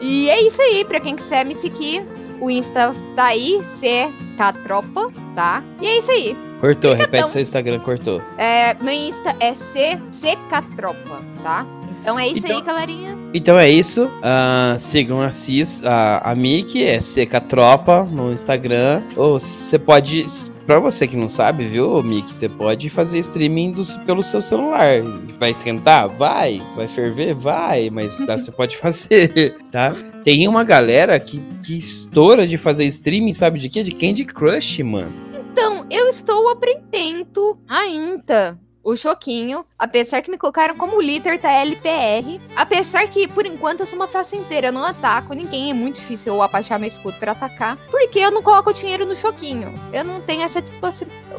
E 0.00 0.30
é 0.30 0.40
isso 0.46 0.60
aí, 0.62 0.84
pra 0.84 1.00
quem 1.00 1.16
quiser 1.16 1.44
me 1.44 1.56
seguir, 1.56 2.04
o 2.40 2.48
Insta 2.50 2.94
tá 3.16 3.26
aí, 3.26 3.60
CKTropa, 3.80 5.10
tá? 5.34 5.62
E 5.80 5.86
é 5.86 5.98
isso 5.98 6.10
aí. 6.10 6.36
Cortou, 6.60 6.92
Fica 6.92 7.02
repete 7.02 7.30
seu 7.30 7.42
Instagram, 7.42 7.80
cortou. 7.80 8.22
É, 8.36 8.74
meu 8.74 8.94
Insta 8.94 9.34
é 9.40 9.54
CKTropa, 9.54 11.20
tá? 11.42 11.66
Então 12.00 12.18
é 12.18 12.28
isso 12.28 12.38
então, 12.38 12.56
aí, 12.56 12.62
galerinha. 12.62 13.18
Então 13.34 13.58
é 13.58 13.68
isso. 13.68 14.06
Uh, 14.06 14.78
sigam 14.78 15.20
a 15.20 15.30
Cis, 15.30 15.84
a, 15.84 16.30
a 16.30 16.34
Mickey, 16.34 16.84
é 16.84 17.00
Seca 17.00 17.40
Tropa 17.40 18.04
no 18.04 18.32
Instagram. 18.32 19.02
Ou 19.16 19.38
você 19.38 19.78
pode. 19.78 20.24
Pra 20.66 20.78
você 20.78 21.06
que 21.06 21.16
não 21.16 21.28
sabe, 21.28 21.64
viu, 21.64 22.02
Mickey, 22.02 22.32
você 22.32 22.48
pode 22.48 22.90
fazer 22.90 23.18
streaming 23.18 23.72
do, 23.72 23.82
pelo 24.04 24.22
seu 24.22 24.40
celular. 24.40 25.02
Vai 25.38 25.50
esquentar? 25.50 26.08
Vai. 26.08 26.62
Vai 26.76 26.88
ferver? 26.88 27.34
Vai. 27.34 27.90
Mas 27.90 28.18
tá, 28.18 28.36
você 28.38 28.50
pode 28.50 28.76
fazer, 28.76 29.56
tá? 29.70 29.94
Tem 30.24 30.46
uma 30.46 30.64
galera 30.64 31.18
que, 31.18 31.40
que 31.64 31.76
estoura 31.76 32.46
de 32.46 32.58
fazer 32.58 32.84
streaming, 32.86 33.32
sabe 33.32 33.58
de 33.58 33.68
quê? 33.68 33.82
De 33.82 33.92
Candy 33.92 34.24
Crush, 34.24 34.82
mano. 34.82 35.12
Então, 35.52 35.86
eu 35.90 36.08
estou 36.08 36.48
aprendendo 36.48 37.58
ainda 37.66 38.58
o 38.88 38.96
Choquinho, 38.96 39.66
apesar 39.78 40.22
que 40.22 40.30
me 40.30 40.38
colocaram 40.38 40.74
como 40.74 40.98
líder 40.98 41.38
da 41.38 41.52
LPR, 41.52 42.40
apesar 42.56 43.06
que 43.08 43.28
por 43.28 43.44
enquanto 43.44 43.80
eu 43.80 43.86
sou 43.86 43.96
uma 43.96 44.08
facenteira, 44.08 44.68
eu 44.68 44.72
não 44.72 44.82
ataco 44.82 45.34
ninguém, 45.34 45.70
é 45.70 45.74
muito 45.74 45.96
difícil 45.96 46.32
eu 46.32 46.42
abaixar 46.42 46.78
meu 46.78 46.88
escudo 46.88 47.18
para 47.18 47.32
atacar, 47.32 47.76
porque 47.90 48.18
eu 48.18 48.30
não 48.30 48.42
coloco 48.42 48.72
dinheiro 48.72 49.04
no 49.04 49.14
Choquinho. 49.14 49.74
Eu 49.92 50.04
não 50.04 50.22
tenho 50.22 50.42
essa, 50.42 50.64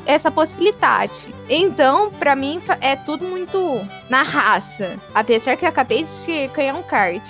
essa 0.05 0.29
possibilidade. 0.29 1.33
Então, 1.49 2.11
para 2.11 2.35
mim 2.35 2.61
é 2.81 2.95
tudo 2.95 3.25
muito 3.25 3.81
na 4.11 4.21
raça, 4.21 4.99
apesar 5.15 5.57
que 5.57 5.65
eu 5.65 5.69
acabei 5.69 6.03
de 6.03 6.47
ganhar 6.49 6.75
um 6.75 6.83
card. 6.83 7.23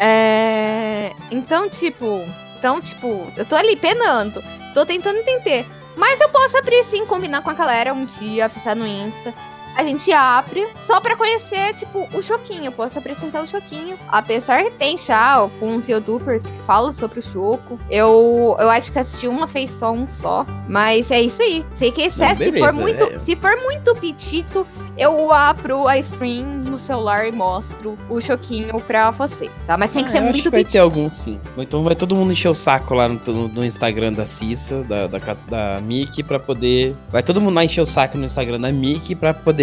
É... 0.00 1.12
Então, 1.30 1.68
tipo, 1.68 2.24
então, 2.58 2.80
tipo, 2.80 3.30
eu 3.36 3.44
tô 3.44 3.54
ali 3.54 3.76
penando, 3.76 4.42
tô 4.72 4.86
tentando 4.86 5.18
entender. 5.18 5.66
Mas 5.96 6.20
eu 6.20 6.28
posso 6.28 6.56
abrir 6.56 6.84
sim, 6.84 7.04
combinar 7.04 7.42
com 7.42 7.50
a 7.50 7.54
galera 7.54 7.92
um 7.92 8.04
dia, 8.04 8.46
avisar 8.46 8.74
no 8.74 8.86
Insta. 8.86 9.34
A 9.76 9.84
gente 9.84 10.12
abre 10.12 10.68
só 10.86 11.00
pra 11.00 11.16
conhecer, 11.16 11.74
tipo, 11.74 12.08
o 12.12 12.22
Choquinho. 12.22 12.66
Eu 12.66 12.72
posso 12.72 12.98
apresentar 12.98 13.42
o 13.42 13.48
Choquinho. 13.48 13.98
Apesar 14.08 14.64
que 14.64 14.70
tem 14.72 14.98
já 14.98 15.48
com 15.58 15.76
os 15.76 15.88
youtubers 15.88 16.44
que 16.44 16.62
falam 16.66 16.92
sobre 16.92 17.20
o 17.20 17.22
Choco. 17.22 17.78
Eu, 17.90 18.56
eu 18.58 18.68
acho 18.68 18.92
que 18.92 18.98
assisti 18.98 19.26
uma 19.26 19.48
fez 19.48 19.70
só 19.78 19.92
um 19.92 20.06
só. 20.20 20.46
Mas 20.68 21.10
é 21.10 21.22
isso 21.22 21.40
aí. 21.40 21.64
Sei 21.76 21.90
que 21.90 22.08
Não, 22.08 22.34
beleza, 22.34 22.44
se 22.44 22.58
for 22.58 22.72
muito, 22.72 23.04
é. 23.04 23.18
se 23.20 23.36
for 23.36 23.56
muito 23.62 23.94
petito, 23.96 24.66
eu 24.96 25.32
abro 25.32 25.88
a 25.88 25.98
stream 25.98 26.46
no 26.64 26.78
celular 26.78 27.26
e 27.28 27.32
mostro 27.32 27.96
o 28.10 28.20
choquinho 28.20 28.80
pra 28.80 29.10
você, 29.10 29.50
tá? 29.66 29.76
Mas 29.78 29.92
tem 29.92 30.02
que 30.02 30.10
ah, 30.10 30.12
ser 30.12 30.20
muito 30.20 30.34
acho 30.34 30.42
que 30.42 30.50
vai 30.50 30.64
ter 30.64 30.78
algum 30.78 31.08
sim. 31.08 31.40
Então 31.56 31.82
vai 31.82 31.94
todo 31.94 32.14
mundo 32.14 32.32
encher 32.32 32.48
o 32.48 32.54
saco 32.54 32.94
lá 32.94 33.08
no, 33.08 33.20
no, 33.26 33.48
no 33.48 33.64
Instagram 33.64 34.12
da 34.12 34.26
Cissa, 34.26 34.82
da, 34.84 35.06
da, 35.06 35.18
da 35.48 35.80
Mickey, 35.80 36.22
pra 36.22 36.38
poder. 36.38 36.94
Vai 37.10 37.22
todo 37.22 37.40
mundo 37.40 37.54
lá 37.54 37.64
encher 37.64 37.80
o 37.80 37.86
saco 37.86 38.18
no 38.18 38.24
Instagram 38.24 38.60
da 38.60 38.70
Mickey 38.72 39.14
pra 39.14 39.32
poder 39.32 39.61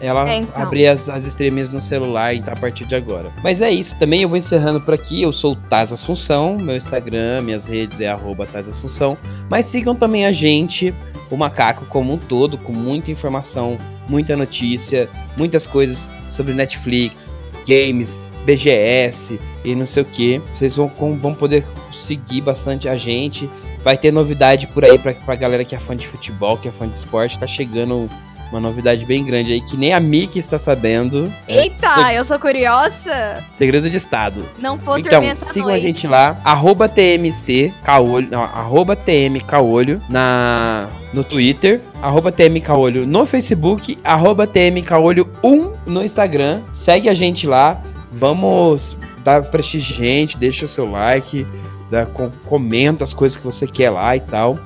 ela 0.00 0.28
é, 0.30 0.38
então. 0.38 0.62
abrir 0.62 0.86
as, 0.86 1.08
as 1.08 1.26
streams 1.26 1.72
no 1.72 1.80
celular 1.80 2.34
então, 2.34 2.54
a 2.54 2.56
partir 2.56 2.84
de 2.84 2.94
agora. 2.94 3.30
Mas 3.42 3.60
é 3.60 3.70
isso, 3.70 3.98
também 3.98 4.22
eu 4.22 4.28
vou 4.28 4.38
encerrando 4.38 4.80
por 4.80 4.94
aqui. 4.94 5.22
Eu 5.22 5.32
sou 5.32 5.52
o 5.52 5.56
Taz 5.56 5.92
Assunção, 5.92 6.56
meu 6.58 6.76
Instagram, 6.76 7.42
minhas 7.42 7.66
redes 7.66 8.00
é 8.00 8.08
arroba 8.08 8.46
Taz 8.46 8.68
Assunção. 8.68 9.16
Mas 9.48 9.66
sigam 9.66 9.94
também 9.94 10.26
a 10.26 10.32
gente, 10.32 10.94
o 11.30 11.36
Macaco 11.36 11.84
como 11.86 12.12
um 12.12 12.18
todo, 12.18 12.58
com 12.58 12.72
muita 12.72 13.10
informação 13.10 13.78
muita 14.10 14.36
notícia, 14.36 15.08
muitas 15.36 15.66
coisas 15.66 16.10
sobre 16.28 16.52
Netflix, 16.52 17.32
games, 17.66 18.18
BGS 18.44 19.40
e 19.64 19.74
não 19.74 19.86
sei 19.86 20.02
o 20.02 20.06
que. 20.06 20.42
Vocês 20.52 20.76
vão, 20.76 20.88
vão 20.88 21.32
poder 21.32 21.64
seguir 21.92 22.40
bastante 22.40 22.88
a 22.88 22.96
gente. 22.96 23.48
Vai 23.82 23.96
ter 23.96 24.12
novidade 24.12 24.66
por 24.66 24.84
aí 24.84 24.98
pra, 24.98 25.14
pra 25.14 25.34
galera 25.36 25.64
que 25.64 25.74
é 25.74 25.78
fã 25.78 25.96
de 25.96 26.06
futebol, 26.06 26.58
que 26.58 26.68
é 26.68 26.72
fã 26.72 26.88
de 26.88 26.96
esporte. 26.96 27.38
Tá 27.38 27.46
chegando 27.46 28.10
uma 28.50 28.60
novidade 28.60 29.04
bem 29.04 29.24
grande 29.24 29.52
aí 29.52 29.60
que 29.60 29.76
nem 29.76 29.92
a 29.92 30.00
Miki 30.00 30.38
está 30.38 30.58
sabendo. 30.58 31.32
Eita, 31.46 32.10
é, 32.10 32.18
eu 32.18 32.24
sou 32.24 32.38
curiosa. 32.38 33.44
Segredo 33.50 33.88
de 33.88 33.96
Estado. 33.96 34.44
Não 34.58 34.76
vou 34.76 34.98
Então, 34.98 35.22
sigam 35.40 35.68
noite. 35.68 35.84
a 35.84 35.86
gente 35.86 36.06
lá, 36.06 36.40
arroba 36.44 36.88
TMC 36.88 37.72
Caolho, 37.84 38.28
não, 38.30 38.42
arroba 38.42 38.96
TM 38.96 39.40
Caolho 39.40 40.00
na, 40.08 40.88
no 41.12 41.22
Twitter, 41.22 41.80
arroba 42.02 42.32
TM 42.32 42.60
Caolho 42.60 43.06
no 43.06 43.24
Facebook, 43.24 43.98
arroba 44.02 44.46
TM 44.46 44.82
Caolho 44.82 45.28
1 45.42 45.74
no 45.86 46.02
Instagram. 46.02 46.60
Segue 46.72 47.08
a 47.08 47.14
gente 47.14 47.46
lá, 47.46 47.80
vamos 48.10 48.96
dar 49.22 49.42
prestígio 49.44 49.94
gente, 49.94 50.36
deixa 50.36 50.64
o 50.64 50.68
seu 50.68 50.90
like, 50.90 51.46
dá, 51.90 52.06
comenta 52.46 53.04
as 53.04 53.14
coisas 53.14 53.36
que 53.36 53.44
você 53.44 53.66
quer 53.66 53.90
lá 53.90 54.16
e 54.16 54.20
tal. 54.20 54.58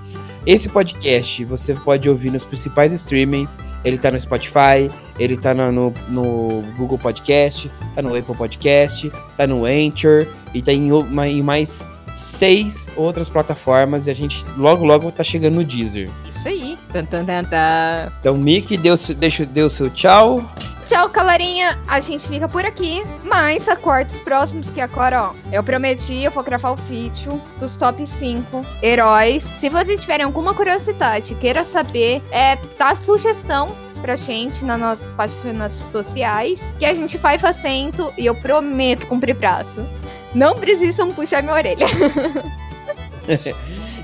Esse 0.46 0.68
podcast 0.68 1.42
você 1.44 1.72
pode 1.74 2.08
ouvir 2.08 2.30
nos 2.30 2.44
principais 2.44 2.92
streamings. 2.92 3.58
Ele 3.82 3.96
tá 3.96 4.10
no 4.10 4.20
Spotify, 4.20 4.90
ele 5.18 5.36
tá 5.36 5.54
no, 5.54 5.72
no, 5.72 5.94
no 6.08 6.62
Google 6.76 6.98
Podcast, 6.98 7.70
tá 7.94 8.02
no 8.02 8.14
Apple 8.14 8.36
Podcast, 8.36 9.10
tá 9.38 9.46
no 9.46 9.64
Anchor 9.64 10.26
e 10.52 10.60
tá 10.60 10.70
em, 10.72 10.90
em 10.90 11.42
mais 11.42 11.86
seis 12.14 12.90
outras 12.94 13.30
plataformas. 13.30 14.06
E 14.06 14.10
a 14.10 14.14
gente 14.14 14.44
logo, 14.58 14.84
logo 14.84 15.10
tá 15.10 15.24
chegando 15.24 15.54
no 15.54 15.64
Deezer. 15.64 16.10
Isso 16.36 16.48
aí. 16.48 16.78
Tan, 16.92 17.06
tan, 17.06 17.24
tan, 17.24 17.44
tan. 17.44 18.12
Então, 18.20 18.36
Mickey, 18.36 18.76
deu, 18.76 18.94
deixa, 19.16 19.46
deu 19.46 19.70
seu 19.70 19.88
tchau. 19.88 20.44
Tchau, 20.86 21.08
galerinha. 21.08 21.78
A 21.88 21.98
gente 22.00 22.28
fica 22.28 22.48
por 22.48 22.64
aqui. 22.64 23.02
Mas 23.24 23.68
acorda 23.68 24.12
os 24.12 24.20
próximos, 24.20 24.70
que 24.70 24.80
agora, 24.80 25.30
ó. 25.30 25.34
Eu 25.50 25.62
prometi, 25.62 26.22
eu 26.22 26.30
vou 26.30 26.44
gravar 26.44 26.72
o 26.72 26.76
vídeo 26.76 27.40
dos 27.58 27.76
top 27.76 28.06
5 28.06 28.64
heróis. 28.82 29.44
Se 29.60 29.68
vocês 29.68 30.00
tiverem 30.00 30.24
alguma 30.24 30.54
curiosidade, 30.54 31.34
queira 31.36 31.64
saber, 31.64 32.22
é, 32.30 32.56
dá 32.78 32.94
sugestão 32.94 33.74
pra 34.02 34.16
gente 34.16 34.64
nas 34.64 34.78
nossas 34.78 35.14
páginas 35.14 35.74
sociais. 35.90 36.58
Que 36.78 36.84
a 36.84 36.92
gente 36.92 37.16
vai 37.16 37.38
fazendo 37.38 38.12
e 38.18 38.26
eu 38.26 38.34
prometo 38.34 39.06
cumprir 39.06 39.36
prazo. 39.36 39.86
Não 40.34 40.54
precisam 40.58 41.12
puxar 41.12 41.42
minha 41.42 41.54
orelha. 41.54 41.86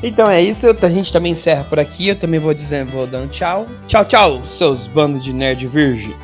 Então 0.02 0.30
é 0.30 0.40
isso, 0.40 0.66
a 0.66 0.88
gente 0.88 1.12
também 1.12 1.32
encerra 1.32 1.62
por 1.64 1.78
aqui. 1.78 2.08
Eu 2.08 2.16
também 2.16 2.40
vou 2.40 2.54
dizer, 2.54 2.86
vou 2.86 3.06
dando 3.06 3.28
tchau. 3.28 3.66
Tchau, 3.86 4.02
tchau, 4.06 4.44
seus 4.46 4.86
bandos 4.86 5.22
de 5.22 5.34
nerd 5.34 5.66
virgem. 5.66 6.16